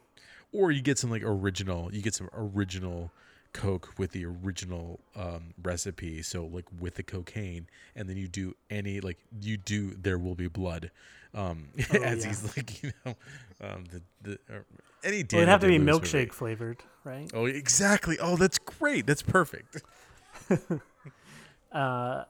Or 0.57 0.71
you 0.71 0.81
get 0.83 0.99
some 0.99 1.11
like 1.11 1.23
original, 1.23 1.93
you 1.93 2.03
get 2.03 2.15
some 2.15 2.29
original 2.33 3.11
Coke 3.53 3.95
with 3.99 4.11
the 4.13 4.25
original 4.27 5.01
um, 5.15 5.55
recipe. 5.63 6.23
So 6.23 6.45
like 6.47 6.65
with 6.81 6.95
the 6.97 7.03
cocaine, 7.03 7.67
and 7.95 8.09
then 8.09 8.17
you 8.17 8.29
do 8.29 8.55
any 8.71 9.01
like 9.01 9.19
you 9.41 9.57
do 9.57 9.91
there 9.95 10.19
will 10.19 10.35
be 10.35 10.49
blood. 10.49 10.91
Um, 11.35 11.69
Oh, 11.93 11.97
as 12.03 12.23
yeah. 12.23 12.29
he's 12.29 12.57
like 12.57 12.83
you 12.83 12.93
know, 13.05 13.15
um, 13.63 13.85
the 13.91 14.03
the 14.23 14.33
uh, 14.55 14.59
any 15.05 15.25
Well, 15.31 15.43
it'd 15.43 15.49
have 15.49 15.61
to 15.61 15.67
be 15.69 15.79
milkshake 15.79 16.15
movie. 16.15 16.31
flavored, 16.31 16.83
right? 17.05 17.31
Oh, 17.35 17.47
exactly. 17.47 18.19
Oh, 18.19 18.37
that's 18.37 18.59
great. 18.59 19.07
That's 19.07 19.23
perfect. 19.23 19.83
Uh, 21.73 22.25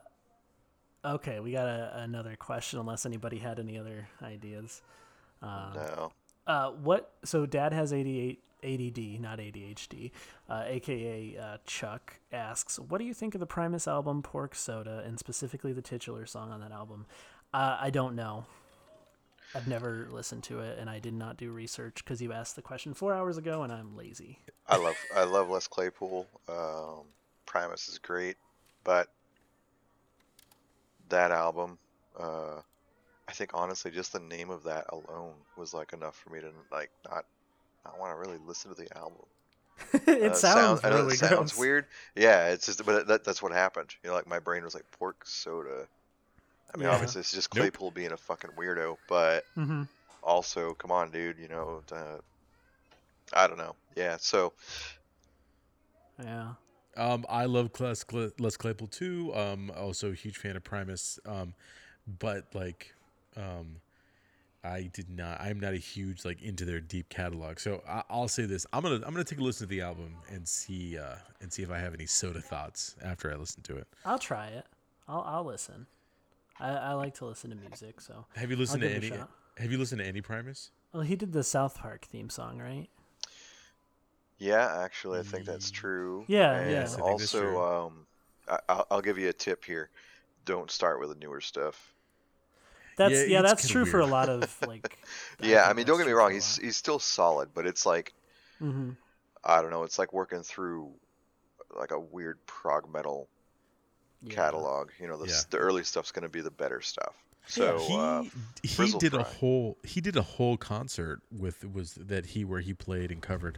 okay, 1.05 1.39
we 1.39 1.51
got 1.53 1.67
a, 1.67 1.99
another 2.01 2.35
question. 2.35 2.79
Unless 2.79 3.05
anybody 3.05 3.37
had 3.37 3.59
any 3.59 3.77
other 3.77 4.09
ideas. 4.21 4.81
Um, 5.41 5.71
No. 5.75 6.11
Uh, 6.47 6.71
what? 6.71 7.11
So 7.23 7.45
Dad 7.45 7.73
has 7.73 7.93
88 7.93 8.41
ADD, 8.63 9.21
not 9.21 9.39
ADHD. 9.39 10.11
Uh, 10.49 10.63
AKA 10.65 11.37
uh, 11.37 11.57
Chuck 11.65 12.19
asks, 12.31 12.79
"What 12.79 12.97
do 12.97 13.03
you 13.03 13.13
think 13.13 13.35
of 13.35 13.39
the 13.39 13.45
Primus 13.45 13.87
album 13.87 14.23
Pork 14.23 14.55
Soda, 14.55 15.03
and 15.05 15.19
specifically 15.19 15.73
the 15.73 15.81
titular 15.81 16.25
song 16.25 16.51
on 16.51 16.61
that 16.61 16.71
album?" 16.71 17.05
Uh, 17.53 17.77
I 17.79 17.89
don't 17.89 18.15
know. 18.15 18.45
I've 19.55 19.67
never 19.67 20.07
listened 20.11 20.43
to 20.43 20.59
it, 20.59 20.77
and 20.77 20.89
I 20.89 20.99
did 20.99 21.13
not 21.13 21.37
do 21.37 21.51
research 21.51 22.03
because 22.03 22.21
you 22.21 22.33
asked 22.33 22.55
the 22.55 22.61
question 22.61 22.93
four 22.93 23.13
hours 23.13 23.37
ago, 23.37 23.63
and 23.63 23.71
I'm 23.71 23.95
lazy. 23.95 24.39
I 24.67 24.77
love 24.77 24.95
I 25.15 25.23
love 25.23 25.49
Les 25.49 25.67
Claypool. 25.67 26.27
Um, 26.49 27.05
Primus 27.45 27.87
is 27.87 27.97
great, 27.97 28.35
but 28.83 29.07
that 31.09 31.31
album, 31.31 31.77
uh, 32.19 32.61
I 33.27 33.33
think 33.33 33.51
honestly, 33.53 33.91
just 33.91 34.13
the 34.13 34.19
name 34.19 34.49
of 34.49 34.63
that 34.63 34.85
alone 34.89 35.35
was 35.55 35.73
like 35.73 35.93
enough 35.93 36.15
for 36.17 36.29
me 36.31 36.41
to 36.41 36.51
like 36.71 36.91
not 37.05 37.25
not 37.85 37.99
want 37.99 38.13
to 38.13 38.19
really 38.19 38.39
listen 38.39 38.73
to 38.75 38.81
the 38.81 38.95
album. 38.97 39.25
it 40.07 40.35
Uh, 40.35 40.35
sounds 40.35 40.83
I 40.83 40.89
know 40.89 40.99
really 40.99 41.09
it 41.09 41.09
sounds 41.09 41.53
gross. 41.53 41.53
weird. 41.55 41.85
Yeah, 42.15 42.49
it's 42.49 42.65
just 42.65 42.85
but 42.85 43.07
that, 43.07 43.23
that's 43.23 43.41
what 43.41 43.51
happened. 43.51 43.93
You 44.03 44.09
know, 44.09 44.15
like 44.15 44.27
my 44.27 44.39
brain 44.39 44.63
was 44.63 44.73
like 44.75 44.89
pork 44.91 45.23
soda. 45.25 45.87
I 46.73 46.77
mean, 46.77 46.87
Yeah. 46.87 46.89
obviously 46.89 47.21
it's 47.21 47.33
just 47.33 47.51
Nope. 47.53 47.71
Claypool 47.71 47.91
being 47.91 48.13
a 48.13 48.17
fucking 48.17 48.51
weirdo, 48.51 48.97
but 49.07 49.45
hmm 49.55 49.83
also, 50.23 50.73
come 50.75 50.91
on, 50.91 51.11
dude. 51.11 51.39
You 51.39 51.49
know, 51.49 51.83
uh, 51.91 52.17
I 53.33 53.47
don't 53.47 53.57
know. 53.57 53.75
Yeah, 53.95 54.17
so 54.19 54.53
Yeah. 56.23 56.53
Um, 56.95 57.25
I 57.29 57.45
love 57.45 57.69
Les, 57.79 58.03
Cla- 58.03 58.31
Les 58.39 58.57
Claypool 58.57 58.87
too. 58.87 59.33
Um, 59.35 59.71
also 59.77 60.11
a 60.11 60.15
huge 60.15 60.37
fan 60.37 60.55
of 60.55 60.63
Primus. 60.63 61.19
Um, 61.25 61.53
but 62.19 62.45
like, 62.55 62.93
um, 63.37 63.77
I 64.63 64.89
did 64.93 65.09
not. 65.09 65.39
I'm 65.39 65.59
not 65.59 65.73
a 65.73 65.77
huge 65.77 66.25
like 66.25 66.41
into 66.41 66.65
their 66.65 66.79
deep 66.79 67.09
catalog. 67.09 67.59
So 67.59 67.81
I, 67.87 68.03
I'll 68.09 68.27
say 68.27 68.45
this: 68.45 68.65
I'm 68.73 68.83
gonna 68.83 68.95
I'm 68.95 69.13
gonna 69.13 69.23
take 69.23 69.39
a 69.39 69.43
listen 69.43 69.67
to 69.67 69.69
the 69.69 69.81
album 69.81 70.15
and 70.29 70.47
see 70.47 70.97
uh, 70.97 71.15
and 71.41 71.51
see 71.51 71.63
if 71.63 71.71
I 71.71 71.77
have 71.77 71.93
any 71.93 72.05
soda 72.05 72.41
thoughts 72.41 72.95
after 73.03 73.31
I 73.31 73.35
listen 73.35 73.61
to 73.63 73.77
it. 73.77 73.87
I'll 74.03 74.19
try 74.19 74.47
it. 74.47 74.65
I'll 75.07 75.23
I'll 75.25 75.45
listen. 75.45 75.87
I, 76.59 76.69
I 76.69 76.93
like 76.93 77.13
to 77.15 77.25
listen 77.25 77.51
to 77.51 77.55
music, 77.55 78.01
so. 78.01 78.25
Have 78.35 78.49
you 78.49 78.57
listened 78.57 78.81
to 78.81 78.89
give 78.89 79.03
it 79.03 79.13
any? 79.13 79.23
Have 79.57 79.71
you 79.71 79.77
listened 79.77 79.99
to 79.99 80.07
any 80.07 80.21
Primus? 80.21 80.71
Well, 80.91 81.03
he 81.03 81.15
did 81.15 81.31
the 81.31 81.43
South 81.43 81.77
Park 81.77 82.05
theme 82.05 82.29
song, 82.29 82.59
right? 82.59 82.87
yeah, 84.39 84.81
actually, 84.83 85.19
I 85.19 85.23
think 85.23 85.45
that's 85.45 85.71
true. 85.71 86.25
Yeah, 86.27 86.55
and 86.55 86.71
yeah. 86.71 86.79
Yes, 86.81 86.95
I 86.97 87.01
also, 87.01 87.39
true. 87.39 87.61
um, 87.61 88.07
I, 88.47 88.59
I'll, 88.69 88.87
I'll 88.91 89.01
give 89.01 89.17
you 89.17 89.29
a 89.29 89.33
tip 89.33 89.65
here: 89.65 89.89
don't 90.45 90.71
start 90.71 90.99
with 90.99 91.09
the 91.09 91.15
newer 91.15 91.41
stuff. 91.41 91.93
That's 92.97 93.25
Yeah, 93.25 93.25
yeah, 93.25 93.41
that's 93.41 93.61
kinda 93.61 93.73
true 93.73 93.85
for 93.85 93.99
a 93.99 94.07
lot 94.07 94.29
of 94.29 94.61
like. 94.61 94.97
yeah, 95.41 95.67
I 95.67 95.73
mean, 95.73 95.85
don't 95.85 95.97
get 95.97 96.07
me 96.07 96.13
wrong; 96.13 96.33
he's 96.33 96.57
he's 96.57 96.77
still 96.77 96.99
solid, 96.99 97.49
but 97.53 97.65
it's 97.65 97.85
like 97.85 98.13
hmm 98.59 98.91
I 99.43 99.61
don't 99.61 99.71
know, 99.71 99.83
it's 99.83 99.97
like 99.97 100.13
working 100.13 100.43
through 100.43 100.93
like 101.75 101.91
a 101.91 101.99
weird 101.99 102.39
prog 102.47 102.91
metal 102.91 103.29
catalog. 104.29 104.91
You 104.99 105.07
know, 105.07 105.17
the 105.17 105.25
s- 105.25 105.45
the 105.45 105.57
early 105.57 105.83
stuff's 105.83 106.11
going 106.11 106.23
to 106.23 106.29
be 106.29 106.41
the 106.41 106.51
better 106.51 106.81
stuff. 106.81 107.15
So 107.47 107.75
he 107.75 107.97
uh, 107.97 108.23
he 108.63 108.73
Frizzle 108.75 108.99
did 108.99 109.13
a 109.13 109.23
whole 109.23 109.77
he 109.83 110.01
did 110.01 110.15
a 110.17 110.21
whole 110.21 110.57
concert 110.57 111.21
with 111.31 111.63
was 111.71 111.93
that 111.95 112.27
he 112.27 112.43
where 112.45 112.61
he 112.61 112.73
played 112.73 113.11
and 113.11 113.21
covered 113.21 113.57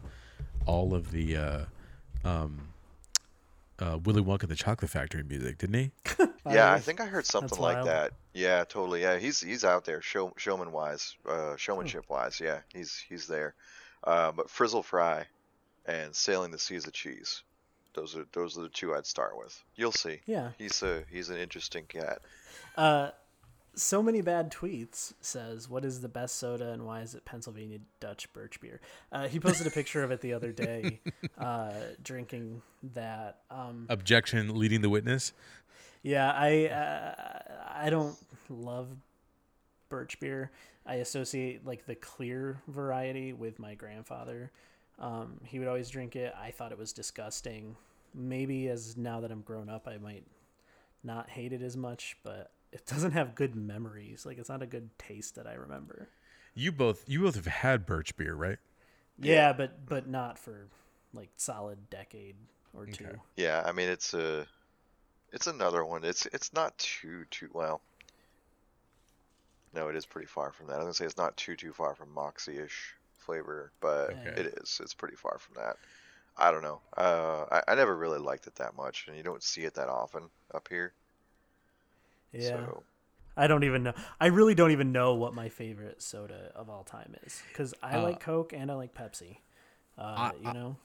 all 0.65 0.93
of 0.93 1.11
the 1.11 1.35
uh, 1.35 1.65
um, 2.23 2.69
uh, 3.79 3.97
Willy 4.03 4.21
Wonka 4.21 4.47
the 4.47 4.55
Chocolate 4.55 4.91
Factory 4.91 5.23
music, 5.23 5.57
didn't 5.57 5.75
he? 5.75 5.91
yeah, 6.49 6.71
I 6.71 6.79
think 6.79 7.01
I 7.01 7.05
heard 7.05 7.25
something 7.25 7.49
That's 7.49 7.59
like 7.59 7.75
wild. 7.77 7.87
that. 7.87 8.13
Yeah, 8.33 8.63
totally. 8.63 9.01
Yeah, 9.01 9.17
he's 9.17 9.41
he's 9.41 9.63
out 9.63 9.85
there, 9.85 10.01
show, 10.01 10.33
showman 10.37 10.71
wise, 10.71 11.15
uh, 11.27 11.55
showmanship 11.57 12.05
wise. 12.09 12.39
Yeah, 12.39 12.59
he's 12.73 12.97
he's 13.07 13.27
there. 13.27 13.55
Uh, 14.03 14.31
but 14.31 14.49
Frizzle 14.49 14.83
Fry 14.83 15.25
and 15.85 16.15
Sailing 16.15 16.51
the 16.51 16.59
Seas 16.59 16.87
of 16.87 16.93
Cheese. 16.93 17.43
Those 17.93 18.15
are 18.15 18.25
those 18.33 18.57
are 18.57 18.61
the 18.61 18.69
two 18.69 18.93
I'd 18.95 19.05
start 19.05 19.37
with. 19.37 19.61
You'll 19.75 19.91
see. 19.91 20.19
Yeah. 20.25 20.51
He's 20.57 20.81
a 20.83 21.03
he's 21.11 21.29
an 21.29 21.37
interesting 21.37 21.85
cat. 21.85 22.19
Uh, 22.77 23.11
so 23.75 24.03
many 24.03 24.21
bad 24.21 24.51
tweets 24.51 25.13
says, 25.21 25.69
"What 25.69 25.85
is 25.85 26.01
the 26.01 26.09
best 26.09 26.35
soda 26.35 26.71
and 26.71 26.85
why 26.85 27.01
is 27.01 27.15
it 27.15 27.25
Pennsylvania 27.25 27.79
Dutch 27.99 28.31
Birch 28.33 28.59
beer?" 28.59 28.81
Uh, 29.11 29.27
he 29.27 29.39
posted 29.39 29.67
a 29.67 29.71
picture 29.71 30.03
of 30.03 30.11
it 30.11 30.21
the 30.21 30.33
other 30.33 30.51
day, 30.51 30.99
uh, 31.37 31.71
drinking 32.03 32.61
that. 32.93 33.39
Um, 33.49 33.85
Objection, 33.89 34.57
leading 34.57 34.81
the 34.81 34.89
witness. 34.89 35.33
Yeah, 36.03 36.31
I 36.31 36.67
uh, 36.67 37.41
I 37.73 37.89
don't 37.89 38.15
love 38.49 38.87
birch 39.89 40.19
beer. 40.19 40.51
I 40.85 40.95
associate 40.95 41.65
like 41.65 41.85
the 41.85 41.95
clear 41.95 42.61
variety 42.67 43.33
with 43.33 43.59
my 43.59 43.75
grandfather. 43.75 44.51
Um, 44.97 45.39
he 45.43 45.59
would 45.59 45.67
always 45.67 45.89
drink 45.89 46.15
it. 46.15 46.33
I 46.39 46.51
thought 46.51 46.71
it 46.71 46.77
was 46.77 46.93
disgusting. 46.93 47.75
Maybe 48.13 48.67
as 48.69 48.97
now 48.97 49.19
that 49.21 49.31
I'm 49.31 49.41
grown 49.41 49.69
up, 49.69 49.87
I 49.87 49.97
might 49.97 50.25
not 51.03 51.29
hate 51.29 51.53
it 51.53 51.61
as 51.61 51.77
much, 51.77 52.17
but 52.23 52.51
it 52.71 52.85
doesn't 52.85 53.11
have 53.11 53.35
good 53.35 53.55
memories. 53.55 54.25
Like 54.25 54.37
it's 54.37 54.49
not 54.49 54.61
a 54.61 54.67
good 54.67 54.97
taste 54.97 55.35
that 55.35 55.47
I 55.47 55.53
remember. 55.53 56.09
You 56.53 56.71
both 56.71 57.09
you 57.09 57.21
both 57.21 57.33
have 57.33 57.47
had 57.47 57.87
birch 57.87 58.15
beer, 58.15 58.35
right? 58.35 58.59
Yeah, 59.17 59.53
but 59.53 59.85
but 59.85 60.07
not 60.07 60.39
for 60.39 60.67
like 61.13 61.29
solid 61.37 61.89
decade 61.89 62.35
or 62.73 62.85
two. 62.87 63.05
Okay. 63.05 63.15
Yeah, 63.35 63.63
I 63.65 63.71
mean 63.71 63.89
it's 63.89 64.13
a 64.13 64.47
it's 65.33 65.47
another 65.47 65.85
one. 65.85 66.03
It's 66.05 66.25
it's 66.27 66.53
not 66.53 66.77
too 66.77 67.25
too 67.31 67.49
well. 67.53 67.81
No, 69.73 69.87
it 69.89 69.95
is 69.95 70.05
pretty 70.05 70.27
far 70.27 70.51
from 70.51 70.67
that. 70.67 70.73
I 70.75 70.77
was 70.77 70.85
gonna 70.85 70.93
say 70.93 71.05
it's 71.05 71.17
not 71.17 71.35
too 71.37 71.55
too 71.55 71.73
far 71.73 71.95
from 71.95 72.13
Moxie-ish 72.13 72.95
flavor, 73.17 73.71
but 73.79 74.17
Okay. 74.17 74.37
it 74.37 74.45
is. 74.47 74.79
It's 74.81 74.93
pretty 74.93 75.15
far 75.15 75.37
from 75.39 75.55
that. 75.55 75.77
I 76.37 76.51
don't 76.51 76.63
know. 76.63 76.81
Uh, 76.97 77.45
I, 77.51 77.73
I 77.73 77.75
never 77.75 77.95
really 77.95 78.19
liked 78.19 78.47
it 78.47 78.55
that 78.55 78.75
much, 78.75 79.07
and 79.07 79.17
you 79.17 79.23
don't 79.23 79.43
see 79.43 79.63
it 79.65 79.75
that 79.75 79.89
often 79.89 80.29
up 80.53 80.67
here. 80.69 80.93
Yeah. 82.31 82.49
So 82.49 82.83
I 83.37 83.47
don't 83.47 83.63
even 83.63 83.83
know. 83.83 83.93
I 84.19 84.27
really 84.27 84.55
don't 84.55 84.71
even 84.71 84.91
know 84.91 85.15
what 85.15 85.33
my 85.33 85.49
favorite 85.49 86.01
soda 86.01 86.51
of 86.55 86.69
all 86.69 86.83
time 86.83 87.15
is 87.25 87.41
because 87.49 87.73
I 87.81 87.97
Uh, 87.97 88.03
like 88.03 88.19
Coke 88.19 88.53
and 88.53 88.69
I 88.69 88.75
like 88.75 88.93
Pepsi. 88.93 89.37
Uh, 89.97 90.31
you 90.39 90.53
know, 90.53 90.75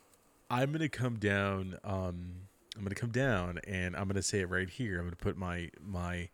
I'm 0.50 0.72
gonna 0.72 0.88
come 0.88 1.18
down. 1.18 1.78
Um, 1.84 2.48
I'm 2.76 2.82
gonna 2.82 2.94
come 2.94 3.10
down, 3.10 3.60
and 3.66 3.96
I'm 3.96 4.08
gonna 4.08 4.22
say 4.22 4.40
it 4.40 4.48
right 4.48 4.68
here. 4.68 4.98
I'm 4.98 5.06
gonna 5.06 5.16
put 5.16 5.36
my 5.36 5.70
my 5.80 6.28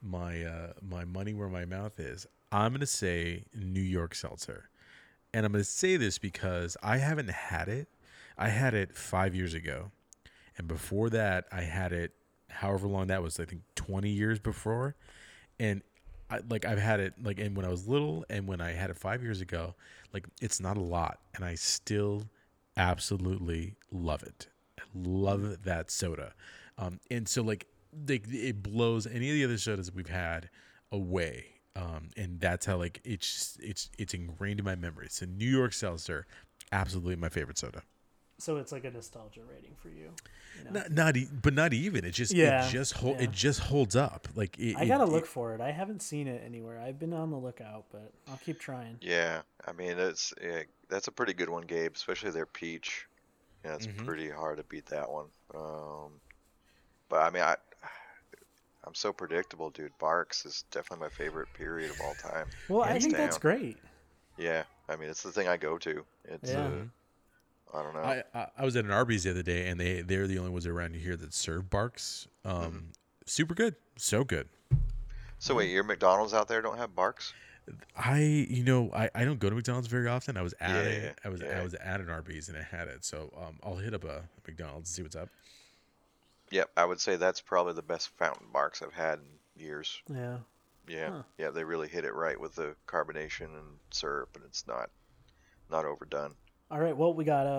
my 0.00 0.42
uh, 0.44 0.72
my 0.80 1.04
money 1.04 1.34
where 1.34 1.48
my 1.48 1.64
mouth 1.64 1.98
is. 2.00 2.26
I'm 2.50 2.72
gonna 2.72 2.86
say 2.86 3.44
New 3.54 3.80
York 3.80 4.14
Seltzer, 4.14 4.68
and 5.32 5.44
I'm 5.46 5.52
gonna 5.52 5.64
say 5.64 5.96
this 5.96 6.18
because 6.18 6.76
I 6.82 6.98
haven't 6.98 7.30
had 7.30 7.68
it. 7.68 7.88
I 8.38 8.48
had 8.48 8.74
it 8.74 8.96
five 8.96 9.34
years 9.34 9.54
ago, 9.54 9.90
and 10.58 10.66
before 10.68 11.10
that, 11.10 11.46
I 11.52 11.62
had 11.62 11.92
it. 11.92 12.12
However 12.52 12.86
long 12.86 13.08
that 13.08 13.22
was, 13.22 13.40
I 13.40 13.44
think 13.44 13.62
20 13.74 14.08
years 14.10 14.38
before, 14.38 14.94
and 15.58 15.82
I, 16.30 16.40
like 16.48 16.64
I've 16.64 16.78
had 16.78 17.00
it 17.00 17.14
like 17.22 17.38
and 17.38 17.56
when 17.56 17.66
I 17.66 17.68
was 17.68 17.86
little 17.86 18.24
and 18.30 18.46
when 18.46 18.60
I 18.60 18.72
had 18.72 18.90
it 18.90 18.96
five 18.96 19.22
years 19.22 19.40
ago, 19.40 19.74
like 20.12 20.26
it's 20.40 20.60
not 20.60 20.76
a 20.76 20.82
lot, 20.82 21.20
and 21.34 21.44
I 21.44 21.54
still 21.54 22.24
absolutely 22.76 23.76
love 23.90 24.22
it. 24.22 24.48
I 24.78 24.82
love 24.94 25.64
that 25.64 25.90
soda, 25.90 26.32
um, 26.78 27.00
and 27.10 27.28
so 27.28 27.42
like 27.42 27.66
like 28.08 28.24
it 28.28 28.62
blows 28.62 29.06
any 29.06 29.28
of 29.30 29.34
the 29.34 29.44
other 29.44 29.58
sodas 29.58 29.92
we've 29.92 30.08
had 30.08 30.48
away, 30.90 31.46
um, 31.76 32.08
and 32.16 32.40
that's 32.40 32.64
how 32.64 32.78
like 32.78 33.00
it's 33.04 33.58
it's 33.60 33.90
it's 33.98 34.14
ingrained 34.14 34.58
in 34.58 34.64
my 34.64 34.76
memory. 34.76 35.08
So 35.10 35.26
New 35.26 35.48
York 35.48 35.74
Seltzer, 35.74 36.26
absolutely 36.72 37.16
my 37.16 37.28
favorite 37.28 37.58
soda. 37.58 37.82
So 38.42 38.56
it's 38.56 38.72
like 38.72 38.84
a 38.84 38.90
nostalgia 38.90 39.40
rating 39.48 39.76
for 39.80 39.88
you. 39.88 40.10
you 40.58 40.64
know? 40.64 40.70
Not, 40.80 40.90
not 40.90 41.16
e- 41.16 41.28
but 41.30 41.54
not 41.54 41.72
even. 41.72 42.04
It 42.04 42.10
just 42.10 42.32
Yeah, 42.32 42.66
it 42.66 42.70
just 42.72 42.94
hold 42.94 43.18
yeah. 43.18 43.24
it 43.24 43.30
just 43.30 43.60
holds 43.60 43.94
up. 43.94 44.26
Like 44.34 44.58
it, 44.58 44.76
I 44.76 44.84
gotta 44.84 45.04
it- 45.04 45.10
look 45.10 45.26
for 45.26 45.54
it. 45.54 45.60
I 45.60 45.70
haven't 45.70 46.02
seen 46.02 46.26
it 46.26 46.42
anywhere. 46.44 46.80
I've 46.80 46.98
been 46.98 47.12
on 47.12 47.30
the 47.30 47.36
lookout, 47.36 47.84
but 47.92 48.12
I'll 48.28 48.38
keep 48.44 48.58
trying. 48.58 48.98
Yeah, 49.00 49.42
I 49.64 49.72
mean 49.72 49.96
it's 49.96 50.34
yeah, 50.42 50.62
that's 50.88 51.06
a 51.06 51.12
pretty 51.12 51.34
good 51.34 51.48
one, 51.48 51.62
Gabe. 51.62 51.92
Especially 51.94 52.30
their 52.32 52.46
peach. 52.46 53.06
Yeah, 53.64 53.76
it's 53.76 53.86
Mhm. 53.86 54.04
pretty 54.04 54.28
hard 54.28 54.56
to 54.56 54.64
beat 54.64 54.86
that 54.86 55.08
one. 55.08 55.26
Um, 55.54 56.20
but 57.08 57.20
I 57.22 57.30
mean, 57.30 57.44
I 57.44 57.54
I'm 58.84 58.94
so 58.96 59.12
predictable, 59.12 59.70
dude. 59.70 59.92
Barq's 60.00 60.44
is 60.44 60.64
definitely 60.72 61.04
my 61.06 61.10
favorite 61.10 61.48
period 61.54 61.90
of 61.92 62.00
all 62.00 62.14
time. 62.14 62.48
Well, 62.68 62.82
I 62.82 62.88
Hands 62.88 63.04
think 63.04 63.16
that's 63.16 63.38
great. 63.38 63.76
Yeah, 64.36 64.64
I 64.88 64.96
mean 64.96 65.10
it's 65.10 65.22
the 65.22 65.30
thing 65.30 65.46
I 65.46 65.56
go 65.56 65.78
to. 65.78 66.04
It's 66.24 66.50
Yeah. 66.50 66.66
uh, 66.66 66.70
I 67.74 67.82
don't 67.82 67.94
know. 67.94 68.00
I, 68.02 68.22
I 68.34 68.46
I 68.58 68.64
was 68.64 68.76
at 68.76 68.84
an 68.84 68.90
Arby's 68.90 69.24
the 69.24 69.30
other 69.30 69.42
day, 69.42 69.68
and 69.68 69.80
they 69.80 70.02
they're 70.02 70.26
the 70.26 70.38
only 70.38 70.50
ones 70.50 70.66
around 70.66 70.94
here 70.96 71.16
that 71.16 71.32
serve 71.34 71.70
Barq's. 71.70 72.28
Um, 72.44 72.62
Mm-hmm. 72.62 72.78
super 73.26 73.54
good, 73.54 73.76
so 73.96 74.24
good. 74.24 74.48
so 75.38 75.54
wait, 75.54 75.70
your 75.70 75.84
McDonald's 75.84 76.32
out 76.34 76.48
there 76.48 76.62
don't 76.62 76.78
have 76.78 76.94
Barq's? 76.94 77.34
I 77.96 78.20
you 78.50 78.64
know 78.64 78.90
I, 78.92 79.08
I 79.14 79.24
don't 79.24 79.38
go 79.38 79.48
to 79.48 79.54
McDonald's 79.54 79.88
very 79.88 80.08
often. 80.08 80.36
I 80.36 80.42
was 80.42 80.54
at 80.60 80.86
Yeah, 80.86 80.86
a, 80.86 81.14
I 81.24 81.28
was 81.28 81.42
yeah. 81.42 81.58
I 81.58 81.62
was 81.62 81.74
at 81.74 82.00
an 82.00 82.10
Arby's 82.10 82.48
and 82.48 82.58
I 82.58 82.62
had 82.62 82.88
it, 82.88 83.04
so 83.04 83.32
um, 83.36 83.58
I'll 83.62 83.76
hit 83.76 83.94
up 83.94 84.04
a 84.04 84.22
McDonald's 84.46 84.88
and 84.90 84.94
see 84.96 85.02
what's 85.02 85.16
up. 85.16 85.28
Yep, 86.50 86.70
I 86.76 86.84
would 86.84 87.00
say 87.00 87.16
that's 87.16 87.40
probably 87.40 87.72
the 87.72 87.82
best 87.82 88.08
fountain 88.10 88.46
Barq's 88.52 88.80
I've 88.82 88.92
had 88.92 89.18
in 89.18 89.40
years. 89.56 90.02
Yeah. 90.08 90.38
Yeah, 90.86 91.10
Huh. 91.10 91.22
yeah, 91.38 91.50
they 91.50 91.64
really 91.64 91.88
hit 91.88 92.04
it 92.04 92.14
right 92.14 92.38
with 92.38 92.54
the 92.56 92.76
carbonation 92.86 93.56
and 93.58 93.78
syrup, 93.90 94.36
and 94.36 94.44
it's 94.44 94.66
not 94.66 94.90
not 95.70 95.84
overdone. 95.86 96.36
All 96.72 96.80
right. 96.80 96.96
Well, 96.96 97.12
we 97.12 97.24
got 97.24 97.46
uh, 97.46 97.50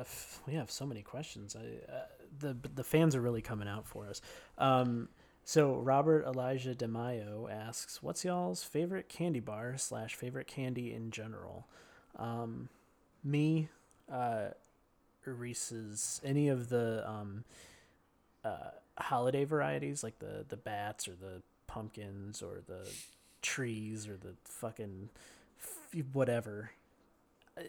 uh 0.00 0.04
we 0.46 0.54
have 0.54 0.70
so 0.70 0.86
many 0.86 1.02
questions. 1.02 1.54
I 1.54 1.92
uh, 1.92 2.06
the 2.38 2.56
the 2.74 2.82
fans 2.82 3.14
are 3.14 3.20
really 3.20 3.42
coming 3.42 3.68
out 3.68 3.86
for 3.86 4.08
us. 4.08 4.22
Um, 4.56 5.10
so 5.44 5.74
Robert 5.74 6.24
Elijah 6.24 6.74
DeMayo 6.74 7.52
asks, 7.52 8.02
"What's 8.02 8.24
y'all's 8.24 8.64
favorite 8.64 9.10
candy 9.10 9.40
bar 9.40 9.74
slash 9.76 10.14
favorite 10.14 10.46
candy 10.46 10.94
in 10.94 11.10
general?" 11.10 11.68
Um, 12.16 12.70
me, 13.22 13.68
uh, 14.10 14.48
Reese's, 15.26 16.22
any 16.24 16.48
of 16.48 16.70
the 16.70 17.06
um, 17.06 17.44
uh, 18.42 18.70
holiday 18.98 19.44
varieties 19.44 20.02
like 20.02 20.18
the 20.18 20.46
the 20.48 20.56
bats 20.56 21.06
or 21.06 21.12
the 21.12 21.42
pumpkins 21.66 22.40
or 22.40 22.62
the 22.66 22.88
trees 23.42 24.08
or 24.08 24.16
the 24.16 24.34
fucking 24.44 25.10
f- 25.58 26.04
whatever. 26.14 26.70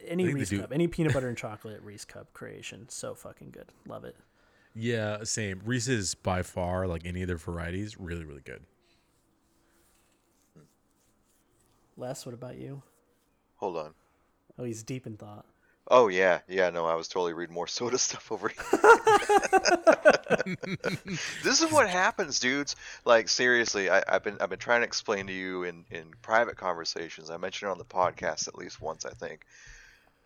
Any 0.08 0.34
Reese 0.34 0.50
do- 0.50 0.62
cup, 0.62 0.72
any 0.72 0.88
peanut 0.88 1.14
butter 1.14 1.28
and 1.28 1.38
chocolate 1.38 1.82
Reese 1.82 2.06
cup 2.06 2.32
creation, 2.34 2.88
so 2.90 3.14
fucking 3.14 3.52
good. 3.52 3.68
Love 3.88 4.06
it. 4.06 4.16
Yeah, 4.76 5.24
same. 5.24 5.62
Reese's 5.66 6.16
by 6.16 6.42
far 6.42 6.88
like 6.88 7.06
any 7.06 7.22
of 7.22 7.28
their 7.28 7.38
varieties, 7.38 8.00
really 8.00 8.24
really 8.26 8.42
good. 8.42 8.64
Les, 11.98 12.26
what 12.26 12.34
about 12.34 12.58
you? 12.58 12.82
Hold 13.58 13.78
on. 13.78 13.94
Oh, 14.58 14.64
he's 14.64 14.84
deep 14.84 15.06
in 15.06 15.16
thought. 15.18 15.46
Oh 15.90 16.08
yeah, 16.08 16.40
yeah. 16.48 16.70
No, 16.70 16.86
I 16.86 16.96
was 16.96 17.08
totally 17.08 17.34
reading 17.34 17.54
more 17.54 17.68
soda 17.68 17.98
stuff 18.00 18.32
over 18.32 18.48
here. 18.48 18.64
this 21.44 21.62
is 21.62 21.72
what 21.72 21.90
happens, 21.90 22.40
dudes. 22.40 22.76
Like 23.06 23.28
seriously, 23.28 23.90
I, 23.90 24.02
I've 24.08 24.24
been 24.24 24.38
I've 24.40 24.50
been 24.50 24.60
trying 24.60 24.82
to 24.82 24.88
explain 24.88 25.28
to 25.28 25.34
you 25.34 25.64
in 25.64 25.86
in 25.92 26.12
private 26.22 26.56
conversations. 26.56 27.30
I 27.30 27.38
mentioned 27.38 27.70
it 27.70 27.72
on 27.74 27.78
the 27.78 27.86
podcast 27.86 28.48
at 28.48 28.56
least 28.56 28.82
once, 28.82 29.06
I 29.06 29.12
think. 29.12 29.46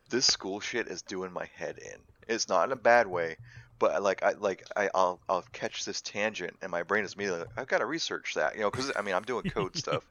This 0.09 0.25
school 0.25 0.59
shit 0.59 0.87
is 0.87 1.01
doing 1.01 1.31
my 1.31 1.49
head 1.55 1.77
in. 1.77 1.99
It's 2.27 2.49
not 2.49 2.65
in 2.65 2.71
a 2.71 2.77
bad 2.77 3.07
way, 3.07 3.37
but 3.79 4.01
like 4.01 4.23
I 4.23 4.31
like 4.31 4.63
I 4.75 4.89
I'll 4.93 5.19
I'll 5.29 5.45
catch 5.53 5.85
this 5.85 6.01
tangent 6.01 6.57
and 6.61 6.71
my 6.71 6.83
brain 6.83 7.05
is 7.05 7.13
immediately 7.13 7.41
like, 7.41 7.57
I've 7.57 7.67
got 7.67 7.79
to 7.79 7.85
research 7.85 8.33
that, 8.35 8.55
you 8.55 8.61
know, 8.61 8.71
because 8.71 8.91
I 8.95 9.01
mean 9.01 9.15
I'm 9.15 9.23
doing 9.23 9.49
code 9.49 9.75
stuff. 9.77 10.03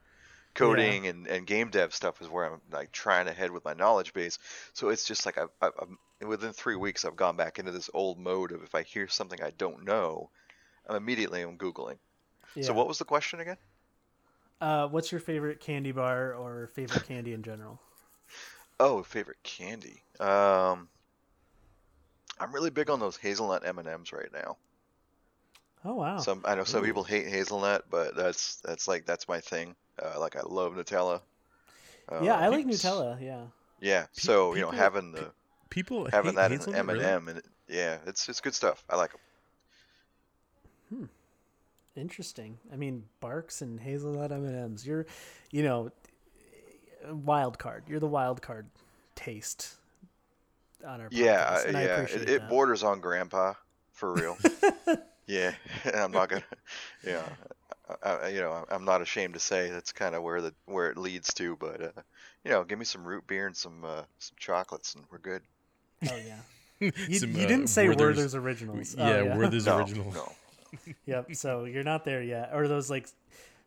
Coding 0.54 1.06
and, 1.06 1.26
and 1.26 1.46
game 1.46 1.68
dev 1.68 1.94
stuff 1.94 2.22
is 2.22 2.30
where 2.30 2.46
I'm 2.46 2.60
like 2.72 2.90
trying 2.90 3.28
ahead 3.28 3.50
with 3.50 3.62
my 3.66 3.74
knowledge 3.74 4.14
base. 4.14 4.38
So 4.72 4.88
it's 4.88 5.04
just 5.04 5.26
like 5.26 5.36
I've, 5.36 5.50
I've, 5.60 5.72
I'm, 5.78 5.98
within 6.26 6.54
three 6.54 6.76
weeks 6.76 7.04
I've 7.04 7.14
gone 7.14 7.36
back 7.36 7.58
into 7.58 7.72
this 7.72 7.90
old 7.92 8.18
mode 8.18 8.52
of 8.52 8.62
if 8.62 8.74
I 8.74 8.82
hear 8.82 9.06
something 9.06 9.42
I 9.42 9.50
don't 9.58 9.84
know, 9.84 10.30
I'm 10.88 10.96
immediately 10.96 11.42
I'm 11.42 11.58
googling. 11.58 11.98
Yeah. 12.54 12.64
So 12.64 12.72
what 12.72 12.88
was 12.88 12.98
the 12.98 13.04
question 13.04 13.40
again? 13.40 13.58
Uh, 14.60 14.88
what's 14.88 15.12
your 15.12 15.20
favorite 15.20 15.60
candy 15.60 15.92
bar 15.92 16.32
or 16.32 16.70
favorite 16.74 17.06
candy 17.06 17.34
in 17.34 17.42
general? 17.42 17.78
Oh, 18.78 19.02
favorite 19.02 19.42
candy. 19.42 20.02
Um, 20.20 20.88
I'm 22.38 22.52
really 22.52 22.70
big 22.70 22.90
on 22.90 23.00
those 23.00 23.16
hazelnut 23.16 23.66
M 23.66 23.78
and 23.78 23.88
M's 23.88 24.12
right 24.12 24.32
now. 24.32 24.56
Oh 25.84 25.94
wow. 25.94 26.18
Some 26.18 26.42
I 26.44 26.54
know 26.54 26.64
some 26.64 26.82
people 26.82 27.04
hate 27.04 27.28
hazelnut, 27.28 27.84
but 27.90 28.16
that's 28.16 28.56
that's 28.56 28.88
like 28.88 29.06
that's 29.06 29.28
my 29.28 29.40
thing. 29.40 29.74
Uh, 30.02 30.18
like 30.18 30.36
I 30.36 30.42
love 30.42 30.74
Nutella. 30.74 31.20
Uh, 32.08 32.20
yeah, 32.22 32.34
I 32.34 32.48
like. 32.48 32.66
Nutella. 32.66 33.20
Yeah. 33.20 33.42
Yeah, 33.80 34.06
so 34.12 34.54
you 34.54 34.62
know 34.62 34.70
having 34.70 35.12
the 35.12 35.30
People 35.68 36.08
having 36.10 36.36
that 36.36 36.52
in 36.52 36.74
M 36.74 36.88
and? 36.90 37.00
M 37.02 37.28
and 37.28 37.38
it- 37.38 37.46
yeah, 37.68 37.98
it's 38.06 38.28
it's 38.28 38.40
good 38.40 38.54
stuff. 38.54 38.84
I 38.88 38.96
like 38.96 39.10
them. 39.10 39.20
Hmm. 40.88 41.04
Interesting. 41.96 42.58
I 42.72 42.76
mean, 42.76 43.04
Barq's 43.20 43.60
and 43.62 43.80
hazelnut 43.80 44.30
M 44.30 44.44
and 44.44 44.56
M's. 44.56 44.86
You're, 44.86 45.06
you 45.50 45.62
know, 45.62 45.90
wild 47.14 47.58
card. 47.58 47.84
You're 47.88 48.00
the 48.00 48.06
wild 48.06 48.42
card 48.42 48.66
taste 49.14 49.74
on 50.86 51.00
our 51.00 51.08
Yeah, 51.10 51.44
podcast, 51.44 51.64
I- 51.64 51.68
and 51.68 51.76
I 51.76 51.82
yeah, 51.82 52.00
it, 52.02 52.28
it 52.30 52.48
borders 52.48 52.82
on 52.82 53.00
grandpa 53.00 53.54
for 53.92 54.12
real. 54.12 54.36
yeah, 55.26 55.52
I'm 55.94 56.12
not 56.12 56.28
gonna. 56.28 56.42
Yeah, 57.04 57.22
I, 58.02 58.10
I, 58.10 58.28
you 58.28 58.40
know, 58.40 58.64
I'm 58.70 58.84
not 58.84 59.00
ashamed 59.02 59.34
to 59.34 59.40
say 59.40 59.70
that's 59.70 59.92
kind 59.92 60.14
of 60.14 60.22
where 60.22 60.40
the 60.40 60.54
where 60.66 60.90
it 60.90 60.96
leads 60.98 61.32
to. 61.34 61.56
But 61.56 61.80
uh, 61.80 62.00
you 62.44 62.50
know, 62.50 62.64
give 62.64 62.78
me 62.78 62.84
some 62.84 63.04
root 63.04 63.26
beer 63.26 63.46
and 63.46 63.56
some 63.56 63.84
uh, 63.84 64.02
some 64.18 64.36
chocolates, 64.38 64.94
and 64.94 65.04
we're 65.10 65.18
good. 65.18 65.42
Oh 66.10 66.16
yeah. 66.26 66.36
You, 67.08 67.18
Some, 67.18 67.30
you 67.32 67.44
uh, 67.46 67.48
didn't 67.48 67.68
say 67.68 67.88
Werther's- 67.88 68.16
Werther's 68.18 68.34
originals. 68.34 68.94
Oh, 68.98 69.08
Yeah, 69.08 69.34
Werther's 69.34 69.64
No, 69.64 69.78
original. 69.78 70.12
no. 70.12 70.30
Yep. 71.06 71.34
So 71.34 71.64
you're 71.64 71.84
not 71.84 72.04
there 72.04 72.22
yet, 72.22 72.50
or 72.52 72.68
those 72.68 72.90
like 72.90 73.08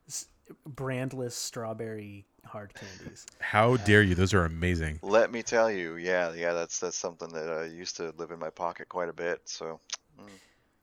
s- 0.07 0.27
brandless 0.69 1.31
strawberry 1.31 2.27
hard 2.45 2.73
candies. 2.73 3.25
How 3.39 3.77
dare 3.77 4.01
you? 4.03 4.15
Those 4.15 4.33
are 4.33 4.45
amazing. 4.45 4.99
Let 5.01 5.31
me 5.31 5.43
tell 5.43 5.69
you, 5.71 5.95
yeah, 5.95 6.33
yeah, 6.33 6.53
that's 6.53 6.79
that's 6.79 6.97
something 6.97 7.29
that 7.29 7.49
uh, 7.51 7.63
used 7.63 7.97
to 7.97 8.13
live 8.17 8.31
in 8.31 8.39
my 8.39 8.49
pocket 8.49 8.89
quite 8.89 9.09
a 9.09 9.13
bit. 9.13 9.41
So, 9.45 9.79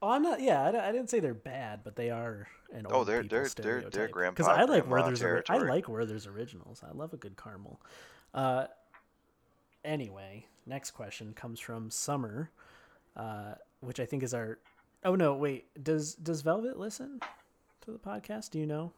Oh, 0.03 0.11
I'm 0.11 0.23
not. 0.23 0.41
Yeah, 0.41 0.63
I, 0.63 0.89
I 0.89 0.93
didn't 0.93 1.09
say 1.11 1.21
they're 1.21 1.33
bad, 1.35 1.81
but 1.83 1.97
they 1.97 2.11
are 2.11 2.47
an 2.73 2.87
Oh, 2.91 2.97
old 2.99 3.09
they're- 3.09 3.23
people 3.23 3.39
they're- 3.39 3.49
they're- 3.49 3.81
they're 3.81 3.91
stereotype. 3.91 4.11
grandpa, 4.13 4.45
I 4.45 4.65
like 4.65 4.85
grandma 4.87 5.07
Werther's. 5.09 5.23
ori- 5.23 5.43
I 5.49 5.57
like 5.59 5.89
Werther's 5.89 6.27
originals. 6.27 6.83
I 6.87 6.93
love 6.93 7.13
a 7.15 7.17
good 7.17 7.37
caramel. 7.37 7.81
Uh, 8.35 8.67
anyway, 9.85 10.47
next 10.67 10.91
question 10.93 11.33
comes 11.33 11.61
from 11.61 11.91
Summer, 11.91 12.51
uh, 13.17 13.55
which 13.81 14.01
I 14.01 14.07
think 14.07 14.23
is 14.23 14.35
our. 14.35 14.59
Oh 15.05 15.15
no, 15.15 15.35
wait. 15.35 15.67
Does 15.83 16.15
does 16.15 16.43
Velvet 16.43 16.79
listen 16.79 17.21
to 17.83 17.91
the 17.91 17.99
podcast? 17.99 18.51
Do 18.51 18.59
you 18.59 18.67
know, 18.67 18.93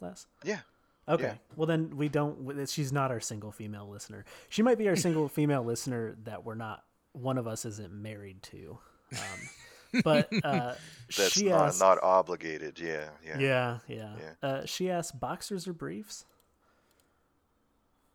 Les? 0.00 0.26
yeah, 0.44 0.60
Okay. 1.08 1.24
Yeah. 1.24 1.34
Well, 1.56 1.66
then 1.66 1.96
we 1.96 2.08
don't. 2.08 2.68
She's 2.68 2.92
not 2.92 3.10
our 3.10 3.20
single 3.20 3.52
female 3.52 3.88
listener. 3.88 4.24
She 4.48 4.62
might 4.62 4.78
be 4.78 4.88
our 4.88 4.96
single 4.96 5.28
female 5.38 5.62
listener 5.62 6.16
that 6.24 6.44
we're 6.44 6.54
not. 6.54 6.84
One 7.12 7.38
of 7.38 7.46
us 7.46 7.64
isn't 7.64 7.92
married 7.92 8.42
to. 8.44 8.78
Um, 9.12 10.02
but 10.04 10.28
uh, 10.44 10.74
that's 11.16 11.32
she 11.32 11.46
not 11.46 11.68
asked. 11.68 11.80
not 11.80 12.02
obligated. 12.02 12.78
Yeah, 12.78 13.08
yeah. 13.24 13.38
yeah, 13.38 13.78
yeah. 13.88 14.12
Yeah. 14.20 14.48
Uh, 14.48 14.66
she 14.66 14.90
asked, 14.90 15.18
boxers 15.18 15.66
or 15.66 15.72
briefs? 15.72 16.24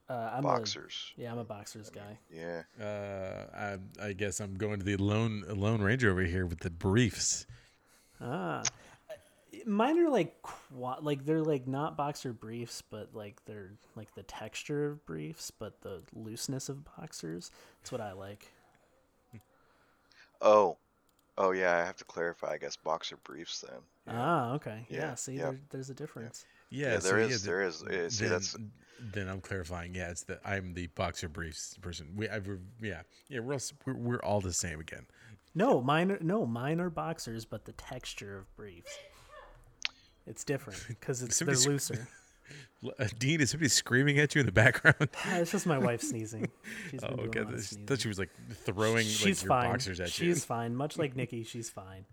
Uh, 0.09 0.31
I'm 0.35 0.43
Boxers. 0.43 1.13
A, 1.17 1.21
yeah, 1.21 1.31
I'm 1.31 1.39
a 1.39 1.43
boxers 1.45 1.89
guy. 1.89 2.19
Yeah. 2.31 2.63
Uh, 2.79 3.77
I, 4.01 4.07
I 4.07 4.13
guess 4.13 4.39
I'm 4.41 4.55
going 4.55 4.79
to 4.79 4.85
the 4.85 4.97
lone 4.97 5.43
lone 5.47 5.81
ranger 5.81 6.11
over 6.11 6.21
here 6.21 6.45
with 6.45 6.59
the 6.59 6.69
briefs. 6.69 7.47
Ah, 8.21 8.61
mine 9.65 9.99
are 9.99 10.09
like 10.09 10.41
qua- 10.41 10.99
like 11.01 11.25
they're 11.25 11.41
like 11.43 11.67
not 11.67 11.95
boxer 11.97 12.33
briefs, 12.33 12.81
but 12.81 13.09
like 13.13 13.43
they're 13.45 13.71
like 13.95 14.13
the 14.15 14.23
texture 14.23 14.85
of 14.87 15.05
briefs, 15.05 15.51
but 15.51 15.81
the 15.81 16.01
looseness 16.13 16.69
of 16.69 16.83
boxers. 16.97 17.51
That's 17.81 17.91
what 17.91 18.01
I 18.01 18.13
like. 18.13 18.47
Oh, 20.41 20.77
oh 21.37 21.51
yeah. 21.51 21.75
I 21.77 21.85
have 21.85 21.97
to 21.97 22.05
clarify. 22.05 22.53
I 22.53 22.57
guess 22.57 22.75
boxer 22.75 23.17
briefs 23.23 23.61
then. 23.61 23.79
Ah, 24.15 24.53
okay. 24.53 24.85
Yeah. 24.89 24.97
Yeah, 24.99 25.15
see, 25.15 25.33
yep. 25.35 25.43
there, 25.51 25.59
there's 25.69 25.89
a 25.89 25.93
difference. 25.93 26.45
Yeah, 26.69 26.93
Yeah, 26.93 26.99
so 26.99 27.07
there 27.09 27.19
yeah, 27.19 27.25
is- 27.27 27.41
the- 27.43 27.49
there 27.49 27.61
is- 27.61 27.83
yeah, 27.89 28.09
see, 28.09 28.23
then, 28.25 28.29
that's- 28.31 28.57
then 29.13 29.27
I'm 29.29 29.41
clarifying. 29.41 29.95
Yeah, 29.95 30.09
it's 30.09 30.23
that 30.23 30.41
I'm 30.45 30.73
the 30.73 30.87
boxer 30.87 31.29
briefs 31.29 31.77
person. 31.81 32.13
We, 32.15 32.27
I've, 32.29 32.47
yeah, 32.81 33.01
yeah, 33.29 33.39
we're 33.39 33.53
all, 33.53 33.59
we're, 33.85 33.93
we're 33.95 34.19
all 34.19 34.41
the 34.41 34.53
same 34.53 34.79
again. 34.79 35.05
No, 35.55 35.81
mine 35.81 36.11
are 36.11 36.17
no, 36.19 36.45
mine 36.47 36.79
are 36.81 36.89
boxers, 36.89 37.45
but 37.45 37.65
the 37.65 37.73
texture 37.73 38.37
of 38.39 38.55
briefs. 38.55 38.91
It's 40.27 40.43
different 40.43 40.83
because 40.87 41.21
it's 41.21 41.37
they're 41.39 41.53
Somebody's- 41.55 41.89
looser. 41.89 42.07
Uh, 42.99 43.07
Dean, 43.17 43.39
is 43.39 43.51
somebody 43.51 43.69
screaming 43.69 44.19
at 44.19 44.35
you 44.35 44.41
in 44.41 44.45
the 44.45 44.51
background? 44.51 44.97
It's 45.27 45.51
just 45.51 45.65
my 45.65 45.77
wife 45.77 46.01
sneezing. 46.01 46.49
She's 46.91 46.99
been 46.99 47.17
oh, 47.17 47.23
okay. 47.23 47.39
I 47.39 47.55
thought 47.87 48.01
she 48.01 48.09
was 48.09 48.19
like 48.19 48.29
throwing 48.65 49.05
she's 49.05 49.41
like 49.41 49.43
your 49.43 49.47
fine. 49.47 49.71
boxers 49.71 49.99
at 50.01 50.07
you. 50.19 50.33
she's 50.33 50.43
fine. 50.43 50.75
Much 50.75 50.97
like 50.97 51.15
Nikki, 51.15 51.43
she's 51.43 51.69
fine. 51.69 52.03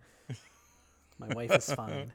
My 1.19 1.27
wife 1.35 1.51
is 1.53 1.73
fine. 1.75 2.13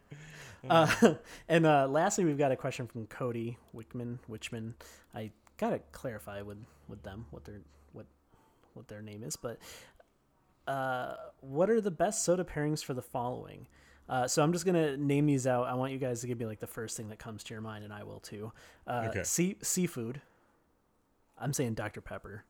Uh, 0.69 1.15
and 1.49 1.65
uh, 1.65 1.87
lastly, 1.89 2.23
we've 2.23 2.37
got 2.37 2.53
a 2.53 2.55
question 2.55 2.87
from 2.87 3.05
Cody 3.07 3.57
Wickman. 3.75 4.19
Wichman. 4.31 4.73
I 5.13 5.31
gotta 5.57 5.79
clarify 5.91 6.41
with 6.41 6.57
with 6.87 7.03
them 7.03 7.25
what 7.31 7.43
their 7.43 7.59
what 7.91 8.05
what 8.73 8.87
their 8.87 9.01
name 9.01 9.21
is, 9.23 9.35
but 9.35 9.59
uh, 10.67 11.15
what 11.41 11.69
are 11.69 11.81
the 11.81 11.91
best 11.91 12.23
soda 12.23 12.43
pairings 12.45 12.83
for 12.83 12.93
the 12.93 13.01
following? 13.01 13.67
Uh, 14.07 14.27
so 14.27 14.43
I'm 14.43 14.53
just 14.53 14.65
gonna 14.65 14.95
name 14.97 15.25
these 15.25 15.47
out. 15.47 15.65
I 15.67 15.73
want 15.73 15.91
you 15.91 15.97
guys 15.97 16.21
to 16.21 16.27
give 16.27 16.39
me 16.39 16.45
like 16.45 16.59
the 16.59 16.67
first 16.67 16.95
thing 16.95 17.09
that 17.09 17.17
comes 17.19 17.43
to 17.45 17.53
your 17.53 17.61
mind, 17.61 17.83
and 17.83 17.91
I 17.93 18.03
will 18.03 18.19
too. 18.19 18.51
Uh, 18.85 19.07
Okay. 19.09 19.23
sea- 19.23 19.57
seafood. 19.61 20.21
I'm 21.39 21.53
saying 21.53 21.73
Dr 21.73 22.01
Pepper. 22.01 22.43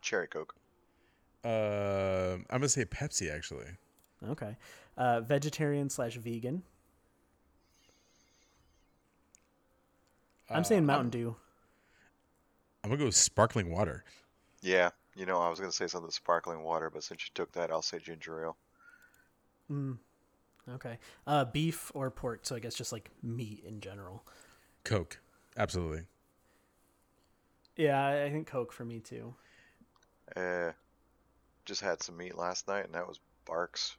Cherry 0.00 0.26
Coke. 0.26 0.54
Uh, 1.44 2.38
I'm 2.50 2.58
gonna 2.60 2.68
say 2.68 2.84
Pepsi 2.84 3.30
actually. 3.34 3.66
Okay. 4.26 4.56
Uh, 4.96 5.20
vegetarian 5.20 5.90
slash 5.90 6.14
vegan. 6.16 6.62
I'm 10.48 10.64
saying 10.64 10.84
Uh, 10.84 10.86
Mountain 10.86 11.10
Dew. 11.10 11.36
I'm 12.82 12.90
gonna 12.90 12.98
go 13.00 13.06
with 13.06 13.16
sparkling 13.16 13.70
water. 13.70 14.04
Yeah, 14.62 14.90
you 15.14 15.26
know, 15.26 15.38
I 15.40 15.48
was 15.50 15.58
gonna 15.60 15.72
say 15.72 15.88
something 15.88 16.10
sparkling 16.10 16.62
water, 16.62 16.88
but 16.88 17.02
since 17.04 17.24
you 17.24 17.30
took 17.34 17.52
that, 17.52 17.70
I'll 17.70 17.82
say 17.82 17.98
ginger 17.98 18.44
ale. 18.44 18.56
Okay. 20.74 20.98
Uh, 21.26 21.44
beef 21.44 21.92
or 21.94 22.10
pork. 22.10 22.40
So 22.42 22.56
I 22.56 22.58
guess 22.58 22.74
just 22.74 22.92
like 22.92 23.10
meat 23.22 23.62
in 23.66 23.80
general. 23.80 24.24
Coke, 24.84 25.20
absolutely. 25.56 26.02
Yeah, 27.76 28.04
I 28.04 28.24
I 28.24 28.30
think 28.30 28.46
Coke 28.46 28.72
for 28.72 28.84
me 28.84 29.00
too. 29.00 29.34
Uh, 30.34 30.72
just 31.64 31.80
had 31.82 32.02
some 32.02 32.16
meat 32.16 32.36
last 32.36 32.68
night, 32.68 32.84
and 32.86 32.94
that 32.94 33.06
was 33.06 33.20
Barq's. 33.46 33.96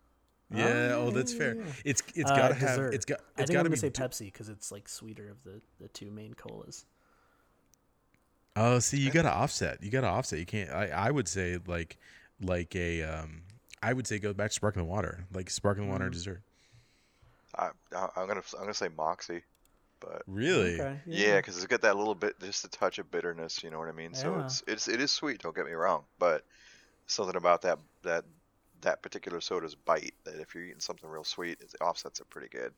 Yeah. 0.54 0.94
Oh, 0.96 1.12
that's 1.12 1.34
fair. 1.34 1.58
It's 1.86 2.02
it's 2.16 2.32
Uh, 2.32 2.36
gotta 2.36 2.56
have. 2.56 2.80
It's 2.94 3.06
got. 3.06 3.20
I 3.20 3.22
It's 3.22 3.36
think 3.36 3.50
I'm 3.52 3.54
gotta 3.54 3.70
gonna 3.70 3.70
be. 3.72 3.78
say 3.78 3.90
d- 3.90 4.02
Pepsi 4.02 4.26
because 4.26 4.50
it's 4.50 4.72
like 4.72 4.88
sweeter 4.90 5.30
of 5.30 5.44
the 5.44 5.62
the 5.80 5.88
two 5.90 6.10
main 6.10 6.34
colas. 6.34 6.86
Oh, 8.56 8.80
see, 8.80 8.98
you 9.00 9.12
gotta 9.12 9.32
offset. 9.32 9.84
You 9.84 9.92
gotta 9.92 10.08
offset. 10.08 10.40
You 10.40 10.46
can't. 10.46 10.72
I 10.72 10.88
I 10.88 11.12
would 11.12 11.28
say 11.28 11.60
like 11.68 11.98
like 12.42 12.76
a 12.76 13.04
um. 13.04 13.44
I 13.84 13.94
would 13.94 14.08
say 14.08 14.18
go 14.20 14.34
back 14.34 14.50
to 14.50 14.56
sparkling 14.56 14.88
water, 14.88 15.26
like 15.34 15.50
sparkling 15.52 15.88
Mm. 15.88 15.92
water 15.92 16.10
dessert. 16.10 16.42
I, 17.56 17.70
I 17.96 18.08
I'm 18.16 18.28
gonna 18.28 18.44
I'm 18.54 18.62
gonna 18.62 18.74
say 18.74 18.90
Moxie, 18.96 19.44
but 20.00 20.24
Really? 20.28 20.80
Okay. 20.80 21.00
yeah, 21.08 21.38
because 21.38 21.58
it's 21.58 21.68
got 21.68 21.82
that 21.82 21.98
little 21.98 22.16
bit, 22.16 22.40
just 22.40 22.66
a 22.66 22.70
touch 22.70 23.00
of 23.00 23.10
bitterness. 23.12 23.64
You 23.64 23.70
know 23.70 23.80
what 23.80 23.88
I 23.90 23.94
mean? 23.94 24.14
So 24.14 24.40
it's 24.40 24.64
it's 24.68 24.88
it 24.88 25.02
is 25.02 25.12
sweet. 25.12 25.42
Don't 25.42 25.56
get 25.56 25.66
me 25.66 25.72
wrong, 25.74 26.04
but 26.20 26.44
something 27.08 27.36
about 27.36 27.62
that 27.64 27.80
that 28.04 28.26
that 28.82 29.02
particular 29.02 29.42
soda's 29.42 29.76
bite 29.76 30.14
that 30.24 30.36
if 30.40 30.54
you're 30.54 30.64
eating 30.64 30.80
something 30.80 31.10
real 31.10 31.24
sweet, 31.24 31.60
it 31.62 31.74
offsets 31.82 32.20
it 32.20 32.30
pretty 32.30 32.50
good. 32.50 32.74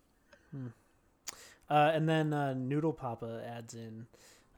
Uh, 1.70 1.92
and 1.94 2.10
then 2.10 2.34
uh, 2.34 2.54
Noodle 2.54 2.94
Papa 2.94 3.44
adds 3.46 3.76
in 3.76 4.08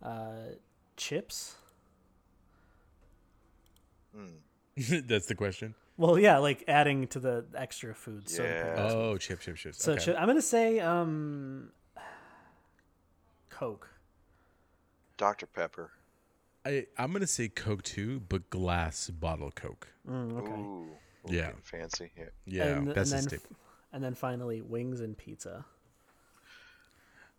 uh, 0.03 0.55
chips. 0.97 1.55
That's 5.07 5.27
the 5.27 5.35
question. 5.35 5.75
Well, 6.01 6.17
yeah, 6.17 6.39
like 6.39 6.63
adding 6.67 7.05
to 7.09 7.19
the 7.19 7.45
extra 7.53 7.93
food. 7.93 8.27
soda 8.27 8.49
Yeah. 8.49 8.63
pairings. 8.75 8.91
Oh, 8.91 9.17
chip, 9.17 9.39
chip, 9.39 9.55
chips. 9.55 9.83
So 9.83 9.91
okay. 9.93 10.13
chi- 10.13 10.19
I'm 10.19 10.25
gonna 10.25 10.41
say 10.41 10.79
um, 10.79 11.69
Coke. 13.51 13.87
Dr 15.17 15.45
Pepper. 15.45 15.91
I 16.65 16.87
I'm 16.97 17.13
gonna 17.13 17.27
say 17.27 17.49
Coke 17.49 17.83
too, 17.83 18.19
but 18.29 18.49
glass 18.49 19.11
bottle 19.11 19.51
Coke. 19.51 19.89
Mm, 20.09 20.39
okay. 20.39 20.51
Ooh, 20.51 20.87
ooh, 21.29 21.33
Yeah. 21.35 21.51
fancy. 21.61 22.09
Yeah. 22.17 22.25
Yeah, 22.45 22.63
and, 22.77 22.87
that's 22.87 23.11
and 23.11 23.19
a 23.19 23.29
then, 23.29 23.39
staple. 23.39 23.55
and 23.93 24.03
then 24.03 24.15
finally 24.15 24.59
wings 24.63 25.01
and 25.01 25.15
pizza. 25.15 25.65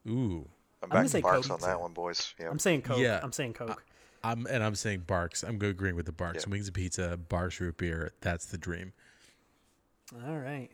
Ooh, 0.06 0.48
I'm 0.84 0.88
gonna 0.88 1.02
back 1.02 1.10
say 1.10 1.20
to 1.20 1.26
Barq's 1.26 1.48
Coke. 1.48 1.62
on 1.62 1.68
that 1.68 1.80
one, 1.80 1.92
boys. 1.94 2.32
Yeah. 2.38 2.48
I'm 2.48 2.60
saying 2.60 2.82
Coke. 2.82 2.98
Yeah. 2.98 3.18
I'm 3.24 3.32
saying 3.32 3.54
Coke. 3.54 3.82
I'm 4.24 4.46
and 4.46 4.62
I'm 4.62 4.74
saying 4.74 5.04
Barq's. 5.06 5.42
I'm 5.42 5.58
go 5.58 5.68
agreeing 5.68 5.96
with 5.96 6.06
the 6.06 6.12
Barq's. 6.12 6.44
Yeah. 6.46 6.50
Wings 6.50 6.68
and 6.68 6.74
pizza, 6.74 7.18
Barq's 7.28 7.60
root 7.60 7.76
beer. 7.76 8.12
That's 8.20 8.46
the 8.46 8.58
dream. 8.58 8.92
All 10.26 10.38
right. 10.38 10.70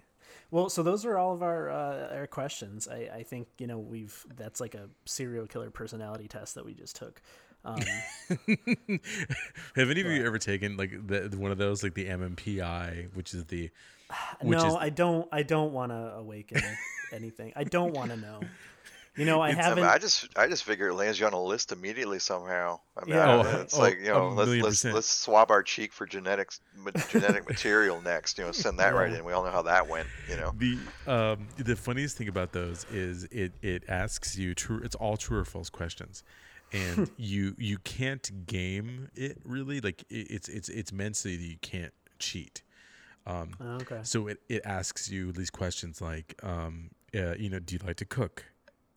Well, 0.51 0.71
so 0.71 0.83
those 0.83 1.05
are 1.05 1.19
all 1.19 1.35
of 1.35 1.43
our 1.43 1.71
uh, 1.71 2.17
our 2.17 2.27
questions. 2.27 2.89
I, 2.89 3.11
I 3.15 3.23
think 3.23 3.49
you 3.59 3.67
know 3.67 3.79
we've 3.79 4.27
that's 4.37 4.61
like 4.61 4.75
a 4.75 4.89
serial 5.05 5.47
killer 5.47 5.71
personality 5.71 6.29
test 6.29 6.55
that 6.55 6.65
we 6.65 6.75
just 6.75 6.97
took. 6.97 7.21
Um, 7.65 7.81
Have 9.77 9.91
any 9.91 10.01
of 10.01 10.07
you 10.07 10.25
ever 10.25 10.39
taken 10.39 10.77
like 10.77 11.07
the, 11.07 11.29
one 11.37 11.51
of 11.51 11.59
those, 11.59 11.83
like 11.83 11.95
the 11.95 12.07
MMPI, 12.07 13.15
which 13.15 13.35
is 13.35 13.45
the 13.47 13.71
which 14.41 14.59
no, 14.59 14.67
is 14.67 14.75
I 14.75 14.91
don't. 14.91 15.29
I 15.33 15.43
don't 15.43 15.73
want 15.73 15.93
to 15.93 16.15
awaken 16.17 16.63
anything. 17.13 17.53
I 17.57 17.65
don't 17.65 17.93
want 17.93 18.11
to 18.11 18.17
know. 18.17 18.41
You 19.19 19.25
know, 19.25 19.41
I 19.41 19.49
I, 19.49 19.53
haven't. 19.53 19.85
I 19.85 19.99
just 19.99 20.29
I 20.37 20.47
just 20.47 20.65
figure 20.65 20.89
it 20.89 20.95
lands 20.95 21.19
you 21.21 21.27
on 21.27 21.33
a 21.33 21.43
list 21.43 21.73
immediately 21.73 22.19
somehow. 22.19 22.81
I 22.97 23.05
mean, 23.05 23.15
Yeah. 23.17 23.29
I- 23.29 23.35
Oh, 23.35 23.61
it's 23.63 23.75
oh, 23.77 23.81
like 23.81 23.99
you 23.99 24.07
know, 24.09 24.29
a 24.29 24.31
let's 24.31 24.47
million 24.47 24.65
let's 24.65 24.77
percent. 24.77 24.95
let's 24.95 25.09
swab 25.09 25.51
our 25.51 25.63
cheek 25.63 25.93
for 25.93 26.07
genetics 26.07 26.61
genetic 27.11 27.49
material 27.49 28.01
next. 28.01 28.39
You 28.39 28.45
know, 28.45 28.53
send 28.53 28.79
that 28.79 28.95
right 28.95 29.13
in. 29.17 29.25
We 29.25 29.33
all 29.33 29.45
know 29.45 29.51
how 29.51 29.63
that 29.63 29.89
went. 29.89 30.07
You 30.31 30.37
know. 30.37 30.53
the 30.57 30.79
um 31.07 31.49
the 31.57 31.77
funniest 31.77 32.17
thing 32.17 32.29
about 32.29 32.53
those 32.53 32.87
is 32.93 33.25
it 33.25 33.53
it 33.61 33.85
asks 33.89 34.39
you 34.39 34.55
true. 34.55 34.81
It's 34.85 34.95
all 34.95 35.17
true 35.17 35.39
or 35.39 35.45
false 35.45 35.69
questions. 35.71 36.23
And 36.73 37.11
you 37.17 37.55
you 37.59 37.79
can't 37.79 38.47
game 38.47 39.09
it 39.15 39.39
really 39.45 39.81
like 39.81 40.03
it, 40.11 40.31
it's 40.31 40.49
it's 40.49 40.69
it's 40.69 40.93
meant 40.93 41.17
so 41.17 41.29
that 41.29 41.37
you 41.37 41.57
can't 41.61 41.93
cheat. 42.19 42.63
Um, 43.27 43.51
okay. 43.83 44.01
So 44.05 44.27
it, 44.29 44.39
it 44.49 44.63
asks 44.65 45.11
you 45.11 45.33
these 45.33 45.51
questions 45.51 46.01
like, 46.01 46.35
um, 46.43 46.91
uh, 47.15 47.35
you 47.35 47.51
know, 47.51 47.59
do 47.59 47.75
you 47.75 47.81
like 47.87 47.97
to 47.97 48.07
cook? 48.07 48.47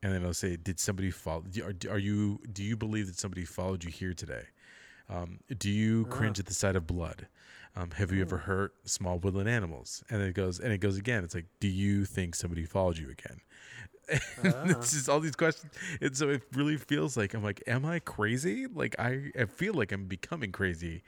And 0.04 0.12
then 0.12 0.22
it'll 0.22 0.34
say, 0.34 0.56
did 0.56 0.80
somebody 0.80 1.12
follow? 1.12 1.44
Are, 1.64 1.92
are 1.92 2.00
you? 2.00 2.40
Do 2.52 2.64
you 2.64 2.76
believe 2.76 3.08
that 3.08 3.20
somebody 3.20 3.46
followed 3.46 3.84
you 3.84 3.92
here 3.92 4.14
today? 4.14 4.46
Um, 5.10 5.40
do 5.58 5.70
you 5.70 6.06
cringe 6.06 6.40
at 6.40 6.46
the 6.46 6.54
sight 6.54 6.76
of 6.76 6.88
blood? 6.88 7.28
Um, 7.76 7.92
have 7.92 8.12
you 8.12 8.22
ever 8.22 8.38
hurt 8.38 8.74
small 8.86 9.20
woodland 9.20 9.48
animals? 9.48 10.04
And 10.10 10.22
then 10.22 10.30
it 10.30 10.34
goes, 10.34 10.60
and 10.60 10.74
it 10.74 10.80
goes 10.80 10.98
again. 10.98 11.24
It's 11.24 11.36
like, 11.36 11.46
do 11.60 11.68
you 11.68 12.06
think 12.06 12.36
somebody 12.36 12.66
followed 12.66 12.98
you 12.98 13.10
again? 13.10 13.40
And 14.44 14.72
it's 14.72 14.92
just 14.92 15.08
all 15.08 15.20
these 15.20 15.36
questions, 15.36 15.72
and 16.02 16.16
so 16.18 16.30
it 16.30 16.42
really 16.54 16.76
feels 16.76 17.16
like 17.16 17.34
I'm 17.34 17.44
like, 17.44 17.64
am 17.68 17.86
I 17.86 18.00
crazy? 18.00 18.68
Like 18.68 18.96
I, 19.00 19.32
I 19.40 19.46
feel 19.46 19.74
like 19.74 19.92
I'm 19.92 20.06
becoming 20.06 20.52
crazy. 20.52 21.04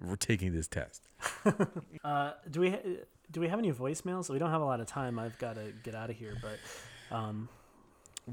We're 0.00 0.16
taking 0.16 0.52
this 0.52 0.68
test. 0.68 1.08
Uh, 2.04 2.32
do 2.50 2.58
we 2.58 2.70
ha- 2.70 2.82
do 3.30 3.40
we 3.40 3.46
have 3.46 3.60
any 3.60 3.70
voicemails? 3.70 4.28
We 4.28 4.40
don't 4.40 4.50
have 4.50 4.60
a 4.60 4.64
lot 4.64 4.80
of 4.80 4.88
time. 4.88 5.20
I've 5.20 5.38
got 5.38 5.54
to 5.54 5.72
get 5.84 5.94
out 5.94 6.10
of 6.10 6.16
here, 6.16 6.36
but 6.42 7.16
um, 7.16 7.48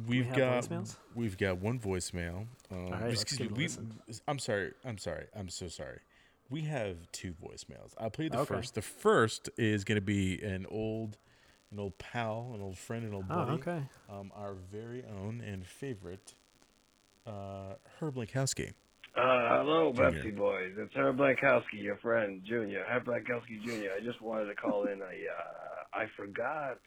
We've 0.08 0.26
have 0.28 0.38
got 0.38 0.64
voicemails? 0.66 0.96
we've 1.16 1.38
got 1.38 1.58
one 1.60 1.80
voicemail. 1.80 2.46
Um, 2.72 2.90
right, 2.92 3.04
let's 3.10 3.24
excuse 3.24 3.50
give 3.50 3.58
me. 3.58 3.68
We, 4.08 4.14
I'm 4.28 4.40
sorry. 4.40 4.74
I'm 4.86 4.98
sorry. 4.98 5.26
I'm 5.36 5.50
so 5.50 5.68
sorry. 5.68 6.00
We 6.50 6.62
have 6.62 7.12
two 7.12 7.34
voicemails. 7.34 7.94
I'll 7.98 8.10
play 8.10 8.28
the 8.28 8.40
Okay. 8.40 8.56
first. 8.56 8.76
The 8.76 8.82
first 8.82 9.50
is 9.58 9.84
going 9.84 9.98
to 9.98 10.02
be 10.02 10.42
an 10.44 10.66
old, 10.70 11.18
an 11.72 11.80
old 11.80 11.98
pal, 11.98 12.52
an 12.56 12.62
old 12.62 12.78
friend, 12.78 13.04
an 13.06 13.14
old 13.14 13.26
oh, 13.30 13.36
buddy. 13.36 13.52
okay. 13.54 13.82
Um, 14.10 14.32
our 14.36 14.54
very 14.72 15.04
own 15.06 15.42
and 15.42 15.66
favorite, 15.66 16.34
uh, 17.26 17.74
Herb 18.00 18.16
Lankowski. 18.16 18.74
Uh, 19.16 19.58
hello, 19.58 19.92
Junior. 19.92 20.12
Bepsi 20.24 20.38
Boys. 20.38 20.74
It's 20.78 20.94
Herb 20.96 21.18
Blankowski, 21.18 21.82
your 21.82 21.98
friend, 21.98 22.42
Junior. 22.46 22.84
Herb 22.88 23.06
Blankowski 23.06 23.62
Jr. 23.64 23.90
I 24.00 24.04
just 24.04 24.22
wanted 24.22 24.46
to 24.46 24.56
call 24.56 24.86
in. 24.86 25.02
I 25.02 25.06
uh, 25.06 26.00
I 26.02 26.06
forgot 26.16 26.78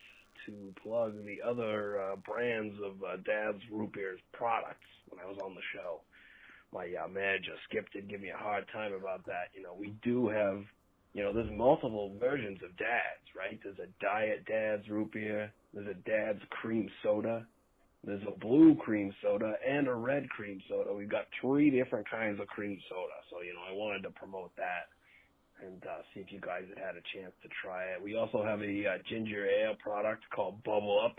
to 0.46 0.74
plug 0.82 1.14
the 1.24 1.38
other 1.46 2.00
uh, 2.00 2.16
brands 2.16 2.74
of 2.84 3.02
uh, 3.02 3.16
Dad's 3.24 3.62
Root 3.70 3.92
Beer's 3.92 4.20
products 4.32 4.86
when 5.08 5.20
I 5.20 5.28
was 5.28 5.38
on 5.42 5.54
the 5.54 5.60
show. 5.74 6.00
My 6.72 6.88
uh, 7.02 7.08
manager 7.08 7.52
Skip 7.68 7.90
did 7.92 8.08
give 8.08 8.20
me 8.20 8.30
a 8.30 8.36
hard 8.36 8.64
time 8.72 8.92
about 8.94 9.26
that. 9.26 9.48
You 9.54 9.62
know, 9.62 9.74
we 9.78 9.94
do 10.02 10.28
have, 10.28 10.62
you 11.12 11.22
know, 11.22 11.32
there's 11.32 11.50
multiple 11.50 12.16
versions 12.18 12.58
of 12.64 12.76
Dad's, 12.76 13.28
right? 13.36 13.60
There's 13.62 13.78
a 13.78 13.92
Diet 14.02 14.44
Dad's 14.46 14.88
Root 14.88 15.12
Beer. 15.12 15.52
There's 15.74 15.88
a 15.88 16.08
Dad's 16.08 16.40
Cream 16.50 16.88
Soda. 17.02 17.46
There's 18.04 18.22
a 18.26 18.38
blue 18.38 18.74
cream 18.74 19.14
soda 19.22 19.54
and 19.64 19.86
a 19.86 19.94
red 19.94 20.28
cream 20.28 20.60
soda. 20.68 20.92
We've 20.92 21.08
got 21.08 21.26
three 21.40 21.70
different 21.70 22.10
kinds 22.10 22.40
of 22.40 22.48
cream 22.48 22.76
soda. 22.88 23.14
So, 23.30 23.42
you 23.42 23.54
know, 23.54 23.62
I 23.62 23.72
wanted 23.72 24.02
to 24.02 24.10
promote 24.10 24.50
that 24.56 24.90
and 25.64 25.82
uh, 25.86 26.02
see 26.12 26.20
if 26.20 26.32
you 26.32 26.40
guys 26.40 26.62
had 26.68 26.78
had 26.78 26.94
a 26.96 27.04
chance 27.14 27.32
to 27.42 27.48
try 27.62 27.84
it. 27.84 28.02
We 28.02 28.16
also 28.16 28.42
have 28.44 28.60
a 28.60 28.86
uh, 28.86 28.98
ginger 29.08 29.46
ale 29.46 29.74
product 29.82 30.24
called 30.34 30.62
Bubble 30.64 31.00
Up 31.04 31.16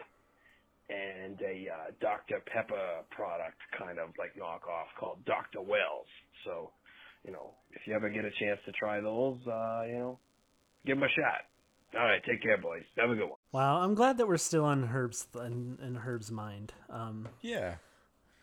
and 0.89 1.39
a 1.41 1.67
uh, 1.71 1.91
Dr. 2.01 2.41
Pepper 2.45 3.03
product 3.11 3.57
kind 3.77 3.99
of 3.99 4.09
like 4.19 4.35
knockoff 4.35 4.91
called 4.99 5.23
Dr. 5.25 5.61
Wells. 5.61 6.07
So, 6.45 6.71
you 7.25 7.31
know, 7.31 7.51
if 7.71 7.81
you 7.87 7.95
ever 7.95 8.09
get 8.09 8.25
a 8.25 8.31
chance 8.39 8.59
to 8.65 8.71
try 8.73 8.99
those, 8.99 9.37
uh, 9.47 9.83
you 9.87 9.93
know, 9.93 10.19
give 10.85 10.97
them 10.97 11.03
a 11.03 11.09
shot. 11.09 11.47
All 11.97 12.05
right, 12.05 12.21
take 12.27 12.41
care, 12.41 12.57
boys. 12.57 12.81
Have 12.97 13.11
a 13.11 13.15
good 13.15 13.29
one. 13.29 13.37
Wow, 13.51 13.77
I'm 13.81 13.93
glad 13.93 14.17
that 14.17 14.27
we're 14.27 14.37
still 14.37 14.65
on 14.65 14.83
Herb's 14.87 15.27
in, 15.35 15.77
in 15.81 15.95
Herb's 15.95 16.31
mind. 16.31 16.73
Um, 16.89 17.29
Yeah. 17.41 17.75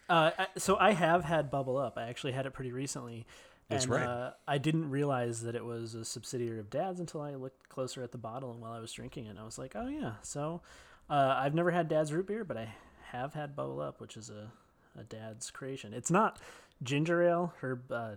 Uh, 0.09 0.30
I- 0.38 0.46
so 0.59 0.76
I 0.76 0.92
have 0.92 1.24
had 1.24 1.51
Bubble 1.51 1.76
Up. 1.76 1.98
I 1.98 2.09
actually 2.09 2.32
had 2.32 2.46
it 2.46 2.53
pretty 2.53 2.72
recently. 2.72 3.26
That's 3.70 3.84
and, 3.84 3.94
right. 3.94 4.06
Uh, 4.06 4.32
I 4.46 4.58
didn't 4.58 4.90
realize 4.90 5.42
that 5.42 5.54
it 5.54 5.64
was 5.64 5.94
a 5.94 6.04
subsidiary 6.04 6.58
of 6.58 6.68
Dad's 6.70 7.00
until 7.00 7.22
I 7.22 7.34
looked 7.36 7.68
closer 7.68 8.02
at 8.02 8.12
the 8.12 8.18
bottle 8.18 8.50
and 8.50 8.60
while 8.60 8.72
I 8.72 8.80
was 8.80 8.92
drinking 8.92 9.26
it. 9.26 9.30
And 9.30 9.38
I 9.38 9.44
was 9.44 9.58
like, 9.58 9.72
oh 9.76 9.88
yeah. 9.88 10.14
So 10.22 10.60
uh, 11.08 11.34
I've 11.38 11.54
never 11.54 11.70
had 11.70 11.88
Dad's 11.88 12.12
root 12.12 12.26
beer, 12.26 12.44
but 12.44 12.56
I 12.56 12.74
have 13.12 13.32
had 13.32 13.56
Bubble 13.56 13.80
Up, 13.80 14.00
which 14.00 14.16
is 14.16 14.28
a, 14.30 14.50
a 14.98 15.04
Dad's 15.04 15.50
creation. 15.50 15.94
It's 15.94 16.10
not 16.10 16.40
ginger 16.82 17.22
ale. 17.22 17.54
Herb 17.60 17.90
uh, 17.90 18.10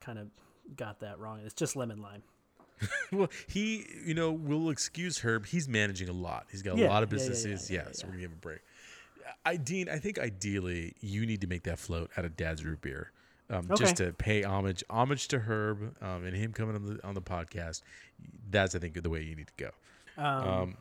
kind 0.00 0.18
of 0.18 0.28
got 0.76 1.00
that 1.00 1.18
wrong. 1.18 1.40
It's 1.44 1.54
just 1.54 1.76
lemon 1.76 2.00
lime. 2.00 2.22
well, 3.12 3.28
he, 3.46 3.86
you 4.04 4.14
know, 4.14 4.32
we'll 4.32 4.70
excuse 4.70 5.18
Herb. 5.18 5.46
He's 5.46 5.68
managing 5.68 6.08
a 6.08 6.12
lot. 6.12 6.46
He's 6.50 6.62
got 6.62 6.76
a 6.76 6.80
Yeah, 6.80 6.88
lot 6.88 7.02
of 7.02 7.12
yeah, 7.12 7.18
yeah, 7.18 7.28
businesses. 7.28 7.70
Yeah, 7.70 7.82
yeah, 7.86 7.92
so 7.92 8.06
we're 8.06 8.12
gonna 8.12 8.22
give 8.22 8.30
him 8.30 8.38
a 8.38 8.40
break. 8.40 8.60
I, 9.46 9.56
Dean, 9.56 9.88
I 9.88 9.98
think 9.98 10.18
ideally 10.18 10.94
you 11.00 11.24
need 11.26 11.40
to 11.42 11.46
make 11.46 11.62
that 11.64 11.78
float 11.78 12.10
out 12.16 12.24
of 12.24 12.36
Dad's 12.36 12.64
root 12.64 12.80
beer, 12.82 13.10
um, 13.50 13.68
just 13.76 13.96
to 13.96 14.12
pay 14.12 14.42
homage, 14.42 14.82
homage 14.88 15.28
to 15.28 15.38
Herb 15.40 15.94
um, 16.02 16.24
and 16.24 16.34
him 16.36 16.52
coming 16.52 16.74
on 16.74 16.84
the 16.86 17.06
on 17.06 17.14
the 17.14 17.22
podcast. 17.22 17.82
That's 18.50 18.74
I 18.74 18.78
think 18.78 19.00
the 19.02 19.10
way 19.10 19.22
you 19.22 19.34
need 19.36 19.48
to 19.48 19.64
go. 19.64 19.70
Um, 20.16 20.48
Um, 20.48 20.76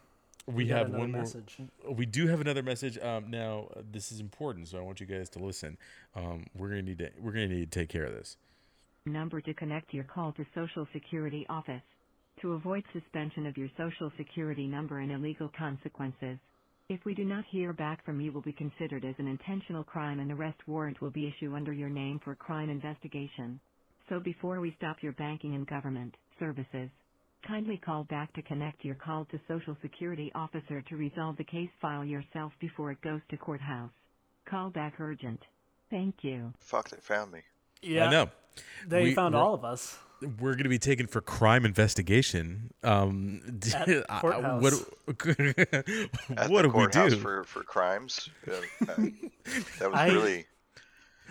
we 0.46 0.66
got 0.66 0.78
have 0.78 0.88
another 0.88 1.00
one 1.00 1.12
message. 1.12 1.58
more. 1.84 1.94
We 1.96 2.06
do 2.06 2.28
have 2.28 2.42
another 2.42 2.64
message. 2.64 2.98
Um, 3.00 3.30
now 3.30 3.70
uh, 3.76 3.82
this 3.92 4.12
is 4.12 4.20
important, 4.20 4.68
so 4.68 4.78
I 4.78 4.82
want 4.82 5.00
you 5.00 5.06
guys 5.06 5.30
to 5.30 5.40
listen. 5.40 5.78
Um, 6.16 6.48
we're 6.56 6.70
gonna 6.70 6.82
need 6.82 7.00
to 7.00 7.10
we're 7.20 7.32
gonna 7.32 7.48
need 7.48 7.72
to 7.72 7.80
take 7.80 7.90
care 7.90 8.04
of 8.04 8.14
this. 8.14 8.38
Number 9.06 9.42
to 9.42 9.54
connect 9.54 9.94
your 9.94 10.04
call 10.06 10.32
to 10.34 10.46
Social 10.56 10.88
Security 10.94 11.46
office. 11.50 11.82
To 12.42 12.54
avoid 12.54 12.84
suspension 12.94 13.46
of 13.46 13.58
your 13.58 13.70
Social 13.78 14.12
Security 14.18 14.66
number 14.68 15.00
and 15.00 15.12
illegal 15.12 15.50
consequences. 15.58 16.38
If 16.90 17.06
we 17.06 17.14
do 17.14 17.24
not 17.24 17.46
hear 17.50 17.72
back 17.74 18.04
from 18.06 18.20
you 18.20 18.32
will 18.32 18.42
be 18.42 18.52
considered 18.52 19.06
as 19.06 19.16
an 19.18 19.28
intentional 19.28 19.84
crime 19.84 20.20
and 20.20 20.32
arrest 20.32 20.60
warrant 20.68 21.02
will 21.02 21.12
be 21.12 21.28
issued 21.28 21.54
under 21.56 21.72
your 21.72 21.90
name 21.90 22.20
for 22.24 22.36
crime 22.36 22.70
investigation. 22.70 23.60
So 24.10 24.20
before 24.20 24.60
we 24.60 24.76
stop 24.78 24.98
your 25.02 25.14
banking 25.14 25.56
and 25.56 25.66
government 25.66 26.14
services, 26.40 26.90
kindly 27.48 27.78
call 27.78 28.04
back 28.04 28.34
to 28.34 28.42
connect 28.42 28.84
your 28.84 28.96
call 28.96 29.26
to 29.26 29.40
Social 29.48 29.78
Security 29.82 30.30
officer 30.36 30.82
to 30.82 30.98
resolve 30.98 31.38
the 31.38 31.44
case 31.46 31.70
file 31.82 32.04
yourself 32.04 32.52
before 32.60 32.92
it 32.92 33.02
goes 33.02 33.22
to 33.30 33.38
courthouse. 33.38 33.92
Call 34.50 34.70
back 34.70 35.00
urgent. 35.00 35.40
Thank 35.90 36.16
you. 36.22 36.52
Fuck, 36.60 36.90
they 36.90 36.98
found 36.98 37.32
me. 37.32 37.40
Yeah. 37.82 38.08
I 38.08 38.12
know. 38.12 38.30
They 38.88 39.04
We- 39.04 39.16
found 39.16 39.36
all 39.36 39.54
of 39.54 39.64
us. 39.64 39.98
We're 40.40 40.54
going 40.54 40.64
to 40.64 40.70
be 40.70 40.80
taken 40.80 41.08
for 41.08 41.22
crime 41.22 41.66
investigation. 41.66 42.72
Um, 42.84 43.42
At 43.76 44.10
I- 44.10 44.20
what 44.22 44.74
what 46.50 46.62
do 46.64 46.70
we 46.70 46.88
do? 46.88 47.16
for 47.18 47.44
for 47.44 47.64
crimes? 47.64 48.30
Uh, 48.48 48.52
uh, 48.54 48.96
that 49.80 49.92
was 49.92 50.00
I- 50.00 50.08
really 50.08 50.46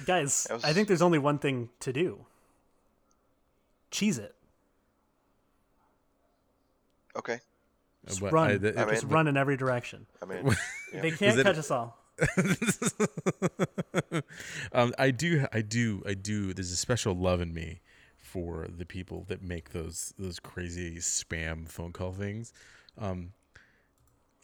Guys, 0.07 0.47
was- 0.51 0.65
I 0.65 0.73
think 0.73 0.89
there's 0.89 1.03
only 1.03 1.19
one 1.19 1.39
thing 1.39 1.69
to 1.81 1.93
do. 1.93 2.25
Cheese 3.91 4.19
it. 4.19 4.35
okay. 7.17 7.41
Just 8.07 8.21
But 8.21 8.33
run. 8.33 8.51
I- 8.51 8.57
that- 8.57 8.79
I 8.79 8.85
mean, 8.87 8.95
Just 8.95 9.05
run 9.05 9.29
in 9.29 9.37
every 9.37 9.57
direction. 9.57 10.07
I 10.23 10.25
mean, 10.27 10.57
They 10.93 11.11
can't 11.11 11.39
it- 11.39 11.45
catch 11.45 11.59
us 11.59 11.71
all. 11.71 11.99
um, 14.73 14.93
I 14.99 15.11
do, 15.11 15.47
I 15.53 15.61
do, 15.63 16.03
I 16.07 16.15
do. 16.15 16.53
There's 16.55 16.71
a 16.71 16.77
special 16.77 17.15
love 17.15 17.41
in 17.41 17.53
me 17.55 17.81
for 18.33 18.67
the 18.75 18.87
people 18.87 19.25
that 19.29 19.43
make 19.43 19.71
those 19.71 20.15
those 20.19 20.39
crazy 20.41 20.97
spam 20.97 21.69
phone 21.69 21.93
call 21.93 22.13
things. 22.13 22.53
Um, 22.99 23.33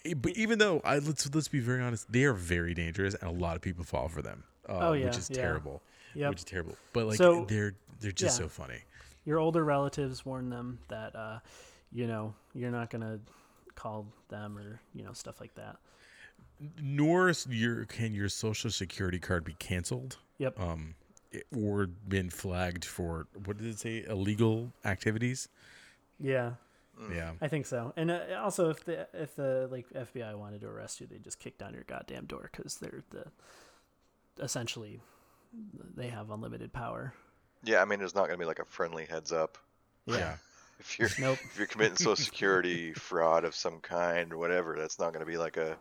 e- 0.05 0.15
but 0.15 0.33
even 0.37 0.59
though 0.59 0.81
I 0.85 0.99
let's 0.99 1.33
let's 1.35 1.49
be 1.49 1.61
very 1.61 1.83
honest, 1.83 2.11
they 2.13 2.25
are 2.25 2.35
very 2.35 2.75
dangerous, 2.75 3.15
and 3.15 3.31
a 3.31 3.33
lot 3.33 3.57
of 3.57 3.63
people 3.63 3.85
fall 3.85 4.09
for 4.09 4.21
them. 4.23 4.45
Uh, 4.69 4.79
Oh, 4.89 4.93
yeah, 4.93 5.07
which 5.07 5.17
is 5.19 5.31
yeah. 5.31 5.37
terrible. 5.37 5.83
Yep. 6.15 6.31
Which 6.31 6.39
is 6.41 6.45
terrible. 6.45 6.77
But 6.93 7.07
like 7.07 7.17
So- 7.17 7.45
they're 7.47 7.75
they're 8.01 8.13
just 8.13 8.39
yeah. 8.39 8.45
so 8.45 8.49
funny. 8.51 8.81
Your 9.25 9.39
older 9.39 9.65
relatives 9.65 10.25
warn 10.25 10.49
them 10.51 10.79
that, 10.89 11.15
uh, 11.17 11.41
you 11.93 12.07
know, 12.07 12.35
you're 12.55 12.71
not 12.71 12.89
gonna 12.91 13.21
call 13.75 14.07
them 14.29 14.59
or 14.59 14.81
you 14.95 15.03
know 15.05 15.13
stuff 15.13 15.41
like 15.41 15.55
that. 15.55 15.77
nor 16.83 17.33
your 17.49 17.85
can 17.85 18.13
your 18.13 18.29
social 18.29 18.71
security 18.71 19.19
card 19.21 19.45
be 19.45 19.55
canceled 19.55 20.17
Yep. 20.39 20.59
um 20.61 20.95
it- 21.33 21.47
or 21.57 21.87
been 21.87 22.31
flagged 22.31 22.85
for 22.85 23.27
what 23.45 23.59
did 23.59 23.67
it 23.67 23.79
say 23.79 24.05
illegal 24.09 24.73
activities 24.85 25.49
Yeah, 26.19 26.53
yeah 27.13 27.33
I 27.41 27.49
think 27.49 27.67
so. 27.67 27.93
And 27.97 28.11
uh, 28.11 28.21
also, 28.43 28.71
if 28.71 28.85
the 28.85 29.07
if 29.13 29.37
the 29.37 29.69
like 29.71 29.87
FBI 29.91 30.35
wanted 30.37 30.61
to 30.63 30.67
arrest 30.69 31.01
you, 31.01 31.07
they 31.07 31.19
just 31.19 31.39
kick 31.39 31.57
down 31.59 31.75
your 31.75 31.85
goddamn 31.85 32.27
door 32.27 32.51
because 32.51 32.77
they're 32.77 33.05
the 33.11 33.25
essentially 34.43 35.01
they 35.97 36.09
have 36.09 36.31
unlimited 36.31 36.73
power. 36.73 37.13
yeah. 37.65 37.81
I 37.81 37.85
mean, 37.85 37.99
there's 37.99 38.15
not 38.15 38.27
gonna 38.27 38.39
be 38.39 38.45
like 38.45 38.59
a 38.59 38.65
friendly 38.65 39.05
heads 39.07 39.33
up. 39.33 39.59
yeah 40.07 40.37
If 40.81 40.97
you're 40.99 41.09
Nope. 41.19 41.39
if 41.45 41.59
you're 41.59 41.67
committing 41.67 41.97
social 41.97 42.17
security 42.17 42.93
fraud 43.09 43.45
of 43.45 43.55
some 43.55 43.81
kind 43.81 44.33
or 44.33 44.39
whatever, 44.39 44.77
that's 44.79 44.99
not 44.99 45.13
gonna 45.13 45.25
be 45.27 45.37
like 45.39 45.57
a 45.57 45.77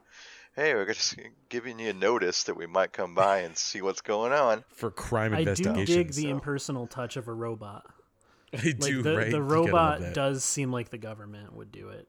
hey, 0.58 0.74
we're 0.74 0.92
just 0.94 1.16
giving 1.50 1.80
you 1.80 1.92
a 1.92 1.94
notice 1.94 2.44
that 2.44 2.58
we 2.58 2.66
might 2.66 2.92
come 2.92 3.16
by 3.16 3.40
and 3.40 3.58
see 3.58 3.82
what's 3.82 4.02
going 4.02 4.34
on. 4.34 4.66
for 4.74 4.92
crime 4.92 5.34
I 5.34 5.44
do 5.44 5.50
investigations 5.52 5.88
dig 5.88 6.12
the 6.14 6.30
impersonal 6.30 6.88
touch 6.88 7.16
of 7.16 7.30
a 7.30 7.34
robot. 7.34 7.86
i 8.54 8.58
Like 8.58 8.80
do 8.80 9.02
the, 9.02 9.16
right 9.16 9.32
the 9.32 9.38
You 9.38 9.44
gotta 9.44 9.72
love 9.72 10.02
robot 10.02 10.14
does 10.14 10.44
seem 10.44 10.72
like 10.72 10.90
the 10.90 10.98
government 10.98 11.56
would 11.56 11.72
do 11.72 11.90
it. 11.90 12.08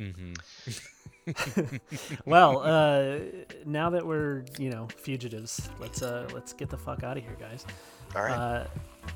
Mm-hmm. 0.00 0.32
Well, 2.24 2.60
uh, 2.60 3.18
now 3.66 3.90
that 3.90 4.06
we're 4.06 4.44
you 4.58 4.70
know 4.70 4.88
fugitives, 4.96 5.68
let's 5.78 6.00
uh, 6.00 6.26
let's 6.32 6.54
get 6.54 6.70
the 6.70 6.78
fuck 6.78 7.02
out 7.02 7.18
of 7.18 7.22
here, 7.22 7.36
guys. 7.38 7.66
All 8.16 8.22
right. 8.22 8.32
Uh, 8.32 8.66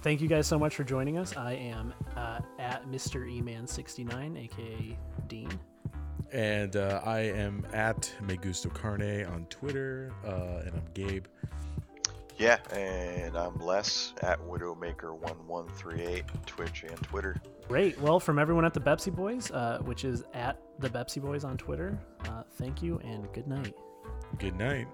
thank 0.02 0.20
you 0.20 0.28
guys 0.28 0.46
so 0.46 0.58
much 0.58 0.74
for 0.74 0.84
joining 0.84 1.16
us. 1.16 1.34
I 1.36 1.52
am 1.52 1.94
uh, 2.16 2.40
at 2.58 2.86
Mr. 2.88 3.24
Eman69, 3.24 4.44
aka 4.44 4.98
Dean. 5.28 5.58
And 6.32 6.76
uh, 6.76 7.00
i 7.04 7.20
am 7.20 7.66
at 7.72 8.10
me 8.22 8.36
gusto 8.36 8.70
carne 8.70 9.24
on 9.26 9.46
twitter 9.50 10.12
uh, 10.26 10.62
and 10.64 10.74
i'm 10.74 10.84
gabe 10.94 11.26
Yeah, 12.38 12.58
and 12.72 13.36
I'm 13.36 13.60
Les 13.60 14.14
at 14.22 14.40
Widowmaker1138, 14.40 16.24
Twitch 16.46 16.82
and 16.82 16.96
Twitter. 17.02 17.36
Great. 17.68 18.00
Well, 18.00 18.18
from 18.18 18.38
everyone 18.38 18.64
at 18.64 18.74
the 18.74 18.80
Bepsi 18.80 19.14
Boys, 19.14 19.50
uh, 19.52 19.78
which 19.84 20.04
is 20.04 20.24
at 20.34 20.58
the 20.80 20.88
Bepsi 20.88 21.20
Boys 21.22 21.44
on 21.44 21.56
Twitter, 21.56 21.96
uh, 22.24 22.42
thank 22.52 22.82
you 22.82 22.98
and 23.04 23.30
good 23.32 23.46
night. 23.46 23.74
good 24.38 24.56
night 24.56 24.88